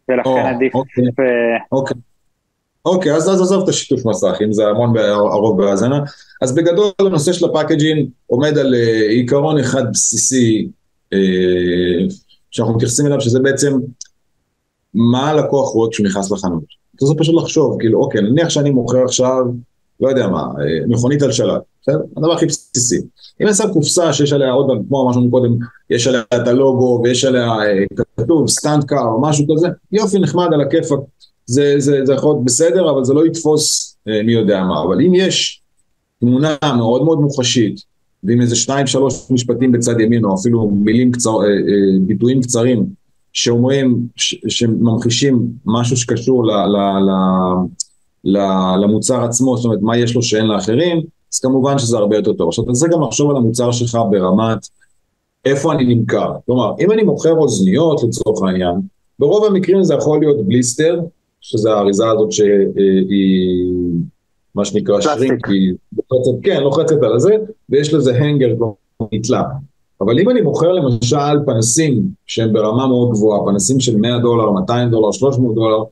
ולכן 0.09 0.29
או, 0.29 0.37
עדיף... 0.37 0.75
אוקיי, 0.75 1.03
ו... 1.03 1.21
אוקיי. 1.71 1.97
אוקיי, 2.85 3.11
אז, 3.11 3.29
אז 3.29 3.41
עזוב 3.41 3.63
את 3.63 3.69
השיתוף 3.69 4.05
מסך, 4.05 4.37
אם 4.45 4.53
זה 4.53 4.67
המון 4.67 4.97
הרוב 4.97 5.61
בהאזנה. 5.61 5.99
אז 6.41 6.55
בגדול 6.55 6.91
הנושא 6.99 7.33
של 7.33 7.45
הפאקג'ין 7.45 8.07
עומד 8.27 8.57
על 8.57 8.73
uh, 8.73 9.09
עיקרון 9.09 9.59
אחד 9.59 9.91
בסיסי, 9.91 10.67
uh, 11.13 11.17
שאנחנו 12.51 12.75
מתייחסים 12.75 13.05
אליו, 13.05 13.21
שזה 13.21 13.39
בעצם 13.39 13.73
מה 14.93 15.29
הלקוח 15.29 15.73
רואה 15.73 15.89
כשהוא 15.91 16.07
נכנס 16.07 16.31
לחנות. 16.31 16.63
אתה 16.95 17.05
צריך 17.05 17.19
פשוט 17.19 17.43
לחשוב, 17.43 17.77
כאילו, 17.79 17.99
אוקיי, 17.99 18.21
נניח 18.21 18.49
שאני 18.49 18.69
מוכר 18.69 19.03
עכשיו, 19.03 19.45
לא 19.99 20.09
יודע 20.09 20.27
מה, 20.27 20.47
מכונית 20.87 21.21
על 21.21 21.31
שלט. 21.31 21.61
בסדר? 21.83 21.99
הדבר 22.17 22.33
הכי 22.33 22.45
בסיסי. 22.45 23.01
אם 23.41 23.47
אני 23.47 23.55
שם 23.55 23.73
קופסה 23.73 24.13
שיש 24.13 24.33
עליה 24.33 24.51
עוד 24.51 24.67
פעם, 24.67 24.83
כמו 24.87 25.03
אמרנו 25.03 25.31
קודם, 25.31 25.57
יש 25.89 26.07
עליה 26.07 26.21
את 26.21 26.47
הלוגו 26.47 27.01
ויש 27.03 27.25
עליה 27.25 27.47
אה, 27.47 27.83
כתוב 28.17 28.49
stunt 28.49 28.83
car 28.83 29.05
או 29.05 29.21
משהו 29.21 29.45
כזה, 29.55 29.67
יופי 29.91 30.19
נחמד 30.19 30.47
על 30.53 30.61
הכיפאק, 30.61 30.99
זה, 31.45 31.75
זה, 31.77 31.99
זה 32.05 32.13
יכול 32.13 32.29
להיות 32.29 32.45
בסדר, 32.45 32.89
אבל 32.91 33.03
זה 33.03 33.13
לא 33.13 33.25
יתפוס 33.25 33.95
אה, 34.07 34.23
מי 34.23 34.33
יודע 34.33 34.63
מה. 34.63 34.83
אבל 34.83 35.01
אם 35.01 35.13
יש 35.15 35.61
תמונה 36.19 36.55
מאוד 36.77 37.03
מאוד 37.03 37.19
מוחשית, 37.19 37.81
ועם 38.23 38.41
איזה 38.41 38.55
שניים 38.55 38.87
שלוש 38.87 39.31
משפטים 39.31 39.71
בצד 39.71 39.99
ימין, 39.99 40.25
או 40.25 40.35
אפילו 40.35 40.69
מילים 40.69 41.11
קצר, 41.11 41.41
אה, 41.41 41.47
ביטויים 42.07 42.41
קצרים, 42.41 42.85
שאומרים, 43.33 44.07
ש, 44.15 44.35
שממחישים 44.47 45.47
משהו 45.65 45.97
שקשור 45.97 46.45
ל, 46.45 46.51
ל, 46.51 46.77
ל, 46.77 47.11
ל, 48.23 48.37
למוצר 48.83 49.23
עצמו, 49.23 49.57
זאת 49.57 49.65
אומרת, 49.65 49.79
מה 49.81 49.97
יש 49.97 50.15
לו 50.15 50.23
שאין 50.23 50.45
לאחרים, 50.45 51.01
אז 51.33 51.39
כמובן 51.39 51.77
שזה 51.77 51.97
הרבה 51.97 52.15
יותר 52.15 52.33
טוב. 52.33 52.47
עכשיו, 52.47 52.65
אתה 52.65 52.73
צריך 52.73 52.93
גם 52.93 53.01
לחשוב 53.01 53.29
על 53.29 53.37
המוצר 53.37 53.71
שלך 53.71 53.97
ברמת 54.11 54.67
איפה 55.45 55.73
אני 55.73 55.95
נמכר. 55.95 56.31
כלומר, 56.45 56.73
אם 56.79 56.91
אני 56.91 57.03
מוכר 57.03 57.31
אוזניות 57.31 58.03
לצורך 58.03 58.43
העניין, 58.43 58.75
ברוב 59.19 59.45
המקרים 59.45 59.83
זה 59.83 59.93
יכול 59.93 60.19
להיות 60.19 60.47
בליסטר, 60.47 60.99
שזה 61.41 61.73
האריזה 61.73 62.09
הזאת 62.09 62.31
שהיא 62.31 63.73
מה 64.55 64.65
שנקרא 64.65 65.01
שרינק, 65.01 65.47
היא 65.47 65.73
לוחצת, 65.97 66.31
כן, 66.43 66.63
לוחצת 66.63 67.03
על 67.03 67.15
הזה, 67.15 67.35
ויש 67.69 67.93
לזה 67.93 68.15
hanger 68.15 68.55
נתלה. 69.13 69.43
אבל 70.01 70.19
אם 70.19 70.29
אני 70.29 70.41
מוכר 70.41 70.71
למשל 70.71 71.45
פנסים 71.45 72.03
שהם 72.25 72.53
ברמה 72.53 72.87
מאוד 72.87 73.11
גבוהה, 73.11 73.45
פנסים 73.45 73.79
של 73.79 73.97
100 73.97 74.19
דולר, 74.19 74.51
200 74.51 74.89
דולר, 74.89 75.11
300 75.11 75.55
דולר, 75.55 75.83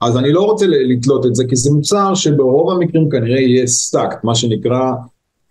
אז 0.00 0.16
אני 0.16 0.32
לא 0.32 0.40
רוצה 0.40 0.66
לתלות 0.66 1.26
את 1.26 1.34
זה, 1.34 1.44
כי 1.48 1.56
זה 1.56 1.70
מוצר 1.70 2.14
שברוב 2.14 2.70
המקרים 2.70 3.08
כנראה 3.08 3.40
יהיה 3.40 3.66
stacked, 3.66 4.24
מה 4.24 4.34
שנקרא 4.34 4.90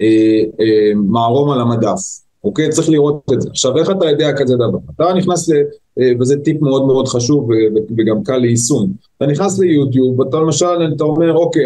אה, 0.02 0.42
אה, 0.60 0.92
מערום 0.96 1.52
על 1.52 1.62
המדף, 1.62 2.00
אוקיי? 2.44 2.70
צריך 2.70 2.90
לראות 2.90 3.24
את 3.34 3.42
זה. 3.42 3.50
עכשיו, 3.50 3.78
איך 3.78 3.90
אתה 3.90 4.06
יודע 4.06 4.34
כזה 4.38 4.56
דבר? 4.56 4.78
אתה 4.96 5.14
נכנס, 5.14 5.50
ל, 5.50 5.54
אה, 6.00 6.12
וזה 6.20 6.38
טיפ 6.38 6.62
מאוד 6.62 6.86
מאוד 6.86 7.08
חשוב 7.08 7.50
וגם 7.98 8.24
קל 8.24 8.38
ליישום, 8.38 8.92
אתה 9.18 9.26
נכנס 9.26 9.60
ליוטיוב, 9.60 10.20
ואתה 10.20 10.38
למשל, 10.38 10.94
אתה 10.96 11.04
אומר, 11.04 11.34
אוקיי, 11.34 11.64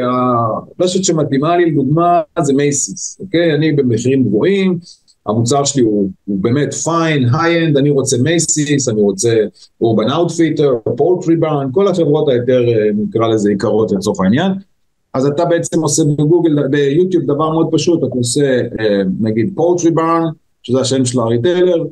הרשת 0.80 1.04
שמתאימה 1.04 1.58
לי, 1.58 1.72
לדוגמה, 1.72 2.22
זה 2.42 2.54
Macy's, 2.54 3.18
אוקיי? 3.20 3.54
אני 3.54 3.72
במחירים 3.72 4.24
גבוהים, 4.24 4.80
המוצר 5.30 5.64
שלי 5.64 5.82
הוא, 5.82 6.10
הוא 6.26 6.38
באמת 6.42 6.74
fine, 6.74 7.30
high-end, 7.34 7.78
אני 7.78 7.90
רוצה 7.90 8.18
Macy's, 8.18 8.90
אני 8.90 9.02
רוצה 9.02 9.36
Urban 9.82 10.10
Outfitters, 10.10 10.74
Pottery 10.98 11.36
Barn, 11.36 11.70
כל 11.72 11.88
החברות 11.88 12.30
היותר, 12.30 12.62
אה, 12.68 12.90
נקרא 12.96 13.28
לזה 13.28 13.52
יקרות 13.52 13.92
לצורך 13.92 14.20
העניין. 14.22 14.52
אז 15.14 15.26
אתה 15.26 15.46
בעצם 15.46 15.82
עושה 15.82 16.04
בגוגל, 16.18 16.68
ביוטיוב 16.68 17.24
דבר 17.24 17.52
מאוד 17.52 17.68
פשוט, 17.72 18.04
אתה 18.04 18.16
עושה 18.16 18.62
אה, 18.80 19.02
נגיד 19.20 19.52
Pottery 19.56 19.92
Barn, 19.92 20.24
שזה 20.64 20.80
השם 20.82 21.06
של 21.06 21.20
ה 21.20 21.26
retailer, 21.26 21.84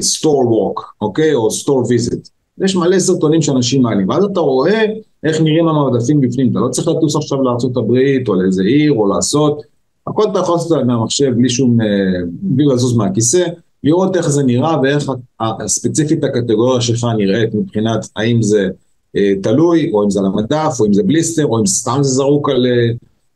store 0.00 0.42
uh, 0.42 0.46
walk, 0.46 0.94
אוקיי? 1.00 1.34
או 1.34 1.50
store 1.50 1.84
visit. 1.88 2.28
יש 2.64 2.76
מלא 2.76 2.98
סרטונים 2.98 3.42
שאנשים 3.42 3.82
מעלים, 3.82 4.08
ואז 4.08 4.24
אתה 4.24 4.40
רואה 4.40 4.84
איך 5.24 5.40
נראים 5.40 5.68
המעדפים 5.68 6.20
בפנים, 6.20 6.50
אתה 6.50 6.58
לא 6.58 6.68
צריך 6.68 6.88
לטוס 6.88 7.16
עכשיו 7.16 7.42
לארה"ב 7.42 8.28
או 8.28 8.34
לאיזה 8.34 8.62
עיר 8.62 8.92
או 8.92 9.06
לעשות, 9.06 9.62
הכל 10.08 10.24
אתה 10.30 10.38
יכול 10.38 10.54
לעשות 10.54 10.86
מהמחשב 10.86 11.32
בלי 11.36 11.48
שום, 11.48 11.80
אה, 11.80 11.86
בלי 12.42 12.64
לזוז 12.64 12.96
מהכיסא, 12.96 13.44
לראות 13.84 14.16
איך 14.16 14.28
זה 14.28 14.42
נראה 14.42 14.80
ואיך 14.82 15.10
ספציפית 15.66 16.24
הקטגוריה 16.24 16.80
שלך 16.80 17.06
נראית 17.18 17.54
מבחינת 17.54 18.08
האם 18.16 18.42
זה 18.42 18.68
אה, 19.16 19.32
תלוי, 19.42 19.90
או 19.92 20.04
אם 20.04 20.10
זה 20.10 20.20
על 20.20 20.26
המדף, 20.26 20.76
או 20.80 20.86
אם 20.86 20.92
זה 20.92 21.02
בליסטר, 21.02 21.46
או 21.46 21.58
אם 21.60 21.66
סתם 21.66 21.98
זה 22.02 22.10
זרוק 22.10 22.48
על, 22.48 22.66
אה, 22.66 22.90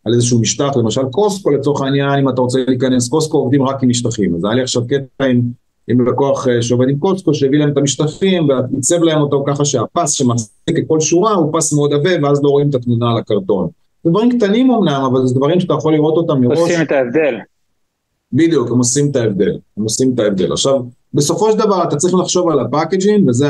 על 0.04 0.14
איזשהו 0.14 0.40
משטח, 0.40 0.76
למשל 0.76 1.02
קוסקו 1.10 1.50
לצורך 1.50 1.80
העניין, 1.80 2.18
אם 2.18 2.28
אתה 2.28 2.40
רוצה 2.40 2.58
להיכנס, 2.68 3.08
קוסקו 3.08 3.38
עובדים 3.38 3.62
רק 3.62 3.82
עם 3.82 3.88
משטחים, 3.88 4.34
אז 4.34 4.44
היה 4.44 4.54
לי 4.54 4.62
עכשיו 4.62 4.82
קטע 4.86 5.24
עם, 5.24 5.40
עם 5.88 6.08
לקוח 6.08 6.46
שעובד 6.60 6.88
עם 6.88 6.98
קוסקו, 6.98 7.34
שהביא 7.34 7.58
להם 7.58 7.72
את 7.72 7.76
המשטחים, 7.76 8.48
ועיצב 8.48 9.02
להם 9.02 9.20
אותו 9.20 9.44
ככה 9.46 9.64
שהפס 9.64 10.10
שמחזיק 10.10 10.78
את 10.78 10.84
כל 10.86 11.00
שורה 11.00 11.32
הוא 11.32 11.52
פס 11.52 11.72
מאוד 11.72 11.92
עבה, 11.92 12.10
ואז 12.22 12.42
לא 12.42 12.48
רואים 12.48 12.70
את 12.70 12.74
התמונה 12.74 13.10
על 13.10 13.16
הקרטון. 13.16 13.68
זה 14.04 14.10
דברים 14.10 14.38
קטנים 14.38 14.70
אמנם, 14.70 15.04
אבל 15.10 15.26
זה 15.26 15.34
דברים 15.34 15.60
שאתה 15.60 15.74
יכול 15.74 15.94
לראות 15.94 16.16
אותם 16.16 16.40
מראש. 16.40 16.58
עושים 16.58 16.82
את 16.82 16.92
ההבדל. 16.92 17.34
בדיוק, 18.32 18.70
הם 18.70 18.78
עושים 18.78 19.10
את 19.10 19.16
ההבדל, 19.16 19.58
הם 19.76 19.82
עושים 19.82 20.14
את 20.14 20.20
ההבדל. 20.20 20.52
עכשיו, 20.52 20.82
בסופו 21.14 21.52
של 21.52 21.58
דבר 21.58 21.82
אתה 21.82 21.96
צריך 21.96 22.14
לחשוב 22.14 22.50
על 22.50 22.60
ה 22.60 22.67
packaging, 22.67 23.28
וזה 23.28 23.48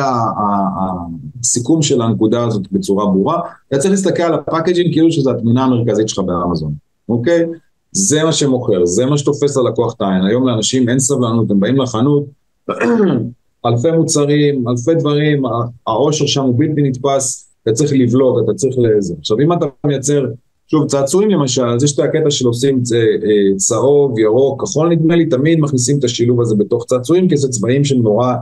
הסיכום 1.41 1.83
של 1.83 2.03
הנקודה 2.03 2.45
הזאת 2.45 2.73
בצורה 2.73 3.07
ברורה. 3.07 3.41
אתה 3.69 3.79
צריך 3.79 3.91
להסתכל 3.91 4.23
על 4.23 4.35
ה 4.35 4.40
packaging 4.40 4.92
כאילו 4.93 5.12
שזו 5.12 5.31
התמונה 5.31 5.65
המרכזית 5.65 6.09
שלך 6.09 6.19
באמזון, 6.19 6.73
אוקיי? 7.09 7.47
זה 7.93 8.25
מה 8.25 8.33
שמוכר, 8.33 8.87
זה 8.87 9.07
מה 9.07 9.19
שתופס 9.19 9.57
ללקוח 9.57 9.95
את 9.95 10.01
העין. 10.01 10.25
היום 10.25 10.49
לאנשים 10.49 10.88
אין 10.88 10.99
סבלנות, 10.99 11.51
הם 11.51 11.61
באים 11.61 11.77
לחנות, 11.77 12.25
אלפי 13.67 13.91
מוצרים, 13.91 14.69
אלפי 14.69 14.95
דברים, 14.95 15.43
העושר 15.87 16.27
שם 16.27 16.43
הוא 16.43 16.55
בלתי 16.59 16.83
נתפס, 16.83 17.52
אתה 17.62 17.72
צריך 17.72 17.92
לבלוט, 17.92 18.44
אתה 18.44 18.55
צריך 18.55 18.77
לזה. 18.79 19.14
עכשיו 19.18 19.40
אם 19.40 19.53
אתה 19.53 19.66
מייצר 19.87 20.27
שוב, 20.72 20.87
צעצועים 20.87 21.31
למשל, 21.31 21.68
אז 21.68 21.85
יש 21.85 21.94
את 21.94 21.98
הקטע 21.98 22.31
של 22.31 22.46
עושים 22.46 22.83
אה, 22.94 23.57
צהוב, 23.57 24.18
ירוק, 24.18 24.62
כחול 24.62 24.88
נדמה 24.88 25.16
לי, 25.16 25.27
תמיד 25.27 25.61
מכניסים 25.61 25.98
את 25.98 26.05
השילוב 26.05 26.40
הזה 26.40 26.55
בתוך 26.55 26.85
צעצועים, 26.85 27.29
כי 27.29 27.37
זה 27.37 27.48
צבעים 27.48 27.85
שהם 27.85 28.03
נורא 28.03 28.35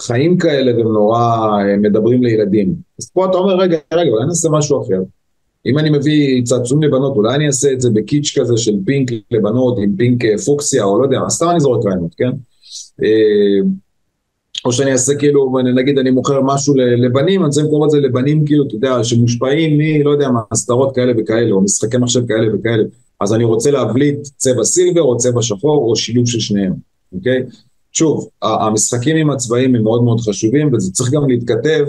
חיים 0.00 0.38
כאלה 0.38 0.76
והם 0.76 0.92
נורא 0.92 1.20
אה, 1.20 1.76
מדברים 1.76 2.22
לילדים. 2.22 2.74
אז 2.98 3.10
פה 3.10 3.26
אתה 3.26 3.38
אומר, 3.38 3.56
רגע, 3.56 3.78
רגע, 3.94 4.10
אולי 4.10 4.26
נעשה 4.26 4.48
משהו 4.48 4.82
אחר. 4.82 5.02
אם 5.66 5.78
אני 5.78 5.90
מביא 5.90 6.44
צעצועים 6.44 6.82
לבנות, 6.82 7.16
אולי 7.16 7.34
אני 7.34 7.46
אעשה 7.46 7.72
את 7.72 7.80
זה 7.80 7.90
בקיץ' 7.90 8.38
כזה 8.38 8.56
של 8.56 8.72
פינק 8.84 9.10
לבנות, 9.30 9.78
עם 9.82 9.96
פינק 9.96 10.24
אה, 10.24 10.38
פוקסיה, 10.38 10.84
או 10.84 10.98
לא 10.98 11.04
יודע, 11.04 11.20
סתם 11.28 11.48
אני 11.50 11.60
זורק 11.60 11.86
רעיונות, 11.86 12.14
כן? 12.14 12.30
או 14.64 14.72
שאני 14.72 14.92
אעשה 14.92 15.14
כאילו, 15.14 15.54
נגיד 15.74 15.98
אני 15.98 16.10
מוכר 16.10 16.40
משהו 16.42 16.74
לבנים, 16.76 17.40
אני 17.40 17.46
רוצה 17.46 17.62
למכור 17.62 17.84
את 17.84 17.90
זה 17.90 18.00
לבנים 18.00 18.44
כאילו, 18.46 18.64
אתה 18.66 18.74
יודע, 18.74 19.04
שמושפעים 19.04 19.78
מ, 19.78 20.04
לא 20.04 20.10
יודע 20.10 20.30
מה, 20.30 20.40
הסדרות 20.52 20.94
כאלה 20.94 21.12
וכאלה, 21.18 21.50
או 21.50 21.60
משחקי 21.60 21.96
מחשב 21.96 22.26
כאלה 22.28 22.54
וכאלה, 22.54 22.82
אז 23.20 23.34
אני 23.34 23.44
רוצה 23.44 23.70
להבליט 23.70 24.18
צבע 24.36 24.64
silver 24.64 25.02
או 25.02 25.16
צבע 25.16 25.42
שחור, 25.42 25.90
או 25.90 25.96
שילוב 25.96 26.26
של 26.26 26.40
שניהם, 26.40 26.72
אוקיי? 27.12 27.42
שוב, 27.92 28.28
המשחקים 28.42 29.16
עם 29.16 29.30
הצבעים 29.30 29.74
הם 29.74 29.82
מאוד 29.82 30.04
מאוד 30.04 30.20
חשובים, 30.20 30.74
וזה 30.74 30.92
צריך 30.92 31.10
גם 31.10 31.28
להתכתב 31.28 31.86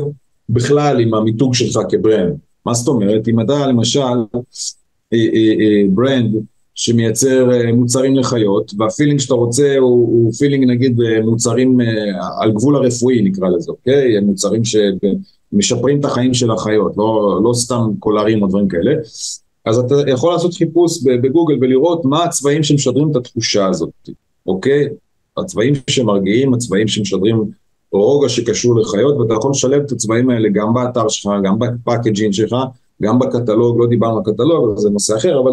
בכלל 0.50 1.00
עם 1.00 1.14
המיתוג 1.14 1.56
שלך 1.56 1.80
כ 1.90 2.02
brand. 2.02 2.38
מה 2.66 2.74
זאת 2.74 2.88
אומרת? 2.88 3.28
אם 3.28 3.42
אתה 3.42 3.68
למשל 3.68 4.00
אה, 5.14 5.18
אה, 5.18 5.54
אה, 5.60 5.84
brand 5.90 6.36
שמייצר 6.76 7.52
אה, 7.52 7.74
מוצרים 7.74 8.16
לחיות, 8.16 8.72
וה 8.78 8.87
feeling 8.87 9.20
שאתה 9.20 9.34
רוצה 9.34 9.78
הוא, 9.80 10.08
הוא 10.08 10.34
feeling 10.34 10.66
נגיד 10.66 11.02
אה, 11.02 11.22
מוצרים 11.22 11.82
אה, 11.82 11.86
על 12.40 12.52
גבול 12.52 12.76
הרפואי 12.76 13.22
נקרא 13.22 13.50
לזה, 13.50 13.72
אוקיי? 13.72 14.20
מוצרים 14.20 14.62
שמשפרים 14.64 16.00
את 16.00 16.06
החיים 16.06 16.34
של 16.34 16.52
החיות, 16.52 16.98
לא, 16.98 17.40
לא 17.44 17.54
סתם 17.54 17.90
קולרים 18.00 18.44
או 18.44 18.48
דברים 18.48 18.68
כאלה. 18.68 18.92
אז 19.66 19.78
אתה 19.80 19.96
יכול 20.08 20.34
לעשות 20.34 20.54
חיפוש 20.54 21.04
בגוגל 21.04 21.58
ולראות 21.62 22.06
מה 22.06 22.24
הצבעים 22.24 22.64
שמשדרים 22.64 23.12
את 23.12 23.16
התחושה 23.16 23.66
הזאת, 23.66 24.10
אוקיי? 24.48 24.88
הצבעים 25.38 25.74
שמרגיעים, 25.90 26.54
הצבעים 26.54 26.88
שמשדרים 26.88 27.44
רוגע 27.92 28.30
שקשור 28.30 28.80
לחיות, 28.80 29.18
ואתה 29.18 29.34
יכול 29.34 29.52
לשלב 29.52 29.82
את 29.82 29.92
הצבעים 29.92 30.30
האלה 30.30 30.50
גם 30.50 30.74
באתר 30.74 31.08
שלך, 31.08 31.32
גם 31.44 31.60
בפאקג'ין 31.60 32.34
שלך, 32.34 32.56
גם 33.02 33.20
בקטלוג, 33.20 33.80
לא 33.80 33.88
דיברנו 33.88 34.18
על 34.18 34.24
קטלוג, 34.24 34.78
זה 34.78 34.90
נושא 34.90 35.16
אחר, 35.16 35.40
אבל 35.40 35.52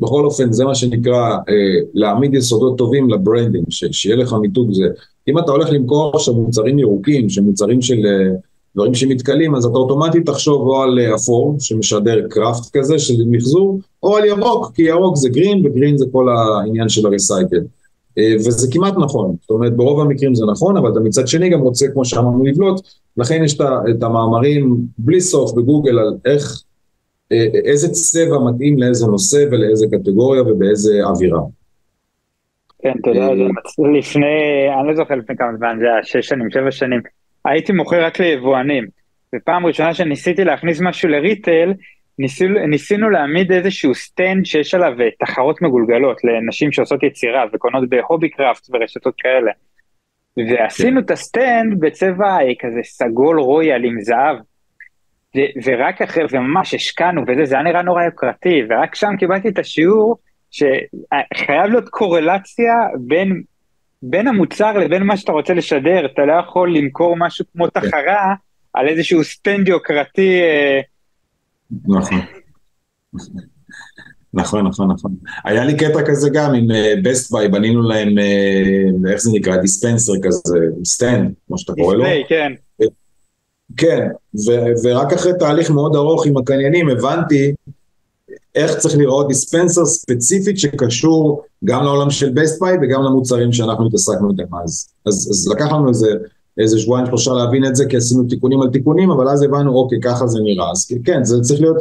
בכל 0.00 0.24
אופן, 0.24 0.52
זה 0.52 0.64
מה 0.64 0.74
שנקרא 0.74 1.30
אה, 1.48 1.54
להעמיד 1.94 2.34
יסודות 2.34 2.78
טובים 2.78 3.10
ל 3.10 3.15
branding, 3.15 3.64
שיהיה 3.70 4.16
לך 4.16 4.34
מיתוג 4.40 4.72
זה. 4.72 4.84
אם 5.28 5.38
אתה 5.38 5.52
הולך 5.52 5.68
למכור 5.72 6.12
עכשיו 6.14 6.34
מוצרים 6.34 6.78
ירוקים, 6.78 7.28
שמוצרים 7.28 7.82
של 7.82 8.06
אה, 8.06 8.36
דברים 8.74 8.94
שמתכלים, 8.94 9.54
אז 9.54 9.64
אתה 9.64 9.78
אוטומטית 9.78 10.26
תחשוב 10.26 10.66
או 10.66 10.82
על 10.82 10.98
אה, 10.98 11.14
אפור, 11.14 11.56
שמשדר 11.60 12.26
kraft 12.30 12.76
כזה 12.76 12.98
של 12.98 13.14
מחזור, 13.26 13.80
או 14.02 14.16
על 14.16 14.24
ירוק, 14.24 14.72
כי 14.74 14.82
ירוק 14.82 15.16
זה 15.16 15.28
green, 15.28 15.66
ו 15.66 15.71
green 15.71 15.96
זה 15.96 16.06
כל 16.12 16.28
העניין 16.28 16.88
של 16.88 17.06
ה 17.06 17.12
recycle. 17.12 17.60
אה, 18.18 18.34
וזה 18.38 18.68
כמעט 18.72 18.94
נכון, 18.98 19.36
זאת 19.40 19.50
אומרת 19.50 19.76
ברוב 19.76 20.00
המקרים 20.00 20.34
זה 20.34 20.44
נכון, 20.52 20.76
אבל 20.76 20.92
אתה 20.92 21.00
מצד 21.00 21.28
שני 21.28 21.48
גם 21.48 21.60
רוצה, 21.60 21.86
כמו 21.92 22.04
שאמרנו, 22.04 22.44
לבלוט, 22.44 22.80
לכן 23.16 23.44
יש 23.44 23.58
את 23.90 24.02
המאמרים 24.02 24.76
בלי 24.98 25.20
סוף 25.20 25.52
בגוגל 25.52 25.98
על 25.98 26.14
איך 26.24 26.62
איזה 27.64 27.88
צבע 27.88 28.38
מתאים 28.48 28.78
לאיזה 28.78 29.06
נושא 29.06 29.44
ולאיזה 29.50 29.86
קטגוריה 29.92 30.42
ובאיזה 30.42 30.92
אווירה. 31.04 31.40
כן, 32.82 32.92
אתה 33.00 33.10
יודע, 33.10 33.28
לפני, 33.98 34.66
אני 34.80 34.88
לא 34.88 34.94
זוכר 34.94 35.14
לפני 35.14 35.36
כמה 35.36 35.56
זמן, 35.56 35.76
זה 35.80 35.86
היה 35.86 36.02
שש 36.02 36.28
שנים, 36.28 36.50
שבע 36.50 36.70
שנים, 36.70 37.00
הייתי 37.44 37.72
מוכר 37.72 38.04
רק 38.04 38.20
ליבואנים. 38.20 38.86
ופעם 39.34 39.66
ראשונה 39.66 39.94
שניסיתי 39.94 40.44
להכניס 40.44 40.80
משהו 40.80 41.08
ל 41.08 41.16
retail, 41.16 41.72
ניסינו, 42.18 42.66
ניסינו 42.66 43.10
להעמיד 43.10 43.52
איזשהו 43.52 43.94
stand 43.94 44.46
שיש 44.46 44.74
עליו 44.74 44.92
אה, 45.00 45.08
תחרות 45.18 45.62
מגולגלות 45.62 46.16
לנשים 46.24 46.72
שעושות 46.72 47.02
יצירה 47.02 47.44
וקונות 47.52 47.88
ב 47.88 48.28
Hobbycraft 48.28 48.66
ורשתות 48.72 49.14
כאלה. 49.18 49.52
ועשינו 50.36 51.00
כן. 51.00 51.04
את 51.04 51.10
ה 51.10 51.22
stand 51.22 51.80
בצבע 51.80 52.38
אה, 52.38 52.54
כזה 52.58 52.80
סגול 52.82 53.40
רויאל 53.40 53.84
עם 53.84 54.00
זהב. 54.00 54.36
ורק 55.64 56.02
אחרי, 56.02 56.24
וממש 56.30 56.74
השקענו 56.74 57.22
וזה, 57.28 57.44
זה 57.44 57.54
היה 57.54 57.64
נראה 57.64 57.82
נורא 57.82 58.02
יוקרתי, 58.02 58.62
ורק 58.70 58.94
שם 58.94 59.16
קיבלתי 59.18 59.48
את 59.48 59.58
השיעור 59.58 60.16
שחייב 60.50 61.70
להיות 61.70 61.88
קורלציה 61.88 62.74
בין, 62.98 63.42
בין 64.02 64.28
המוצר 64.28 64.72
לבין 64.72 65.02
מה 65.02 65.16
שאתה 65.16 65.32
רוצה 65.32 65.54
לשדר, 65.54 66.06
אתה 66.06 66.24
לא 66.24 66.32
יכול 66.32 66.76
למכור 66.76 67.16
משהו 67.16 67.44
כמו 67.52 67.64
כן. 67.64 67.80
תחרה 67.80 68.34
על 68.74 68.88
איזשהו 68.88 69.24
stand 69.24 69.68
יוקרתי. 69.68 70.40
אה, 70.40 70.80
נכון. 71.88 72.20
נכון, 74.34 74.66
נכון, 74.66 74.90
נכון. 74.90 75.14
היה 75.44 75.64
לי 75.64 75.76
קטע 75.76 76.02
כזה 76.06 76.30
גם 76.32 76.54
עם 76.54 76.66
Best 77.02 77.32
uh, 77.32 77.38
Buy, 77.38 77.48
בנינו 77.48 77.82
להם, 77.82 78.08
uh, 78.08 79.10
איך 79.10 79.18
זה 79.18 79.30
נקרא, 79.34 79.56
dispenser 79.56 80.12
כזה, 80.22 80.58
סטנד, 80.84 81.34
כמו 81.46 81.58
שאתה 81.58 81.72
קורא 81.72 81.94
לו. 81.94 82.04
display, 82.04 82.24
כן. 82.28 82.52
כן, 83.76 84.08
ו- 84.34 84.72
ורק 84.84 85.12
אחרי 85.12 85.32
תהליך 85.38 85.70
מאוד 85.70 85.96
ארוך 85.96 86.26
עם 86.26 86.36
הקניינים 86.36 86.88
הבנתי 86.88 87.54
איך 88.54 88.76
צריך 88.76 88.96
לראות 88.96 89.28
dispenser 89.28 89.84
ספציפית 89.84 90.58
שקשור 90.58 91.42
גם 91.64 91.84
לעולם 91.84 92.10
של 92.10 92.30
Best 92.34 92.60
Buy 92.60 92.76
וגם 92.82 93.02
למוצרים 93.02 93.52
שאנחנו 93.52 93.86
התעסקנו 93.86 94.30
איתם 94.30 94.54
אז. 94.64 94.88
אז. 95.06 95.28
אז 95.30 95.48
לקח 95.48 95.72
לנו 95.72 95.88
איזה, 95.88 96.08
איזה 96.58 96.78
שבועיים 96.78 97.06
שלושה 97.06 97.32
להבין 97.32 97.64
את 97.64 97.76
זה 97.76 97.86
כי 97.86 97.96
עשינו 97.96 98.24
תיקונים 98.24 98.62
על 98.62 98.68
תיקונים, 98.68 99.10
אבל 99.10 99.28
אז 99.28 99.42
הבנו 99.42 99.74
אוקיי 99.74 99.98
ככה 100.02 100.26
זה 100.26 100.38
נראה. 100.42 100.70
אז 100.70 100.86
כן, 101.04 101.24
זה 101.24 101.40
צריך 101.40 101.60
להיות, 101.60 101.76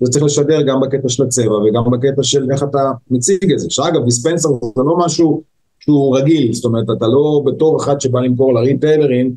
זה 0.00 0.10
צריך 0.12 0.24
לשדר 0.24 0.62
גם 0.62 0.80
בקטע 0.80 1.08
של 1.08 1.22
הצבע 1.22 1.54
וגם 1.54 1.90
בקטע 1.90 2.22
של 2.22 2.50
איך 2.52 2.62
אתה 2.62 2.90
מציג 3.10 3.52
את 3.52 3.58
זה. 3.58 3.66
שאגב, 3.70 4.04
dispenser 4.04 4.48
זה 4.48 4.82
לא 4.82 4.96
משהו 4.98 5.42
שהוא 5.80 6.18
רגיל, 6.18 6.52
זאת 6.52 6.64
אומרת 6.64 6.84
אתה 6.96 7.06
לא 7.06 7.42
בתור 7.44 7.76
אחד 7.80 8.00
שבא 8.00 8.20
למכור 8.20 8.54
לריטיילרים, 8.54 9.34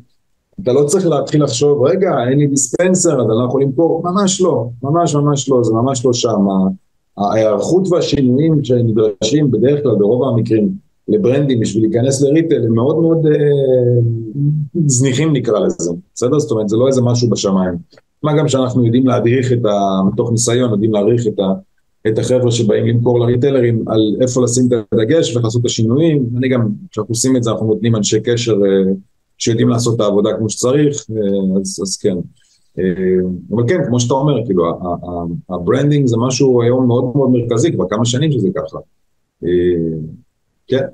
אתה 0.60 0.72
לא 0.72 0.84
צריך 0.84 1.06
להתחיל 1.06 1.42
לחשוב, 1.42 1.86
רגע, 1.86 2.10
אין 2.30 2.38
לי 2.38 2.46
דיספנסר, 2.46 3.20
אז 3.20 3.26
אני 3.26 3.38
לא 3.38 3.46
יכול 3.48 3.62
למכור, 3.62 4.02
ממש 4.04 4.40
לא, 4.40 4.68
ממש 4.82 5.14
ממש 5.14 5.48
לא, 5.48 5.64
זה 5.64 5.74
ממש 5.74 6.04
לא 6.04 6.12
שם. 6.12 6.46
ההיערכות 7.18 7.88
והשינויים 7.90 8.64
שנדרשים 8.64 9.50
בדרך 9.50 9.82
כלל, 9.82 9.94
ברוב 9.94 10.28
המקרים, 10.28 10.72
לברנדים 11.08 11.60
בשביל 11.60 11.82
להיכנס 11.82 12.22
לריטל, 12.22 12.64
הם 12.66 12.74
מאוד 12.74 12.98
מאוד 12.98 13.26
אה, 13.26 13.32
זניחים 14.86 15.32
נקרא 15.32 15.58
לזה, 15.58 15.92
בסדר? 16.14 16.38
זאת 16.38 16.50
אומרת, 16.50 16.68
זה 16.68 16.76
לא 16.76 16.86
איזה 16.86 17.02
משהו 17.02 17.30
בשמיים. 17.30 17.74
מה 18.22 18.36
גם 18.36 18.48
שאנחנו 18.48 18.84
יודעים 18.84 19.06
להדריך 19.06 19.52
את 19.52 19.64
ה... 19.64 20.02
מתוך 20.12 20.30
ניסיון, 20.30 20.70
יודעים 20.70 20.92
להעריך 20.92 21.26
את, 21.26 21.38
ה, 21.38 21.52
את 22.08 22.18
החבר'ה 22.18 22.50
שבאים 22.50 22.86
למכור 22.86 23.20
לריטלרים 23.20 23.84
על 23.88 24.16
איפה 24.20 24.42
לשים 24.44 24.66
את 24.66 24.72
הדגש 24.92 25.32
ואיך 25.32 25.44
לעשות 25.44 25.60
את 25.60 25.66
השינויים. 25.66 26.26
אני 26.36 26.48
גם, 26.48 26.68
כשאנחנו 26.90 27.12
עושים 27.12 27.36
את 27.36 27.42
זה, 27.42 27.50
אנחנו 27.50 27.66
נותנים 27.66 27.96
אנשי 27.96 28.20
קשר 28.20 28.52
אה, 28.52 28.92
שיודעים 29.42 29.68
לעשות 29.68 29.96
את 29.96 30.00
העבודה 30.00 30.30
כמו 30.38 30.50
שצריך, 30.50 30.96
אה, 31.10 31.60
אז, 31.60 31.80
אז 31.82 31.98
כן. 32.02 32.16
אה, 32.78 32.84
אבל 33.50 33.62
כן, 33.68 33.84
כמו 33.86 34.00
שאתה 34.00 34.14
אומר, 34.14 34.44
כאילו, 34.44 34.64
ה 35.50 35.56
branding 35.56 36.06
זה 36.06 36.16
משהו 36.26 36.62
היום 36.62 36.86
מאוד 36.86 37.16
מאוד 37.16 37.30
מרכזי, 37.30 37.72
כבר 37.72 37.84
כמה 37.90 38.04
שנים 38.04 38.32
שזה 38.32 38.48
ככה. 38.54 38.78
אה, 39.44 39.48
כן. 40.68 40.84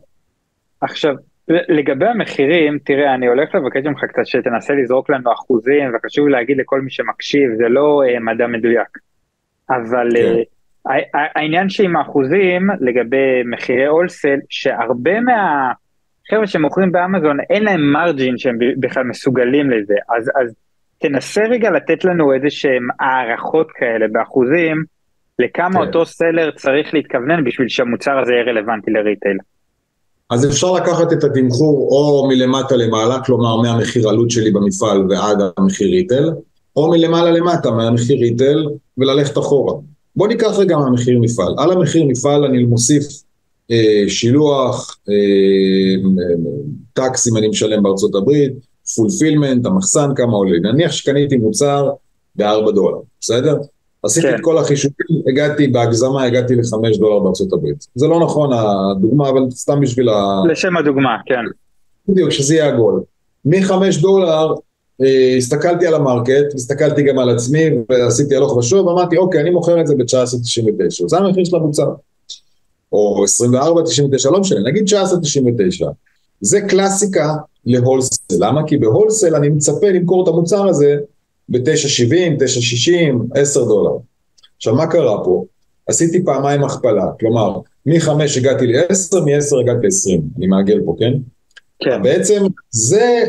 עכשיו, 0.81 1.15
לגבי 1.49 2.07
המחירים, 2.07 2.79
תראה, 2.85 3.15
אני 3.15 3.27
הולך 3.27 3.55
לבקש 3.55 3.87
ממך 3.87 4.05
קצת 4.05 4.27
שתנסה 4.27 4.75
לזרוק 4.75 5.11
לנו 5.11 5.33
אחוזים, 5.33 5.91
וחשוב 5.95 6.29
להגיד 6.29 6.57
לכל 6.57 6.81
מי 6.81 6.91
שמקשיב, 6.91 7.51
זה 7.57 7.69
לא 7.69 8.03
אה, 8.05 8.21
מדע 8.21 8.47
מדויק. 8.47 8.99
אבל 9.71 10.09
כן. 10.15 10.35
uh, 10.89 11.19
העניין 11.35 11.71
שעם 11.71 11.97
האחוזים, 11.97 12.69
לגבי 12.81 13.43
מחירי 13.53 13.87
הולסל, 13.87 14.39
שהרבה 14.49 15.21
מהחבר'ה 16.29 16.47
שמוכרים 16.47 16.93
באמזון, 16.93 17.37
אין 17.51 17.65
להם 17.65 17.93
מרג'ין 17.93 18.39
שהם 18.39 18.59
בכלל 18.81 19.05
מסוגלים 19.05 19.71
לזה. 19.71 19.95
אז, 20.19 20.25
אז 20.43 20.55
תנסה 20.99 21.43
רגע 21.51 21.71
לתת 21.71 22.05
לנו 22.05 22.33
איזה 22.33 22.47
שהם 22.51 22.89
הערכות 23.01 23.67
כאלה 23.75 24.07
באחוזים, 24.13 24.85
לכמה 25.39 25.81
כן. 25.81 25.87
אותו 25.87 26.07
סלר 26.07 26.51
צריך 26.51 26.95
להתכוונן 26.95 27.45
בשביל 27.45 27.69
שהמוצר 27.69 28.19
הזה 28.19 28.33
יהיה 28.33 28.45
רלוונטי 28.45 28.91
לריטייל. 28.91 29.37
אז 30.31 30.47
אפשר 30.47 30.73
לקחת 30.73 31.13
את 31.13 31.25
התמחור 31.25 31.89
או 31.91 32.29
מלמטה 32.29 32.77
למעלה, 32.77 33.21
כלומר 33.25 33.57
מהמחיר 33.57 34.09
עלות 34.09 34.31
שלי 34.31 34.51
במפעל 34.51 35.07
ועד 35.11 35.39
המחיר 35.57 35.89
ריטל, 35.91 36.31
או 36.77 36.91
מלמעלה 36.91 37.31
למטה 37.31 37.71
מהמחיר 37.71 38.17
ריטל 38.21 38.67
וללכת 38.99 39.39
אחורה. 39.39 39.75
בוא 40.17 40.29
ניקח 40.29 40.59
רגע 40.59 40.77
מהמחיר 40.77 41.19
מפעל. 41.21 41.55
על 41.59 41.73
המחיר 41.73 42.05
מפעל 42.05 42.45
אני 42.45 42.65
מוסיף 42.65 43.03
שילוח, 44.09 44.99
אה, 45.09 46.11
טקס 46.93 47.29
אם 47.29 47.37
אני 47.37 47.49
משלם 47.49 47.83
בארצות 47.83 48.15
הברית, 48.15 48.53
פולפילמנט, 48.97 49.67
המחסן 49.67 50.11
כמה 50.17 50.33
עולה. 50.33 50.59
נניח 50.59 50.93
שקניתי 50.93 51.37
מוצר 51.37 51.91
ב-4 52.37 52.73
דולר, 52.75 52.99
בסדר? 53.21 53.57
עשיתי 54.03 54.27
כן. 54.27 54.35
את 54.35 54.41
כל 54.41 54.59
החישובים, 54.59 55.23
הגעתי 55.29 55.69
בהגזמה, 55.69 56.25
הגעתי 56.25 56.55
לחמש 56.55 56.99
דולר 56.99 57.19
בארצות 57.19 57.53
הברית. 57.53 57.87
זה 57.95 58.07
לא 58.07 58.21
נכון 58.21 58.51
הדוגמה, 58.53 59.29
אבל 59.29 59.51
סתם 59.51 59.81
בשביל 59.81 60.09
ה... 60.09 60.43
לשם 60.51 60.77
הדוגמה, 60.77 61.17
כן. 61.27 61.45
בדיוק, 62.09 62.31
שזה 62.31 62.55
יהיה 62.55 62.69
עגול. 62.69 63.03
מחמש 63.45 63.97
דולר 63.97 64.55
אה, 65.03 65.35
הסתכלתי 65.37 65.87
על 65.87 65.95
המרקט, 65.95 66.55
הסתכלתי 66.55 67.03
גם 67.03 67.19
על 67.19 67.31
עצמי 67.31 67.65
ועשיתי 67.89 68.37
הלוך 68.37 68.57
ושוב, 68.57 68.87
ואמרתי 68.87 69.17
אוקיי, 69.17 69.41
אני 69.41 69.51
מוכר 69.51 69.81
את 69.81 69.87
זה 69.87 69.95
ב-19.99, 69.95 71.09
זה 71.09 71.19
המחיר 71.19 71.45
של 71.45 71.57
המוצר. 71.57 71.89
או 72.93 73.25
24.99, 73.25 74.31
לא 74.31 74.41
משנה, 74.41 74.61
נגיד 74.61 74.85
19.99. 74.89 75.87
זה 76.41 76.61
קלאסיקה 76.61 77.35
להולסל, 77.67 78.35
למה? 78.39 78.67
כי 78.67 78.77
בהולסל 78.77 79.35
אני 79.35 79.49
מצפה 79.49 79.91
למכור 79.91 80.23
את 80.23 80.29
המוצר 80.29 80.69
הזה 80.69 80.97
ב-9.70, 81.49 82.43
9.60, 83.35 83.41
10 83.41 83.65
דולר. 83.65 83.97
עכשיו, 84.57 84.75
מה 84.75 84.87
קרה 84.87 85.25
פה? 85.25 85.45
עשיתי 85.87 86.25
פעמיים 86.25 86.65
הכפלה, 86.65 87.07
כלומר, 87.21 87.59
מ-5 87.87 88.11
הגעתי 88.37 88.67
ל-10, 88.67 89.21
מ-10 89.21 89.61
הגעתי 89.61 89.87
ל-20, 89.87 90.21
אני 90.39 90.47
מעגל 90.47 90.81
פה, 90.85 90.97
כן? 90.99 91.13
כן. 91.83 92.03
בעצם 92.03 92.47
זה 92.71 93.25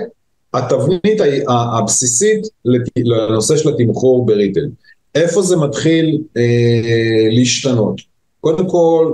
התבנית 0.53 1.21
הבסיסית 1.49 2.47
לנושא 2.97 3.57
של 3.57 3.69
התמחור 3.69 4.25
ב 4.25 4.31
retail. 4.31 4.69
איפה 5.15 5.41
זה 5.41 5.57
מתחיל 5.57 6.21
אה, 6.37 7.27
להשתנות? 7.31 8.01
קודם 8.41 8.69
כל, 8.69 9.13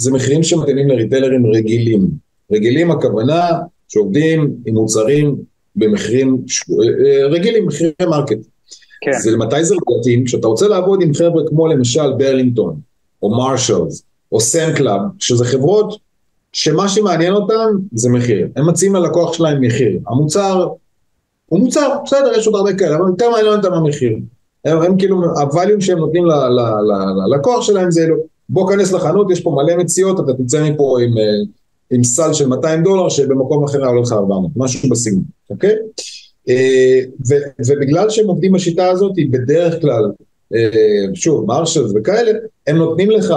זה 0.00 0.12
מחירים 0.12 0.42
שמתאימים 0.42 0.88
לריטלרים 0.88 1.46
רגילים. 1.46 2.08
רגילים 2.52 2.90
הכוונה 2.90 3.50
שעובדים 3.88 4.54
עם 4.66 4.74
מוצרים 4.74 5.36
במחירים 5.76 6.44
אה, 6.82 7.26
רגילים, 7.26 7.66
מחירי 7.66 7.92
market. 8.02 8.38
כן. 9.00 9.12
זה 9.22 9.36
מתי 9.36 9.64
זה 9.64 9.74
מתאים? 9.98 10.24
כשאתה 10.24 10.46
רוצה 10.46 10.68
לעבוד 10.68 11.02
עם 11.02 11.14
חבר'ה 11.14 11.42
כמו 11.48 11.66
למשל 11.66 12.12
Burlington, 12.18 12.80
או 13.22 13.30
Marshalls, 13.30 14.02
או 14.32 14.40
Sam's 14.40 14.72
Club, 14.76 15.00
שזה 15.18 15.44
חברות 15.44 15.98
שמה 16.52 16.88
שמעניין 16.88 17.32
אותם 17.32 17.68
זה 17.92 18.08
מחיר. 18.10 18.48
הם 18.56 18.68
מציעים 18.68 18.94
ללקוח 18.94 19.32
שלהם 19.32 19.60
מחיר. 19.60 19.98
המוצר 20.06 20.68
הוא 21.46 21.60
מוצר, 21.60 21.96
בסדר, 22.04 22.32
יש 22.36 22.46
עוד 22.46 22.56
הרבה 22.56 22.74
כאלה, 22.74 22.96
אבל 22.96 23.08
יותר 23.08 23.30
מעניין 23.30 23.52
אותם 23.52 23.72
המחיר. 23.72 24.18
הם, 24.64 24.82
הם 24.82 24.98
כאילו, 24.98 25.24
ה 25.40 25.47
value 25.47 25.80
שהם 25.80 25.98
נותנים 25.98 26.24
ללקוח 27.26 27.62
שלהם 27.62 27.90
זה, 27.90 28.08
בוא 28.50 28.68
כנס 28.68 28.92
לחנות, 28.92 29.30
יש 29.30 29.40
פה 29.40 29.50
מלא 29.50 29.76
מציאות, 29.76 30.20
אתה 30.20 30.32
תצא 30.42 30.70
מפה 30.70 30.98
עם... 31.02 31.18
אה, 31.18 31.24
עם 31.90 32.04
סל 32.04 32.32
של 32.32 32.48
200 32.48 32.82
דולר 32.82 33.08
שבמקום 33.08 33.64
אחר 33.64 33.78
היה 33.78 33.88
עולה 33.88 34.00
לך 34.00 34.12
400, 34.12 34.50
משהו 34.56 34.88
בסגנון, 34.90 35.22
אוקיי? 35.50 35.74
אה, 36.48 37.00
ובגלל 37.68 38.10
שהם 38.10 38.26
עובדים 38.26 38.52
בשיטה 38.52 38.88
הזאת, 38.88 39.12
בדרך 39.30 39.80
כלל, 39.80 40.10
אה, 40.54 41.04
שוב, 41.14 41.44
מרשלס 41.46 41.92
וכאלה, 41.94 42.32
הם 42.66 42.76
נותנים 42.76 43.10
לך, 43.10 43.34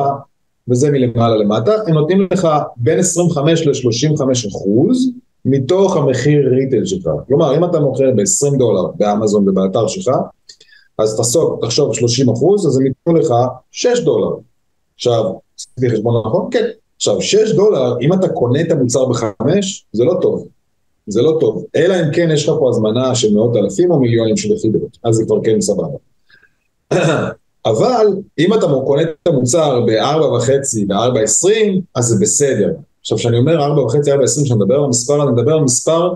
וזה 0.67 0.91
מלמעלה 0.91 1.36
למטה, 1.36 1.71
הם 1.88 1.93
נותנים 1.93 2.28
לך 2.34 2.47
בין 2.78 2.99
25 2.99 3.67
ל-35 3.67 4.49
אחוז 4.49 5.12
מתוך 5.45 5.97
המחיר 5.97 6.49
ריטל 6.49 6.86
שלך. 6.86 7.10
כלומר, 7.28 7.58
אם 7.58 7.63
אתה 7.63 7.80
מוכר 7.80 8.12
ב-20 8.15 8.58
דולר 8.58 8.88
באמזון 8.97 9.49
ובאתר 9.49 9.88
שלך, 9.88 10.10
אז 10.99 11.21
תחשוב 11.62 11.93
30 11.93 12.30
אחוז, 12.30 12.67
אז 12.67 12.78
הם 12.78 12.86
ייתנו 12.86 13.13
לך 13.13 13.34
6 13.71 13.99
דולר. 13.99 14.36
עכשיו, 14.96 15.24
עשיתי 15.58 15.90
חשבון 15.90 16.24
נכון? 16.28 16.50
כן. 16.52 16.66
עכשיו, 16.96 17.22
6 17.22 17.52
דולר, 17.52 17.96
אם 18.02 18.14
אתה 18.14 18.30
קונה 18.30 18.62
את 18.62 18.72
המוצר 18.72 19.06
בחמש, 19.06 19.86
זה 19.94 20.04
לא 20.04 20.14
טוב. 20.22 20.48
זה 21.08 21.22
לא 21.22 21.38
טוב. 21.40 21.66
אלא 21.76 21.96
אם 21.96 22.14
כן 22.14 22.30
יש 22.34 22.50
לך 22.50 22.56
פה 22.60 22.70
הזמנה 22.70 23.16
של 23.16 23.34
מאות 23.34 23.56
אלפים 23.56 23.92
או 23.92 24.00
מיליונים 24.00 24.38
של 24.38 24.52
יחידות, 24.52 24.98
אז 25.04 25.16
זה 25.16 25.26
כבר 25.26 25.38
כן 25.44 25.62
סבבה. 25.62 25.98
אבל 27.66 28.08
אם 28.40 28.54
אתה 28.54 28.66
קונה 28.86 29.02
את 29.02 29.28
המוצר 29.28 29.82
ב-4.5, 29.86 30.50
ב-4.20, 30.88 31.82
אז 31.96 32.06
זה 32.06 32.16
בסדר. 32.22 32.74
עכשיו, 33.02 33.18
כשאני 33.18 33.38
אומר 33.38 33.58
4.5, 33.58 33.96
4.20, 33.96 34.44
כשאני 34.44 34.60
מדבר 34.60 34.76
על 34.76 34.84
המספר, 34.84 35.24
אני 35.24 35.32
מדבר 35.32 35.54
על 35.54 35.62
מספר 35.62 36.14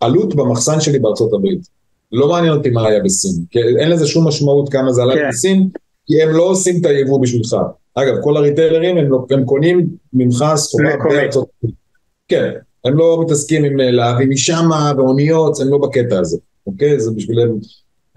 עלות 0.00 0.34
במחסן 0.34 0.80
שלי 0.80 0.98
בארצות 0.98 1.32
הברית. 1.32 1.68
לא 2.12 2.28
מעניין 2.28 2.52
אותי 2.52 2.70
מה 2.70 2.86
היה 2.86 3.02
בסין, 3.02 3.44
כי 3.50 3.58
אין 3.58 3.90
לזה 3.90 4.06
שום 4.06 4.28
משמעות 4.28 4.68
כמה 4.68 4.92
זה 4.92 5.02
עלה 5.02 5.14
כן. 5.14 5.28
בסין, 5.28 5.68
כי 6.08 6.22
הם 6.22 6.28
לא 6.28 6.42
עושים 6.42 6.80
את 6.80 6.86
היבוא 6.86 7.22
בשבילך. 7.22 7.56
אגב, 7.94 8.14
כל 8.22 8.36
הריטיילרים 8.36 8.96
הם, 8.96 9.10
לא, 9.10 9.26
הם 9.30 9.44
קונים 9.44 9.86
ממך 10.12 10.44
סחורה 10.56 10.90
בארצות 11.04 11.48
הברית. 11.58 11.76
כן, 12.28 12.50
הם 12.84 12.98
לא 12.98 13.22
מתעסקים 13.24 13.64
עם 13.64 13.80
אה, 13.80 13.90
להביא 13.90 14.26
משם 14.26 14.68
ואוניות, 14.96 15.60
הם 15.60 15.68
לא 15.68 15.78
בקטע 15.78 16.18
הזה, 16.18 16.38
אוקיי? 16.66 17.00
זה 17.00 17.10
בשבילם, 17.10 17.48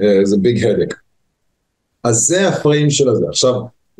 אה, 0.01 0.25
זה 0.25 0.37
big 0.37 0.65
headache. 0.65 0.95
אז 2.03 2.17
זה 2.17 2.47
ה 2.47 2.54
frame 2.54 2.89
של 2.89 3.09
הזה. 3.09 3.25
עכשיו, 3.29 3.53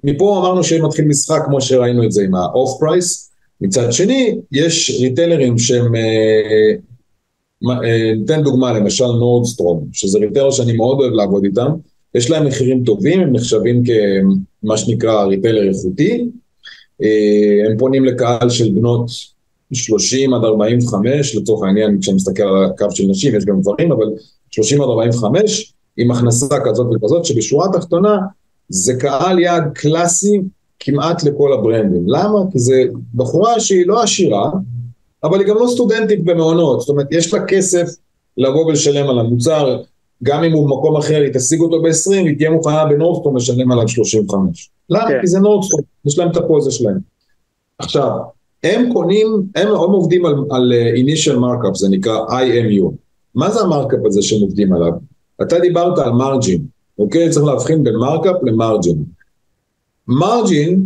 מפה 0.04 0.40
אמרנו 0.40 0.64
שמתחיל 0.64 1.06
משחק 1.06 1.42
כמו 1.46 1.62
שראינו 1.62 2.04
את 2.04 2.12
זה 2.12 2.24
עם 2.24 2.36
ה 2.36 2.47
off 2.47 2.80
price. 2.80 3.32
מצד 3.62 3.94
שני, 3.94 4.38
יש 4.52 4.98
ריטיילרים 5.02 5.58
שהם, 5.58 5.96
אה, 5.96 6.72
אה, 7.84 8.14
ניתן 8.16 8.44
דוגמה, 8.44 8.74
למשל 8.74 9.06
Nordstrom, 9.06 9.88
שזה 9.94 10.20
retailer 10.20 10.52
שאני 10.52 10.74
מאוד 10.74 11.00
אוהב 11.00 11.14
לעבוד 11.14 11.44
איתם, 11.44 11.72
יש 12.16 12.30
להם 12.30 12.48
מחירים 12.48 12.84
טובים, 12.84 13.20
הם 13.20 13.34
נחשבים 13.34 13.84
כמה 14.64 14.78
שנקרא 14.78 15.24
retailer 15.24 15.70
איכותי, 15.70 16.30
אה, 17.04 17.70
הם 17.70 17.78
פונים 17.78 18.06
לקהל 18.06 18.50
של 18.50 18.72
בנות 18.72 19.12
30 19.74 20.34
עד 20.34 20.44
45, 20.44 21.36
לצורך 21.36 21.64
העניין, 21.64 22.00
כשאני 22.02 22.16
מסתכל 22.16 22.44
על 22.44 22.66
הקו 22.66 22.92
של 22.92 23.04
נשים, 23.10 23.36
יש 23.36 23.46
גם 23.46 23.62
גברים, 23.62 23.92
אבל 23.92 24.06
30 24.52 24.82
עד 24.82 24.90
45, 24.90 25.74
עם 25.98 26.12
הכנסה 26.12 26.56
כזאת 26.66 26.88
וכזאת, 26.96 27.26
שבשורה 27.26 27.68
התחתונה 27.70 28.18
זה 28.70 28.94
קהל 28.96 29.40
יעד 29.40 29.64
קלאסי 29.76 30.42
כמעט 30.80 31.24
לכל 31.24 31.54
הברנדים. 31.54 32.04
למה? 32.08 32.40
כי 32.52 32.60
זה 32.60 32.84
בחורה 33.16 33.60
שהיא 33.60 33.88
לא 33.88 34.04
עשירה, 34.04 34.52
אבל 35.24 35.40
היא 35.40 35.48
גם 35.48 35.56
לא 35.56 35.68
סטודנטית 35.68 36.24
במעונות, 36.24 36.80
זאת 36.80 36.90
אומרת, 36.90 37.08
יש 37.12 37.34
לה 37.34 37.46
כסף 37.46 37.88
לבוא 38.38 38.66
ולשלם 38.66 39.10
על 39.10 39.20
המוצר, 39.20 39.82
גם 40.24 40.44
אם 40.44 40.52
הוא 40.54 40.70
במקום 40.70 40.98
אחר, 40.98 41.22
היא 41.22 41.34
תשיג 41.34 41.62
אותו 41.62 41.82
ב-20, 41.82 42.14
היא 42.14 42.38
תהיה 42.38 42.50
מוכנה 42.50 42.86
בנורדסטרום 42.86 43.38
לשלם 43.38 43.72
עליו 43.72 43.88
35. 43.88 44.70
למה? 44.90 45.08
כן. 45.08 45.18
כי 45.22 45.28
זה 45.28 45.40
נורדסטרום, 45.40 45.82
יש 46.06 46.20
להם 46.20 46.32
את 46.32 46.38
הפוזה 46.38 46.72
שלהם. 46.72 46.98
עכשיו, 47.78 48.10
הם 48.64 48.94
קונים, 48.94 49.28
הם, 49.56 49.68
הם 49.68 49.92
עובדים 49.92 50.26
על, 50.26 50.36
על 50.52 50.74
אה, 50.74 50.98
initial 50.98 51.36
markup, 51.38 51.74
זה 51.74 51.90
נקרא 51.90 52.26
IMU. 52.28 52.92
מה 53.36 53.52
זה 53.52 53.62
ה 53.62 53.67
markup 53.67 54.00
הזה 54.06 54.22
שהם 54.22 54.42
עובדים 54.42 54.74
עליו? 54.74 54.92
אתה 55.42 55.60
דיברת 55.60 55.98
על 55.98 56.12
margin, 56.12 56.66
אוקיי? 57.00 57.30
צריך 57.30 57.46
להבחין 57.46 57.84
בין 57.84 57.96
markup 57.96 58.36
ל 58.44 58.51
margin. 58.51 59.04
margin 60.08 60.86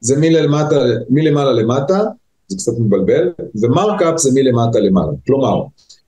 זה 0.00 0.16
מלמטה, 0.20 0.76
מלמעלה 1.10 1.52
למטה, 1.52 2.00
זה 2.48 2.56
קצת 2.56 2.72
מבלבל, 2.78 3.32
ו 3.54 3.63
markup 3.63 4.18
זה 4.18 4.30
מלמטה 4.34 4.80
למעלה. 4.80 5.12
כלומר, 5.26 5.62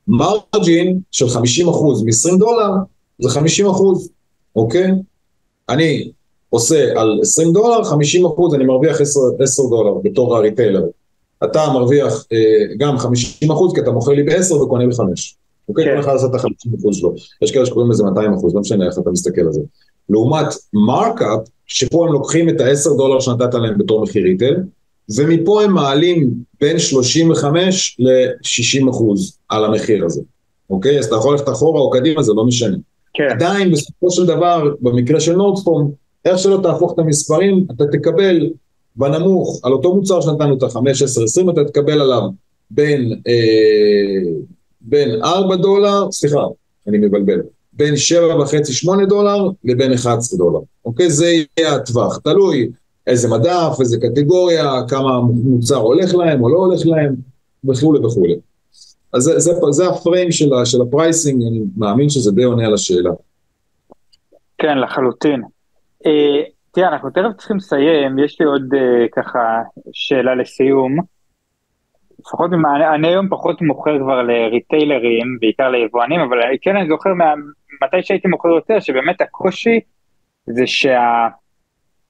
margin 0.08 1.00
של 1.10 1.26
50% 1.26 1.38
מ-20 2.04 2.38
דולר 2.38 2.70
זה 3.18 3.28
50%, 3.28 3.72
אוקיי? 4.56 4.90
אני 5.68 6.10
עושה 6.50 7.00
על 7.00 7.18
20 7.22 7.52
דולר, 7.52 7.82
50% 7.82 8.54
אני 8.54 8.64
מרוויח 8.64 9.00
10, 9.00 9.20
10 9.40 9.62
דולר 9.62 9.94
בתור 10.02 10.36
הריטיילר. 10.36 10.84
אתה 11.44 11.60
מרוויח 11.72 12.26
אה, 12.32 12.74
גם 12.78 12.96
50% 12.96 13.04
כי 13.74 13.80
אתה 13.80 13.90
מוכר 13.90 14.12
לי 14.12 14.22
ב-10 14.22 14.54
וקונה 14.54 14.86
ב-5. 14.86 15.00
אוקיי? 15.68 15.84
כן. 15.84 15.94
כל 15.94 16.00
אחד 16.00 16.12
עושה 16.12 16.26
את 16.26 16.34
ה-50% 16.34 16.92
שלו. 16.92 17.14
יש 17.42 17.50
כאלה 17.50 17.66
שקוראים 17.66 17.90
לזה 17.90 18.02
200%, 18.02 18.06
לא 18.54 18.60
משנה 18.60 18.86
איך 18.86 18.98
אתה 18.98 19.10
מסתכל 19.10 19.40
על 19.40 19.52
זה. 19.52 19.60
לעומת 20.08 20.46
מרקאפ, 20.72 21.40
שפה 21.66 22.06
הם 22.06 22.12
לוקחים 22.12 22.48
את 22.48 22.60
ה-10 22.60 22.96
דולר 22.96 23.20
שנתת 23.20 23.54
להם 23.54 23.78
בתור 23.78 24.02
מחיר 24.02 24.22
ריטל, 24.22 24.54
ומפה 25.16 25.62
הם 25.62 25.72
מעלים 25.72 26.30
בין 26.60 26.78
35 26.78 27.96
ל-60 27.98 28.90
אחוז 28.90 29.38
על 29.48 29.64
המחיר 29.64 30.04
הזה, 30.04 30.22
אוקיי? 30.70 30.98
אז 30.98 31.04
אתה 31.04 31.16
יכול 31.16 31.32
ללכת 31.32 31.48
אחורה 31.48 31.80
או 31.80 31.90
קדימה, 31.90 32.22
זה 32.22 32.32
לא 32.32 32.44
משנה. 32.44 32.76
כן. 33.14 33.28
עדיין, 33.30 33.72
בסופו 33.72 34.10
של 34.10 34.26
דבר, 34.26 34.74
במקרה 34.80 35.20
של 35.20 35.36
נורדסטרום, 35.36 35.92
איך 36.24 36.38
שלא 36.38 36.60
תהפוך 36.62 36.92
את 36.94 36.98
המספרים, 36.98 37.66
אתה 37.76 37.84
תקבל 37.92 38.50
בנמוך, 38.96 39.60
על 39.62 39.72
אותו 39.72 39.94
מוצר 39.94 40.20
שנתנו 40.20 40.56
את 40.56 40.62
ה-5, 40.62 40.90
10, 40.90 41.24
20, 41.24 41.50
אתה 41.50 41.64
תקבל 41.64 42.00
עליו 42.00 42.22
בין, 42.70 43.20
אה, 43.28 44.32
בין 44.80 45.22
4 45.22 45.56
דולר, 45.56 46.10
סליחה, 46.10 46.46
אני 46.88 46.98
מבלבל, 46.98 47.40
בין 47.72 47.94
7.5-8 47.94 49.06
דולר 49.08 49.48
לבין 49.64 49.92
11 49.92 50.38
דולר, 50.38 50.60
אוקיי? 50.84 51.10
זה 51.10 51.32
יהיה 51.58 51.74
הטווח, 51.74 52.16
תלוי 52.16 52.70
איזה 53.06 53.28
מדף, 53.28 53.80
איזה 53.80 53.96
קטגוריה, 54.00 54.72
כמה 54.88 55.20
מוצר 55.20 55.76
הולך 55.76 56.14
להם 56.14 56.44
או 56.44 56.48
לא 56.48 56.58
הולך 56.58 56.86
להם, 56.86 57.14
וכולי 57.68 58.06
וכולי. 58.06 58.34
אז 59.12 59.22
זה, 59.22 59.38
זה, 59.38 59.52
זה 59.70 59.88
ה 59.88 59.96
frame 59.96 60.32
של, 60.32 60.50
של 60.64 60.82
ה 60.82 60.89
pricing, 60.89 61.42
אני 61.42 61.60
מאמין 61.76 62.08
שזה 62.08 62.32
די 62.32 62.44
עונה 62.44 62.66
על 62.66 62.74
השאלה. 62.74 63.10
כן, 64.58 64.78
לחלוטין. 64.78 65.42
אה, 66.06 66.42
תראה, 66.72 66.88
אנחנו 66.88 67.10
תכף 67.10 67.36
צריכים 67.36 67.56
לסיים, 67.56 68.18
יש 68.18 68.40
לי 68.40 68.46
עוד 68.46 68.74
אה, 68.74 69.06
ככה 69.12 69.62
שאלה 69.92 70.34
לסיום. 70.34 70.96
לפחות, 72.20 72.50
אני 72.94 73.08
היום 73.08 73.28
פחות 73.28 73.62
מוכר 73.62 73.98
כבר 73.98 74.22
לריטיילרים, 74.22 75.38
בעיקר 75.40 75.68
ליבואנים, 75.70 76.20
אבל 76.20 76.38
כן 76.62 76.76
אני 76.76 76.88
זוכר 76.88 77.14
מה, 77.14 77.34
מתי 77.84 78.02
שהייתי 78.02 78.28
מוכר 78.28 78.48
יותר, 78.48 78.80
שבאמת 78.80 79.20
הקושי 79.20 79.80
זה 80.46 80.66
שה... 80.66 81.28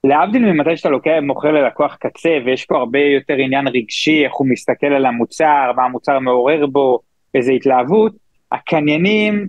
להבדיל 0.05 0.53
ממתי 0.53 0.77
שאתה 0.77 0.89
לוקח, 0.89 1.11
מוכר 1.23 1.53
ללקוח 1.53 1.97
קצה, 2.01 2.39
ויש 2.47 2.65
פה 2.65 2.77
הרבה 2.77 2.99
יותר 2.99 3.35
עניין 3.35 3.69
רגשי, 3.69 4.25
איך 4.25 4.35
הוא 4.35 4.47
מסתכל 4.47 4.87
על 4.87 5.07
המוצר, 5.07 5.73
מה 5.77 5.85
המוצר 5.85 6.19
מעורר 6.19 6.67
בו, 6.67 6.99
איזה 7.35 7.53
התלהבות, 7.53 8.13
הקניינים, 8.53 9.49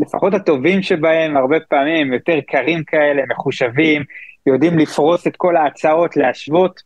לפחות 0.00 0.34
הטובים 0.34 0.82
שבהם, 0.82 1.36
הרבה 1.36 1.60
פעמים 1.60 2.12
יותר 2.12 2.38
קרים 2.46 2.84
כאלה, 2.84 3.22
מחושבים, 3.28 4.02
יודעים 4.46 4.78
לפרוס 4.78 5.26
את 5.26 5.36
כל 5.36 5.56
ההצעות, 5.56 6.16
להשוות. 6.16 6.80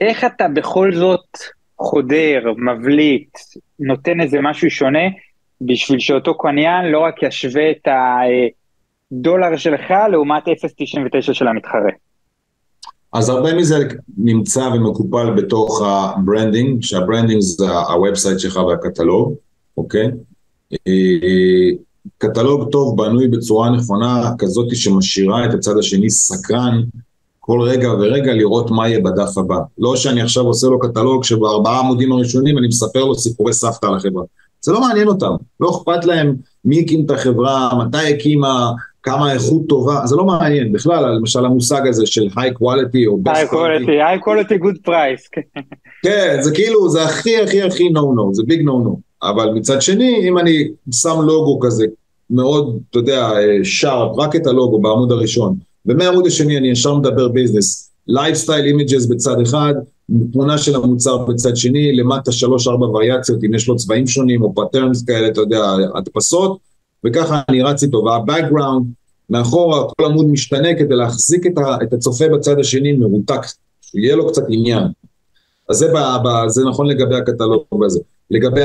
איך 0.00 0.24
אתה 0.24 0.48
בכל 0.48 0.92
זאת 0.92 1.38
חודר, 1.78 2.52
מבליט, 2.56 3.30
נותן 3.80 4.20
איזה 4.20 4.38
משהו 4.40 4.70
שונה, 4.70 5.08
בשביל 5.60 5.98
שאותו 5.98 6.38
קניין 6.38 6.84
לא 6.84 7.00
רק 7.00 7.22
ישווה 7.22 7.70
את 7.70 7.88
הדולר 9.12 9.56
שלך 9.56 9.90
לעומת 10.10 10.42
0.99 10.48 11.20
של 11.20 11.48
המתחרה. 11.48 11.90
אז 13.12 13.28
הרבה 13.28 13.54
מזה 13.54 13.88
נמצא 14.18 14.60
ומקופל 14.60 15.30
בתוך 15.36 15.82
ה 15.84 15.94
branding, 15.94 16.82
שה 16.82 16.98
branding 16.98 17.40
זה 17.40 17.70
ה 17.70 17.79
website 17.79 18.38
שלך 18.38 18.56
והקטלוג, 18.56 19.34
אוקיי? 19.76 20.10
אה, 20.72 21.70
קטלוג 22.18 22.70
טוב 22.70 22.96
בנוי 22.96 23.28
בצורה 23.28 23.70
נכונה, 23.70 24.30
כזאת 24.38 24.76
שמשאירה 24.76 25.44
את 25.44 25.54
הצד 25.54 25.78
השני 25.78 26.10
סקרן 26.10 26.82
כל 27.40 27.60
רגע 27.60 27.88
ורגע 27.88 28.32
לראות 28.32 28.70
מה 28.70 28.88
יהיה 28.88 29.00
בדף 29.00 29.38
הבא. 29.38 29.58
לא 29.78 29.96
שאני 29.96 30.22
עכשיו 30.22 30.44
עושה 30.44 30.66
לו 30.66 30.78
קטלוג 30.78 31.24
שבארבעה 31.24 31.80
עמודים 31.80 32.12
הראשונים 32.12 32.58
אני 32.58 32.66
מספר 32.66 33.04
לו 33.04 33.14
סיפורי 33.14 33.52
סבתא 33.52 33.86
על 33.86 33.94
החברה. 33.94 34.24
זה 34.60 34.72
לא 34.72 34.80
מעניין 34.80 35.08
אותם, 35.08 35.32
לא 35.60 35.70
אכפת 35.70 36.04
להם 36.04 36.36
מי 36.64 36.80
הקים 36.80 37.04
את 37.04 37.10
החברה, 37.10 37.70
מתי 37.78 38.14
הקימה, 38.14 38.72
כמה 39.08 39.32
איכות 39.32 39.62
טובה, 39.68 40.00
זה 40.04 40.16
לא 40.16 40.24
מעניין, 40.24 40.72
בכלל, 40.72 41.14
למשל 41.16 41.44
המושג 41.44 41.86
הזה 41.86 42.06
של 42.06 42.26
high 42.26 42.62
quality 42.62 43.06
או 43.06 43.18
best 43.28 43.30
high 43.30 43.52
quality, 43.52 43.86
high 43.86 44.24
quality 44.26 44.62
good 44.64 44.88
price. 44.88 45.42
כן, 46.02 46.38
זה 46.40 46.54
כאילו, 46.54 46.88
זה 46.88 47.04
הכי 47.04 47.36
הכי 47.36 47.62
הכי 47.62 47.88
no 47.88 48.00
no, 48.00 48.32
זה 48.32 48.42
big 48.42 48.60
no 48.60 48.86
no. 48.86 48.96
אבל 49.22 49.50
מצד 49.54 49.82
שני, 49.82 50.28
אם 50.28 50.38
אני 50.38 50.68
שם 50.92 51.20
לוגו 51.20 51.58
כזה, 51.60 51.86
מאוד, 52.30 52.78
אתה 52.90 52.98
יודע, 52.98 53.30
sharp, 53.62 54.18
רק 54.18 54.36
את 54.36 54.46
הלוגו 54.46 54.80
בעמוד 54.80 55.12
הראשון, 55.12 55.56
ומהעמוד 55.86 56.26
השני 56.26 56.58
אני 56.58 56.68
ישר 56.68 56.94
מדבר 56.94 57.28
business, 57.28 57.90
lifestyle 58.06 58.64
images 58.64 59.06
בצד 59.06 59.40
אחד, 59.40 59.74
תמונה 60.32 60.58
של 60.58 60.74
המוצר 60.74 61.18
בצד 61.18 61.56
שני, 61.56 61.96
למטה 61.96 62.32
שלוש-ארבע 62.32 62.86
וריאציות, 62.86 63.44
אם 63.44 63.54
יש 63.54 63.68
לו 63.68 63.76
צבעים 63.76 64.06
שונים 64.06 64.42
או 64.42 64.54
patterns 64.54 65.04
כאלה, 65.04 65.28
אתה 65.28 65.40
יודע, 65.40 65.62
הדפסות, 65.94 66.58
וככה 67.06 67.40
אני 67.48 67.62
רץ 67.62 67.82
איתו, 67.82 68.04
וה 68.04 68.17
background, 68.17 68.86
מאחורה 69.30 69.88
כל 69.88 70.04
עמוד 70.04 70.26
משתנה 70.26 70.74
כדי 70.74 70.96
להחזיק 70.96 71.46
את, 71.46 71.58
ה, 71.58 71.76
את 71.82 71.92
הצופה 71.92 72.28
בצד 72.28 72.58
השני 72.60 72.92
מרותק, 72.92 73.40
שיהיה 73.82 74.16
לו 74.16 74.28
קצת 74.28 74.42
עניין. 74.48 74.84
אז 75.68 75.76
זה, 75.76 75.88
ב, 75.88 75.96
ב, 75.96 76.48
זה 76.48 76.64
נכון 76.64 76.86
לגבי 76.86 77.16
הקטלוג 77.16 77.84
הזה. 77.84 78.00
לגבי 78.30 78.62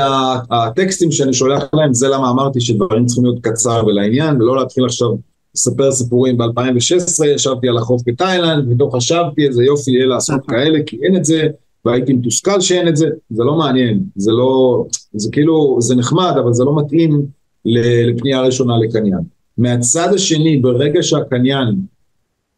הטקסטים 0.52 1.12
שאני 1.12 1.34
שולח 1.34 1.64
להם, 1.74 1.94
זה 1.94 2.08
למה 2.08 2.30
אמרתי 2.30 2.62
שדברים 2.62 3.06
צריכים 3.06 3.26
להיות 3.26 3.40
קצר 3.42 3.84
ולעניין, 3.88 4.42
ולא 4.42 4.58
להתחיל 4.58 4.86
עכשיו 4.86 5.10
לספר 5.56 5.92
סיפורים. 5.92 6.38
ב-2016 6.38 7.26
ישבתי 7.26 7.68
על 7.68 7.78
החוף 7.78 8.02
בתאילנד, 8.06 8.72
ופתאום 8.72 8.92
חשבתי 8.92 9.48
איזה 9.48 9.64
יופי 9.64 9.92
יהיה 9.92 10.06
לעשות 10.06 10.40
אוקיי. 10.40 10.58
כאלה, 10.58 10.80
כי 10.86 11.00
אין 11.04 11.16
את 11.16 11.26
זה, 11.26 11.48
והייתי 11.86 12.14
מתוסכל 12.14 12.62
שאין 12.62 12.88
את 12.88 12.98
זה, 12.98 13.08
זה 13.30 13.44
לא 13.44 13.56
מעניין, 13.56 14.04
זה 14.16 14.32
לא, 14.32 14.86
זה 15.14 15.30
כאילו, 15.32 15.78
זה 15.80 15.96
נחמד, 15.96 16.34
אבל 16.44 16.54
זה 16.54 16.64
לא 16.64 16.76
מתאים 16.80 17.26
לפנייה 17.66 18.42
ראשונה 18.42 18.74
לקניין. 18.78 19.33
מהצד 19.58 20.14
השני, 20.14 20.58
ברגע 20.58 21.04
שהקניין 21.04 21.76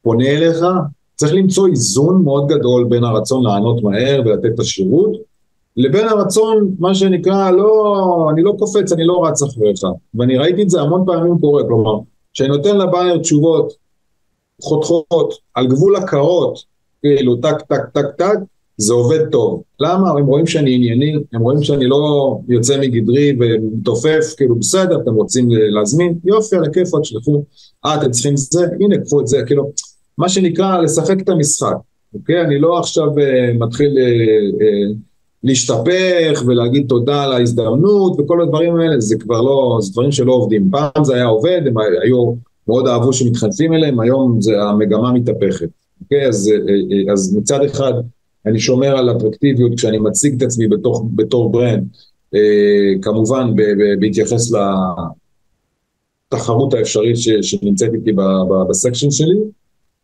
פונה 0.01 0.27
אליך, 0.27 0.65
צריך 1.15 1.33
למצוא 1.33 1.67
איזון 1.67 2.23
מאוד 2.23 2.47
גדול 2.47 2.85
בין 2.89 3.03
הרצון 3.03 3.43
לענות 3.43 3.83
מהר 3.83 4.21
ולתת 4.25 4.45
את 4.45 4.59
השירות, 4.59 5.11
לבין 5.77 6.07
הרצון, 6.07 6.75
מה 6.79 6.95
שנקרא, 6.95 7.51
לא, 7.51 8.27
אני 8.33 8.41
לא 8.43 8.55
קופץ, 8.59 8.91
אני 8.91 9.05
לא 9.05 9.25
רץ 9.25 9.43
אחריך. 9.43 9.79
ואני 10.15 10.37
ראיתי 10.37 10.63
את 10.63 10.69
זה 10.69 10.81
המון 10.81 11.03
פעמים 11.05 11.37
קורה, 11.39 11.63
כלומר, 11.63 11.99
כשאני 12.33 12.49
נותן 12.49 12.77
לבייר 12.77 13.17
תשובות 13.17 13.73
חותכות 14.61 15.33
על 15.53 15.67
גבול 15.67 15.95
הקרות, 15.95 16.63
כאילו 17.01 17.35
טק 17.35 17.61
טק 17.61 17.85
טק 17.93 18.05
טק, 18.17 18.37
זה 18.77 18.93
עובד 18.93 19.29
טוב. 19.31 19.61
למה? 19.79 20.09
הם 20.09 20.25
רואים 20.25 20.47
שאני 20.47 20.75
ענייני, 20.75 21.13
הם 21.33 21.41
רואים 21.41 21.63
שאני 21.63 21.87
לא 21.87 22.37
יוצא 22.47 22.79
מגדרי 22.79 23.37
ומתופף, 23.39 24.33
כאילו 24.37 24.55
בסדר, 24.55 25.01
אתם 25.01 25.13
רוצים 25.13 25.47
להזמין, 25.51 26.13
יופי, 26.25 26.55
על 26.55 26.63
הכיפות, 26.63 27.01
תשלחו, 27.01 27.43
אה, 27.85 27.95
אתם 27.95 28.11
צריכים 28.11 28.37
זה, 28.37 28.65
הנה, 28.79 28.97
קחו 28.97 29.21
את 29.21 29.27
זה, 29.27 29.43
כאילו, 29.45 29.71
מה 30.17 30.29
שנקרא, 30.29 30.81
לשחק 30.81 31.21
את 31.21 31.29
המשחק, 31.29 31.75
אוקיי? 32.13 32.41
אני 32.41 32.59
לא 32.59 32.79
עכשיו 32.79 33.07
uh, 33.07 33.57
מתחיל... 33.59 33.93
Uh, 33.97 34.61
uh, 34.61 34.97
להשתפך 35.45 36.43
ולהגיד 36.47 36.85
תודה 36.89 37.23
על 37.23 37.33
ההזדמנות 37.33 38.19
וכל 38.19 38.41
הדברים 38.41 38.75
האלה, 38.75 38.99
זה 38.99 39.15
כבר 39.19 39.41
לא, 39.41 39.77
זה 39.81 39.91
דברים 39.91 40.11
שלא 40.11 40.33
עובדים. 40.33 40.69
פעם 40.71 41.03
זה 41.03 41.15
היה 41.15 41.25
עובד, 41.25 41.61
הם 41.65 41.77
היו, 41.77 42.33
מאוד 42.67 42.87
אהבו 42.87 43.13
שמתחנפים 43.13 43.73
אליהם, 43.73 43.99
היום 43.99 44.41
זה, 44.41 44.61
המגמה 44.61 45.13
מתהפכת. 45.13 45.69
אוקיי? 46.01 46.27
אז, 46.27 46.51
אה, 46.51 46.55
אה, 46.57 47.13
אז 47.13 47.35
מצד 47.37 47.63
אחד 47.63 47.93
אני 48.45 48.59
שומר 48.59 48.97
על 48.97 49.11
אטרקטיביות 49.11 49.71
כשאני 49.77 49.97
מציג 49.97 50.35
את 50.35 50.41
עצמי 50.41 50.67
בתוך, 50.67 51.03
בתור 51.15 51.51
ברנד, 51.51 51.87
אה, 52.35 52.39
כמובן 53.01 53.53
בהתייחס 53.99 54.51
לתחרות 56.31 56.73
האפשרית 56.73 57.17
ש, 57.17 57.29
שנמצאת 57.29 57.93
איתי 57.93 58.11
בסקשן 58.69 59.11
שלי, 59.11 59.37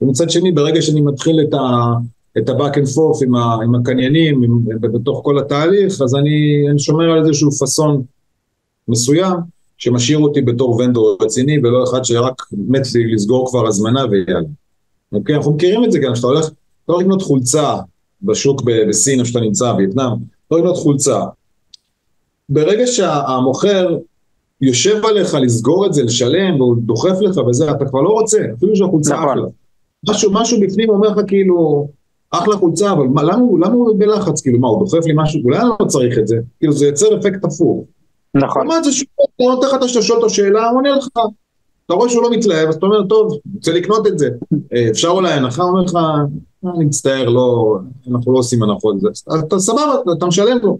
ומצד 0.01 0.30
שני 0.30 0.51
ברגע 0.51 0.82
שאני 0.82 1.01
מתחיל 1.01 1.41
את 1.41 1.54
ה... 1.54 1.60
את 2.38 2.49
ה-back 2.49 2.73
and 2.73 2.88
forth 2.95 3.23
עם, 3.23 3.36
ה, 3.36 3.58
עם 3.63 3.75
הקניינים, 3.75 4.43
עם, 4.43 4.65
בתוך 4.82 5.21
כל 5.23 5.39
התהליך, 5.39 6.01
אז 6.01 6.15
אני, 6.15 6.65
אני 6.69 6.80
שומר 6.80 7.12
על 7.12 7.19
איזשהו 7.19 7.51
פאסון 7.51 8.04
מסוים, 8.88 9.38
שמשאיר 9.77 10.19
אותי 10.19 10.41
בתור 10.41 10.75
ונדור 10.75 11.17
רציני, 11.21 11.58
ולא 11.58 11.84
אחד 11.84 12.04
שרק 12.04 12.41
מת 12.51 12.93
לי 12.95 13.13
לסגור 13.13 13.49
כבר 13.49 13.67
הזמנה 13.67 14.06
ויאללה. 14.12 14.47
אוקיי? 15.12 15.36
אנחנו 15.36 15.51
מכירים 15.51 15.84
את 15.84 15.91
זה 15.91 15.99
גם, 15.99 16.15
שאתה 16.15 16.27
הולך, 16.27 16.49
לא 16.89 16.99
לקנות 16.99 17.21
חולצה 17.21 17.78
בשוק 18.24 18.61
בסין, 18.61 19.19
איפה 19.19 19.30
שאתה 19.30 19.39
נמצא, 19.39 19.74
וייטנאם, 19.78 20.11
לא 20.51 20.57
לקנות 20.57 20.78
חולצה. 20.78 21.19
ברגע 22.49 22.88
שהמוכר 22.88 23.97
יושב 24.61 25.05
עליך 25.05 25.34
לסגור 25.34 25.86
את 25.86 25.93
זה, 25.93 26.03
לשלם, 26.03 26.61
והוא 26.61 26.76
דוחף 26.78 27.22
לך 27.22 27.38
וזה, 27.38 27.72
אתה 27.72 27.86
כבר 27.86 28.01
לא 28.01 28.09
רוצה, 28.09 28.38
אפילו 28.57 28.76
שהחולצה 28.76 29.13
נכון. 29.13 29.30
אחלה. 29.30 29.47
משהו, 30.09 30.32
משהו 30.34 30.59
בפנים 30.61 30.89
אומר 30.89 31.07
לך 31.07 31.19
כאילו, 31.28 31.88
אחלה 32.32 32.55
חולצה, 32.55 32.91
אבל 32.91 33.07
מה, 33.07 33.24
למה, 33.24 33.43
למה 33.61 33.74
הוא 33.74 33.95
בלחץ? 33.99 34.41
כאילו, 34.41 34.59
מה, 34.59 34.67
הוא 34.67 34.80
דוחף 34.80 35.05
לי 35.05 35.13
משהו? 35.15 35.41
אולי 35.43 35.59
אני 35.59 35.69
לא 35.80 35.86
צריך 35.86 36.17
את 36.17 36.28
זה. 36.28 36.36
כאילו, 36.59 36.74
זה 36.74 36.86
יוצר 36.86 37.19
אפקט 37.19 37.45
הפוך. 37.45 37.86
נכון. 38.36 38.67
לעומת 38.67 38.84
זה 38.84 38.91
שהוא 38.91 39.07
נותן 39.39 39.67
לך 39.67 39.89
שאתה 39.89 40.01
שואל 40.01 40.17
אותו 40.17 40.30
שאלה, 40.30 40.69
הוא 40.69 40.78
עונה 40.78 40.89
לך. 40.89 41.07
אתה 41.91 41.99
רואה 41.99 42.09
שהוא 42.09 42.23
לא 42.23 42.31
מתלהב, 42.31 42.67
אז 42.67 42.75
אתה 42.75 42.85
אומר, 42.85 43.03
טוב, 43.03 43.37
רוצה 43.55 43.71
לקנות 43.71 44.07
את 44.07 44.19
זה. 44.19 44.29
אה, 44.73 44.87
אפשר 44.91 45.07
אולי 45.07 45.33
הנחה? 45.33 45.63
אומר 45.63 45.81
לך, 45.81 45.95
אה, 45.95 46.71
אני 46.75 46.85
מצטער, 46.85 47.29
לא, 47.29 47.77
אנחנו 48.11 48.33
לא 48.33 48.39
עושים 48.39 48.63
הנחות. 48.63 48.95
אתה 49.39 49.59
סבבה, 49.59 49.95
אתה 50.17 50.25
משלם 50.25 50.57
לו. 50.63 50.77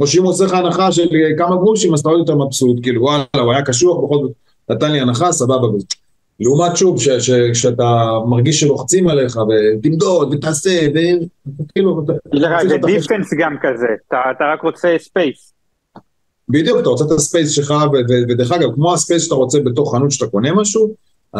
או 0.00 0.06
שאם 0.06 0.22
הוא 0.22 0.30
עושה 0.30 0.44
לך 0.44 0.52
הנחה 0.52 0.92
של 0.92 1.08
כמה 1.38 1.56
גרושים, 1.56 1.94
אז 1.94 2.00
אתה 2.00 2.08
עוד 2.08 2.18
יותר 2.18 2.34
מבסוט, 2.36 2.76
כאילו, 2.82 3.02
וואלה, 3.02 3.24
הוא 3.40 3.52
היה 3.52 3.62
קשוח, 3.62 4.04
בכל 4.04 4.16
זאת 4.22 4.32
נתן 4.70 4.92
לי 4.92 5.00
הנחה, 5.00 5.32
סבבה. 5.32 5.66
לעומת 6.40 6.76
שוב, 6.76 6.98
כשאתה 7.52 8.08
מרגיש 8.26 8.60
שלוחצים 8.60 9.08
עליך, 9.08 9.36
ותמדוד, 9.36 10.34
ותעשה, 10.34 10.86
וכאילו... 11.60 12.04
זה 12.68 12.76
defense 12.86 13.34
גם 13.38 13.56
כזה, 13.62 13.86
אתה 14.08 14.44
רק 14.54 14.62
רוצה 14.62 14.96
space. 14.98 15.55
בדיוק, 16.48 16.80
אתה 16.80 16.88
רוצה 16.88 17.04
את 17.04 17.10
ה 17.10 17.17
space 17.17 17.50
שלך, 17.50 17.74
ודרך 18.28 18.52
אגב, 18.52 18.74
כמו 18.74 18.94
ה 18.94 18.99
space 18.99 19.24
שאתה 19.24 19.34
רוצה 19.34 19.58
בתוך 19.60 19.94
חנות 19.94 20.10
שאתה 20.10 20.30
קונה 20.30 20.52
משהו, 20.52 20.94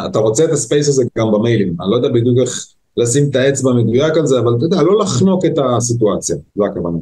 אתה 0.06 0.18
רוצה 0.18 0.44
את 0.44 0.50
ה 0.50 0.57
space 0.57 0.88
הזה 0.88 1.04
גם 1.18 1.32
במיילים. 1.32 1.68
אני 1.80 1.90
לא 1.90 1.96
יודע 1.96 2.08
בדיוק 2.08 2.38
איך 2.40 2.66
לשים 2.96 3.24
את 3.30 3.36
האצבע 3.36 3.70
המדויק 3.70 4.16
על 4.16 4.26
זה, 4.26 4.38
אבל 4.38 4.52
אתה 4.56 4.64
יודע, 4.64 4.82
לא 4.82 4.98
לחנוק 4.98 5.44
את 5.44 5.58
הסיטואציה, 5.58 6.36
זו 6.54 6.66
הכוונה. 6.66 6.98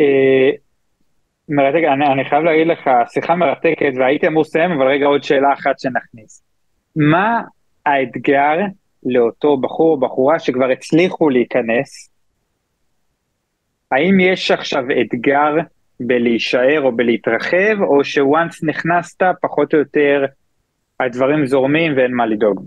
אה, 0.00 0.50
מרתק, 1.48 1.82
אני, 1.94 2.06
אני 2.12 2.24
חייב 2.28 2.44
להגיד 2.44 2.66
לך, 2.66 2.90
שיחה 3.08 3.34
מרתקת, 3.34 3.92
והייתי 3.98 4.26
אמור 4.26 4.42
לסיים, 4.42 4.70
אבל 4.70 4.86
רגע 4.86 5.06
עוד 5.06 5.22
שאלה 5.22 5.52
אחת 5.52 5.78
שנכניס. 5.78 6.42
מה 6.96 7.40
האתגר 7.86 8.56
לאותו 9.06 9.56
בחור 9.56 9.90
או 9.90 10.00
בחורה 10.00 10.38
שכבר 10.38 10.70
הצליחו 10.70 11.30
להיכנס? 11.30 12.10
האם 13.92 14.20
יש 14.20 14.50
עכשיו 14.50 14.82
אתגר 15.00 15.54
בלהישאר 16.06 16.80
או 16.82 16.96
בלהתרחב, 16.96 17.82
או 17.88 18.04
שוואנס 18.04 18.62
נכנסת, 18.62 19.22
פחות 19.42 19.74
או 19.74 19.78
יותר 19.78 20.24
הדברים 21.00 21.46
זורמים 21.46 21.96
ואין 21.96 22.14
מה 22.14 22.26
לדאוג? 22.26 22.66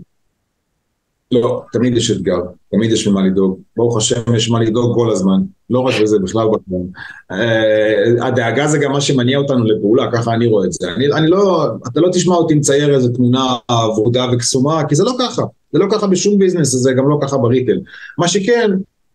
לא, 1.32 1.62
תמיד 1.72 1.96
יש 1.96 2.10
אתגר, 2.10 2.40
תמיד 2.70 2.92
יש 2.92 3.08
ממה 3.08 3.26
לדאוג. 3.26 3.60
ברוך 3.76 3.96
השם, 3.96 4.34
יש 4.36 4.50
מה 4.50 4.60
לדאוג 4.60 4.94
כל 4.94 5.10
הזמן. 5.10 5.40
לא 5.70 5.80
רק 5.80 5.94
בזה, 6.02 6.18
בכלל 6.18 6.46
בחיים. 6.48 6.86
Uh, 7.32 8.24
הדאגה 8.26 8.66
זה 8.66 8.78
גם 8.78 8.92
מה 8.92 9.00
שמניע 9.00 9.38
אותנו 9.38 9.64
לפעולה, 9.64 10.12
ככה 10.12 10.34
אני 10.34 10.46
רואה 10.46 10.66
את 10.66 10.72
זה. 10.72 10.92
אני, 10.96 11.06
אני 11.12 11.26
לא, 11.26 11.66
אתה 11.92 12.00
לא 12.00 12.08
תשמע 12.12 12.34
אותי 12.34 12.54
מצייר 12.54 12.94
איזה 12.94 13.14
תמונה 13.14 13.56
ורודה 13.70 14.26
וקסומה, 14.32 14.82
כי 14.88 14.94
זה 14.94 15.04
לא 15.04 15.12
ככה. 15.18 15.42
זה 15.72 15.78
לא 15.78 15.86
ככה 15.90 16.06
בשום 16.06 16.38
ביזנס, 16.38 16.68
זה 16.68 16.92
גם 16.92 17.08
לא 17.08 17.18
ככה 17.22 17.36
בריטל. 17.38 17.80
מה 18.18 18.28
שכן, 18.28 18.70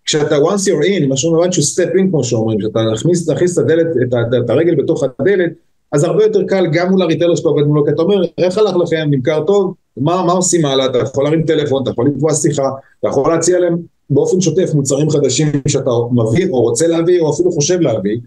כשאתה 0.06 0.36
once 0.36 0.68
you're 0.68 0.86
in, 0.86 1.08
מה 1.08 1.18
שאומרים, 1.18 1.50
once 1.50 1.54
you 1.54 1.76
step 1.76 1.96
in, 1.96 2.10
כמו 2.10 2.24
שאומרים, 2.24 2.60
כשאתה 2.60 2.80
נכניס, 2.94 3.30
תכניס 3.30 3.60
את 3.60 3.64
הדלת, 3.64 3.88
את, 4.02 4.14
את 4.46 4.50
הרגל 4.50 4.76
בתוך 4.76 5.04
הדלת, 5.20 5.52
אז 5.92 6.04
הרבה 6.04 6.24
יותר 6.24 6.44
קל 6.48 6.68
גם 6.72 6.90
מול 6.90 7.02
הריטלר 7.02 7.36
שאתה 7.36 7.50
עובד 7.50 7.64
מולו, 7.64 7.86
כי 7.86 7.92
אתה 7.92 8.02
אומר, 8.02 8.22
איך 8.38 8.58
הלך 8.58 8.76
לכם, 8.76 9.08
נמכר 9.10 9.44
טוב, 9.44 9.74
מה, 9.98 10.24
מה 10.26 10.32
עושים 10.32 10.66
הלאה, 10.66 10.86
אתה 10.86 10.98
יכול 10.98 11.24
להרים 11.24 11.44
טלפון, 11.44 11.84
אתה 11.84 11.92
יכול 11.92 12.08
לקבוע 12.08 12.34
שיחה, 12.34 12.70
אתה 13.00 13.08
יכול 13.08 13.34
להציע 13.34 13.60
להם 13.60 13.78
באופן 14.10 14.42
שוטף 14.42 14.74
מוצרים 14.74 15.10
חדשים 15.10 15.48
שאתה 15.68 15.90
מביא 16.12 16.50
או 16.50 16.62
רוצה 16.62 16.88
להביא 16.88 17.22
או 17.22 17.34
אפילו 17.34 17.52
חושב 17.52 17.80
להביא, 17.80 18.18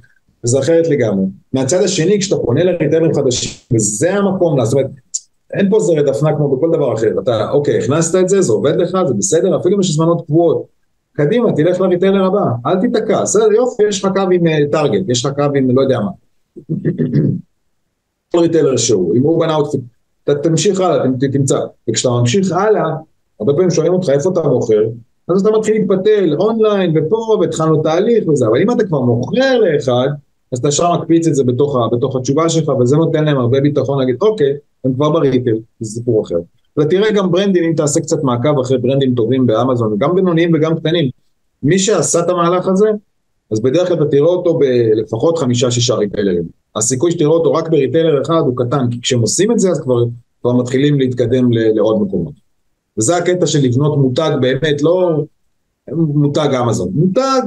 וזה 0.44 0.58
אחרת 0.58 0.88
לגמרי. 0.88 1.24
מהצד 1.52 1.82
השני, 1.82 2.20
כשאתה 2.20 2.36
פונה 2.36 2.64
לריטלרים 2.64 3.14
חדשים, 3.14 3.50
וזה 3.74 4.14
המקום, 4.14 4.64
זאת 4.64 4.74
אומרת, 4.74 4.90
אין 5.54 5.70
פה 5.70 5.80
זרד 5.80 6.08
אופנה 6.08 6.36
כמו 6.36 6.56
בכל 6.56 6.70
דבר 6.72 6.94
אחר, 6.94 7.10
אתה, 7.22 7.50
אוקיי, 7.50 7.78
הכנסת 7.78 8.14
את 8.20 8.28
זה, 8.28 8.42
זה 8.42 8.52
עובד 8.52 8.76
לך, 8.76 8.98
זה 9.06 9.14
בסדר, 9.14 9.56
אפילו 9.56 9.76
אם 9.76 9.80
יש 9.80 9.94
זמנות 9.94 10.26
קבועות, 10.26 10.73
קדימה, 11.16 11.52
תלך 11.52 11.80
לריטיילר 11.80 12.24
הבא, 12.24 12.44
אל 12.66 12.80
תיתקע, 12.80 13.22
בסדר, 13.22 13.52
יופי, 13.52 13.82
יש 13.88 14.04
לך 14.04 14.10
קו 14.14 14.20
עם 14.32 14.70
טארגט, 14.70 15.06
אה, 15.06 15.12
יש 15.12 15.26
לך 15.26 15.32
קו 15.32 15.42
עם 15.54 15.76
לא 15.76 15.82
יודע 15.82 16.00
מה. 16.00 16.10
כל 18.32 18.38
retailer 18.38 18.76
שהוא, 18.76 19.14
עם 19.14 19.24
Urban 19.24 19.50
Outfitters, 19.50 19.80
אתה 20.24 20.34
תמשיך 20.34 20.80
הלאה, 20.80 21.04
תמצא. 21.32 21.58
וכשאתה 21.90 22.14
ממשיך 22.14 22.52
הלאה, 22.52 22.90
הרבה 23.40 23.52
פעמים 23.52 23.70
שואלים 23.70 23.92
אותך 23.92 24.08
איפה 24.08 24.30
אתה 24.32 24.48
מוכר, 24.48 24.82
אז 25.28 25.40
אתה 25.40 25.58
מתחיל 25.58 25.74
להתפתל 25.74 26.36
אונליין 26.38 26.94
ופה, 26.96 27.36
והתחלנו 27.40 27.82
תהליך 27.82 28.28
וזה, 28.28 28.46
אבל 28.46 28.62
אם 28.62 28.70
אתה 28.70 28.84
כבר 28.84 29.00
מוכר 29.00 29.58
לאחד, 29.58 30.08
אז 30.52 30.58
אתה 30.58 30.68
ישר 30.68 30.98
מקפיץ 30.98 31.26
את 31.26 31.34
זה 31.34 31.44
בתוך, 31.44 31.76
בתוך 31.92 32.16
התשובה 32.16 32.48
שלך, 32.48 32.68
וזה 32.68 32.96
נותן 32.96 33.24
להם 33.24 33.38
הרבה 33.38 33.60
ביטחון 33.60 33.98
להגיד, 33.98 34.16
אוקיי, 34.20 34.52
הם 34.84 34.94
כבר 34.94 35.10
ב 35.10 35.16
retail, 35.16 35.56
זה 35.80 35.90
סיפור 35.90 36.22
אחר. 36.22 36.36
ותראה 36.78 37.12
גם 37.12 37.32
ברנדים, 37.32 37.64
אם 37.64 37.72
תעשה 37.76 38.00
קצת 38.00 38.22
מעקב 38.22 38.58
אחרי 38.58 38.78
ברנדים 38.78 39.14
טובים 39.14 39.46
באמזון, 39.46 39.94
גם 39.98 40.14
בינוניים 40.14 40.54
וגם 40.54 40.76
קטנים, 40.76 41.10
מי 41.62 41.78
שעשה 41.78 42.20
את 42.20 42.28
המהלך 42.28 42.68
הזה, 42.68 42.88
אז 43.50 43.60
בדרך 43.60 43.88
כלל 43.88 43.96
אתה 43.96 44.04
תראה 44.04 44.26
אותו 44.26 44.58
בלפחות 44.58 45.38
חמישה-שישה 45.38 45.94
ריטיילרים. 45.94 46.44
הסיכוי 46.76 47.10
שתראה 47.10 47.30
אותו 47.30 47.52
רק 47.52 47.68
בריטיילר 47.68 48.22
אחד 48.22 48.40
הוא 48.46 48.56
קטן, 48.56 48.90
כי 48.90 49.00
כשהם 49.00 49.20
עושים 49.20 49.52
את 49.52 49.58
זה 49.58 49.70
אז 49.70 49.80
כבר, 49.80 50.04
כבר 50.40 50.52
מתחילים 50.52 50.98
להתקדם 50.98 51.52
לעוד 51.52 52.02
מקומות. 52.02 52.32
וזה 52.98 53.16
הקטע 53.16 53.46
של 53.46 53.58
לבנות 53.62 53.98
מותג 53.98 54.30
באמת, 54.40 54.82
לא 54.82 55.24
מותג 55.92 56.48
אמזון, 56.62 56.88
מותג 56.94 57.40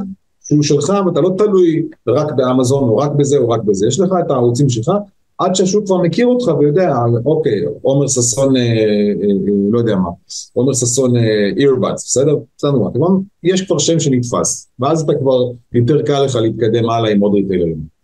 שהוא 0.48 0.64
שלך 0.64 0.94
ואתה 1.06 1.22
לא 1.22 1.32
תלוי 1.38 1.88
רק 2.08 2.32
באמזון 2.32 2.90
או 2.90 2.98
רק 2.98 3.12
בזה 3.12 3.38
או 3.38 3.50
רק 3.50 3.62
בזה, 3.64 3.88
יש 3.88 4.00
לך 4.00 4.10
את 4.26 4.32
הערוצים 4.32 4.70
שלך, 4.70 4.92
עד 5.40 5.56
שהשוק 5.56 5.86
כבר 5.86 5.98
מכיר 5.98 6.28
אותך 6.28 6.60
ויודע, 6.60 6.96
אוקיי, 7.26 7.62
עומר 7.82 8.08
ששון, 8.08 8.58
אה, 8.58 8.62
אה, 8.62 8.68
אה, 8.68 9.54
לא 9.72 9.80
יודע 9.80 9.96
מה, 9.96 10.10
עומר 10.54 10.74
ששון 10.74 11.12
אירבאץ, 11.58 12.06
בסדר? 12.06 12.36
בסדר, 12.58 12.72
כלומר, 12.94 13.20
יש 13.44 13.68
כבר 13.68 13.78
שם 13.78 14.00
שנתפס, 14.00 14.72
ואז 14.80 15.02
אתה 15.02 15.14
כבר, 15.20 15.38
יותר 15.74 16.02
קל 16.06 16.26
לך 16.26 16.36
להתקדם 16.36 16.90
הלאה 16.90 17.12
עם 17.12 17.20
עוד 17.20 17.34
ריטיילרים. 17.34 17.98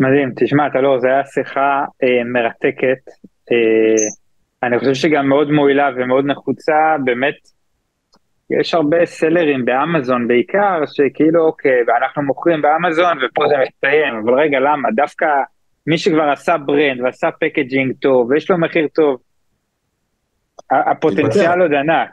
מדהים, 0.00 0.32
תשמע, 0.36 0.66
אתה 0.66 0.80
לא, 0.80 0.98
זו 1.00 1.08
הייתה 1.08 1.28
שיחה 1.28 1.84
אה, 2.02 2.24
מרתקת, 2.24 3.02
אה, 3.52 4.08
אני 4.62 4.78
חושב 4.78 4.94
שגם 4.94 5.28
מאוד 5.28 5.50
מועילה 5.50 5.88
ומאוד 5.96 6.24
נחוצה, 6.26 6.96
באמת, 7.04 7.34
יש 8.50 8.74
הרבה 8.74 9.06
סלרים 9.06 9.64
באמזון 9.64 10.28
בעיקר, 10.28 10.82
שכאילו 10.86 11.46
אוקיי, 11.46 11.78
ואנחנו 11.86 12.22
מוכרים 12.22 12.62
באמזון 12.62 13.18
ופה 13.18 13.44
זה 13.48 13.54
מסתיים, 13.66 14.14
אבל 14.24 14.34
רגע, 14.40 14.60
למה? 14.60 14.88
דווקא 14.96 15.26
מי 15.86 15.98
שכבר 15.98 16.30
עשה 16.32 16.56
brand 16.58 17.00
ועשה 17.00 17.28
packaging 17.40 17.92
טוב 18.00 18.30
ויש 18.30 18.50
לו 18.50 18.58
מחיר 18.58 18.86
טוב, 18.94 19.16
הפוטנציאל 20.70 21.60
עוד 21.60 21.72
ענק. 21.74 22.10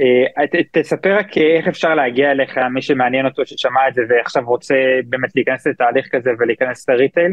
אה, 0.00 0.60
תספר 0.72 1.16
רק 1.18 1.38
איך 1.38 1.68
אפשר 1.68 1.94
להגיע 1.94 2.30
אליך, 2.30 2.58
מי 2.74 2.82
שמעניין 2.82 3.26
אותו 3.26 3.46
ששמע 3.46 3.88
את 3.88 3.94
זה 3.94 4.00
ועכשיו 4.08 4.42
רוצה 4.46 4.74
באמת 5.08 5.30
להיכנס 5.36 5.66
לתהליך 5.66 6.08
כזה 6.12 6.30
ולהיכנס 6.38 6.88
ל 6.88 6.93
retail. 6.93 7.32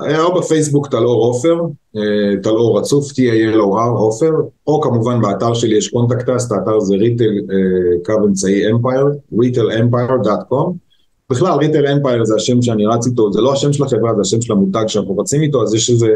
או 0.00 0.40
בפייסבוק 0.40 0.88
טלאור 0.88 1.24
עופר, 1.24 1.60
אה, 1.96 2.42
טלאור 2.42 2.78
רצוף, 2.78 3.12
T-A-L-O-R 3.12 3.98
עופר, 3.98 4.32
או 4.66 4.80
כמובן 4.80 5.20
באתר 5.22 5.54
שלי 5.54 5.76
יש 5.76 5.88
contacts, 5.88 6.52
האתר 6.52 6.80
זה 6.80 6.96
retail 6.96 7.40
אה, 7.50 8.04
קו 8.04 8.26
אמצעי 8.26 8.70
empire, 8.70 9.06
retailempire.com. 9.32 10.87
בכלל 11.30 11.58
Retail 11.58 11.86
Empire 11.86 12.24
זה 12.24 12.34
השם 12.34 12.62
שאני 12.62 12.86
רץ 12.86 13.06
איתו, 13.06 13.32
זה 13.32 13.40
לא 13.40 13.52
השם 13.52 13.72
של 13.72 13.84
החברה, 13.84 14.14
זה 14.14 14.20
השם 14.20 14.40
של 14.40 14.52
המותג 14.52 14.84
שאנחנו 14.86 15.18
רצים 15.18 15.42
איתו, 15.42 15.62
אז 15.62 15.74
יש 15.74 15.90
את 15.90 15.98
זה, 15.98 16.08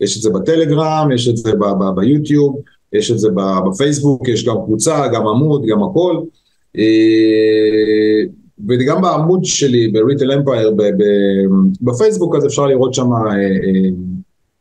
יש 0.00 0.16
את 0.16 0.22
זה 0.22 0.30
בטלגרם, 0.30 1.08
יש 1.14 1.28
את 1.28 1.36
זה 1.36 1.52
ביוטיוב, 1.94 2.56
יש 2.92 3.10
את 3.10 3.18
זה 3.18 3.28
בפייסבוק, 3.66 4.28
יש 4.28 4.44
גם 4.44 4.56
קבוצה, 4.64 5.08
גם 5.12 5.26
עמוד, 5.26 5.66
גם 5.66 5.82
הכל. 5.82 6.20
אה, 6.78 8.32
וגם 8.68 9.02
בעמוד 9.02 9.44
שלי 9.44 9.88
בריטל 9.88 10.32
אמפייר 10.32 10.74
בפייסבוק, 11.80 12.36
אז 12.36 12.46
אפשר 12.46 12.66
לראות 12.66 12.94
שם 12.94 13.12
אה, 13.12 13.36
אה, 13.36 13.90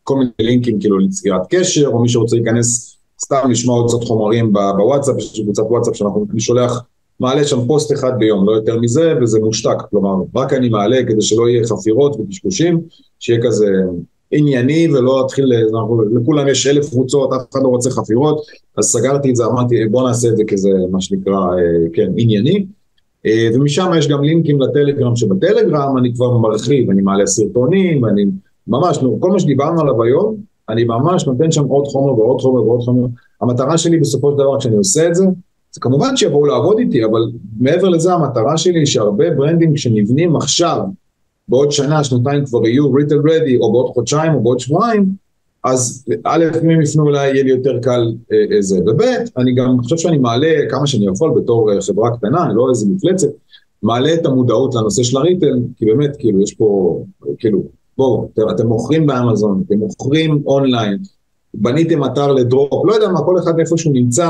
כל 0.03 0.15
מיני 0.17 0.31
לינקים 0.39 0.79
כאילו 0.79 0.99
לסגירת 0.99 1.41
קשר, 1.49 1.87
או 1.87 2.01
מי 2.01 2.09
שרוצה 2.09 2.35
להיכנס 2.35 2.97
סתם 3.21 3.51
לשמוע 3.51 3.81
עוד 3.81 3.89
קצת 3.89 4.07
חומרים 4.07 4.53
בוואטסאפ, 4.53 5.17
יש 5.17 5.41
קבוצת 5.41 5.63
וואטסאפ 5.69 5.95
שאנחנו, 5.95 6.25
אני 6.31 6.39
שולח 6.39 6.81
מעלה 7.19 7.43
שם 7.43 7.67
פוסט 7.67 7.91
אחד 7.93 8.11
ביום, 8.19 8.47
לא 8.47 8.51
יותר 8.51 8.79
מזה, 8.79 9.13
וזה 9.21 9.39
מושתק, 9.39 9.77
כלומר, 9.89 10.15
רק 10.35 10.53
אני 10.53 10.69
מעלה 10.69 11.03
כדי 11.07 11.21
שלא 11.21 11.49
יהיה 11.49 11.67
חפירות 11.67 12.15
וקשקושים, 12.19 12.81
שיהיה 13.19 13.39
כזה 13.43 13.65
ענייני 14.31 14.87
ולא 14.93 15.25
אתחיל, 15.25 15.51
לכולם 16.15 16.47
יש 16.47 16.67
אלף 16.67 16.89
קבוצות, 16.89 17.33
אף 17.33 17.41
אחד 17.51 17.59
לא 17.63 17.67
רוצה 17.67 17.89
חפירות, 17.89 18.41
אז 18.77 18.85
סגרתי 18.85 19.29
את 19.29 19.35
זה, 19.35 19.45
אמרתי 19.45 19.85
בוא 19.85 20.07
נעשה 20.07 20.27
את 20.27 20.37
זה 20.37 20.43
כזה, 20.47 20.69
מה 20.91 21.01
שנקרא, 21.01 21.33
אה, 21.33 21.89
כן, 21.93 22.11
ענייני. 22.17 22.65
אה, 23.25 23.49
ומשם 23.53 23.91
יש 23.97 24.07
גם 24.07 24.23
לינקים 24.23 24.61
לטלגרם, 24.61 25.15
שבטלגרם 25.15 25.97
אני 25.97 26.13
כבר 26.13 26.37
מרחיב, 26.37 26.89
אני 26.89 27.01
מעלה 27.01 27.25
סרטונים, 27.25 28.05
אני 28.05 28.25
ממש, 28.67 28.99
כל 29.19 29.31
מה 29.31 29.39
שדיברנו 29.39 29.81
עליו 29.81 30.03
היום, 30.03 30.35
אני 30.69 30.83
ממש 30.83 31.27
נותן 31.27 31.51
שם 31.51 31.65
עוד 31.65 31.85
חומר 31.87 32.19
ועוד 32.19 32.41
חומר 32.41 32.63
ועוד 32.63 32.81
חומר. 32.81 33.07
המטרה 33.41 33.77
שלי 33.77 33.97
בסופו 33.97 34.31
של 34.31 34.37
דבר, 34.37 34.59
כשאני 34.59 34.75
עושה 34.75 35.07
את 35.07 35.15
זה, 35.15 35.25
זה 35.77 35.81
כמובן 35.81 36.17
שיבואו 36.17 36.45
לעבוד 36.45 36.79
איתי, 36.79 37.05
אבל 37.05 37.31
מעבר 37.59 37.89
לזה 37.89 38.13
המטרה 38.13 38.57
שלי 38.57 38.79
היא 38.79 38.85
שהרבה 38.85 39.31
ברנדים 39.31 39.77
שנבנים 39.77 40.35
עכשיו, 40.35 40.81
בעוד 41.47 41.71
שנה, 41.71 42.03
שנתיים 42.03 42.45
כבר 42.45 42.67
יהיו 42.67 42.93
ריטל 42.93 43.17
רדי, 43.17 43.57
או 43.57 43.71
בעוד 43.71 43.93
חודשיים 43.93 44.33
או 44.33 44.39
בעוד 44.39 44.59
שבועיים, 44.59 45.05
אז 45.63 46.05
א', 46.23 46.45
אם 46.63 46.69
הם 46.69 46.81
יפנו 46.81 47.09
אליי, 47.09 47.31
יהיה 47.33 47.43
לי 47.43 47.49
יותר 47.49 47.79
קל 47.81 48.13
אה, 48.31 48.61
זה. 48.61 48.79
וב', 48.79 49.01
אני 49.37 49.55
גם 49.55 49.77
חושב 49.81 49.97
שאני 49.97 50.17
מעלה 50.17 50.53
כמה 50.69 50.87
שאני 50.87 51.05
יכול 51.07 51.41
בתור 51.41 51.73
אה, 51.73 51.81
חברה 51.81 52.17
קטנה, 52.17 52.53
לא 52.53 52.69
איזה 52.69 52.85
מפלצת, 52.89 53.27
מעלה 53.83 54.13
את 54.13 54.25
המודעות 54.25 54.75
לנושא 54.75 55.03
של 55.03 55.17
הריטל, 55.17 55.59
כי 55.77 55.85
באמת, 55.85 56.15
כאילו, 56.19 56.41
יש 56.41 56.53
פה, 56.53 56.99
כאילו, 57.37 57.63
בואו, 57.97 58.29
אתם, 58.33 58.49
אתם 58.49 58.67
מוכרים 58.67 59.05
באמזון, 59.05 59.63
אתם 59.67 59.77
מוכרים 59.77 60.43
אונליין, 60.45 60.97
בניתם 61.53 62.05
אתר 62.05 62.31
לדרופ, 62.31 62.85
לא 62.85 62.93
יודע 62.93 63.07
מה, 63.07 63.21
כל 63.21 63.39
אחד 63.39 63.59
איפה 63.59 63.77
שהוא 63.77 63.93
נמצא, 63.93 64.29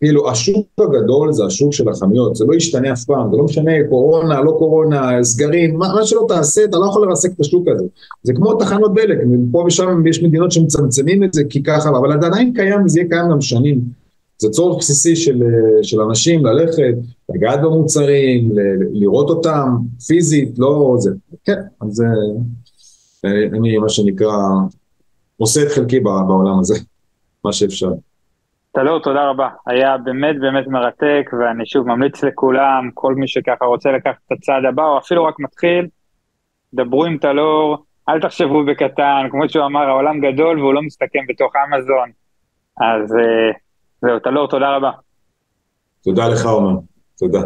כאילו, 0.00 0.30
השוק 0.30 0.66
הגדול 0.78 1.32
זה 1.32 1.44
השוק 1.44 1.72
של 1.72 1.88
החנויות, 1.88 2.36
זה 2.36 2.44
לא 2.48 2.54
ישתנה 2.54 2.92
אף 2.92 3.04
פעם, 3.04 3.30
זה 3.30 3.36
לא 3.36 3.44
משנה 3.44 3.72
קורונה, 3.88 4.40
לא 4.40 4.56
קורונה, 4.58 5.22
סגרים, 5.22 5.76
מה, 5.76 5.94
מה 5.94 6.06
שלא 6.06 6.24
תעשה, 6.28 6.64
אתה 6.64 6.78
לא 6.78 6.86
יכול 6.86 7.08
לרסק 7.08 7.32
את 7.32 7.40
השוק 7.40 7.68
הזה. 7.68 7.84
זה 8.22 8.32
כמו 8.32 8.54
תחנות 8.54 8.94
דלק, 8.94 9.18
פה 9.52 9.64
ושם 9.66 10.06
יש 10.06 10.22
מדינות 10.22 10.52
שמצמצמים 10.52 11.24
את 11.24 11.34
זה 11.34 11.42
כי 11.50 11.62
ככה, 11.62 11.88
אבל 11.88 12.20
זה 12.20 12.26
עדיין 12.26 12.52
קיים 12.54 12.84
וזה 12.84 13.00
יהיה 13.00 13.08
קיים 13.08 13.30
גם 13.30 13.40
שנים. 13.40 13.80
זה 14.38 14.48
צורך 14.48 14.78
בסיסי 14.78 15.16
של, 15.16 15.42
של 15.82 16.00
אנשים 16.00 16.46
ללכת, 16.46 16.94
לגעת 17.34 17.62
במוצרים, 17.62 18.52
ל, 18.52 18.60
לראות 18.92 19.30
אותם 19.30 19.76
פיזית, 20.06 20.58
לא 20.58 20.96
זה. 20.98 21.10
כן, 21.44 21.60
אז 21.80 22.02
אני 23.24 23.78
מה 23.78 23.88
שנקרא 23.88 24.36
עושה 25.36 25.62
את 25.62 25.68
חלקי 25.68 26.00
בעולם 26.00 26.58
הזה, 26.58 26.74
מה 27.44 27.52
שאפשר. 27.52 27.92
טלור, 28.74 29.00
תודה 29.00 29.30
רבה. 29.30 29.48
היה 29.66 29.98
באמת 29.98 30.40
באמת 30.40 30.66
מרתק, 30.66 31.30
ואני 31.38 31.66
שוב 31.66 31.86
ממליץ 31.86 32.24
לכולם, 32.24 32.90
כל 32.94 33.14
מי 33.14 33.28
שככה 33.28 33.64
רוצה 33.64 33.90
לקחת 33.92 34.16
את 34.26 34.32
הצעד 34.32 34.64
הבא, 34.64 34.82
או 34.82 34.98
אפילו 34.98 35.24
רק 35.24 35.34
מתחיל, 35.38 35.86
דברו 36.74 37.04
עם 37.04 37.18
טלור, 37.18 37.84
אל 38.08 38.20
תחשבו 38.20 38.64
בקטן, 38.64 39.26
כמו 39.30 39.48
שהוא 39.48 39.66
אמר, 39.66 39.88
העולם 39.88 40.20
גדול 40.20 40.60
והוא 40.60 40.74
לא 40.74 40.82
מסתכם 40.82 41.18
בתוך 41.28 41.52
אמזון. 41.56 42.10
אז 42.80 43.12
uh, 43.12 43.56
זהו, 44.02 44.18
טלור, 44.18 44.48
תודה 44.48 44.76
רבה. 44.76 44.90
תודה 46.04 46.28
לך, 46.28 46.46
עומר. 46.46 46.80
תודה. 47.18 47.40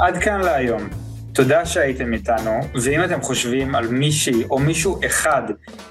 עד 0.00 0.16
כאן 0.16 0.40
להיום. 0.40 1.05
תודה 1.36 1.66
שהייתם 1.66 2.12
איתנו, 2.12 2.60
ואם 2.74 3.04
אתם 3.04 3.22
חושבים 3.22 3.74
על 3.74 3.88
מישהי 3.88 4.44
או 4.50 4.58
מישהו 4.58 5.00
אחד 5.06 5.42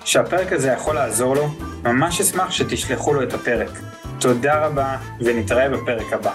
שהפרק 0.06 0.54
הזה 0.54 0.72
יכול 0.72 0.96
לעזור 0.96 1.36
לו, 1.36 1.48
ממש 1.84 2.22
אשמח 2.22 2.52
שתשלחו 2.52 3.14
לו 3.14 3.24
את 3.24 3.34
הפרק. 3.34 3.70
תודה 4.20 4.66
רבה, 4.66 4.98
ונתראה 5.22 5.70
בפרק 5.70 6.14
הבא. 6.14 6.32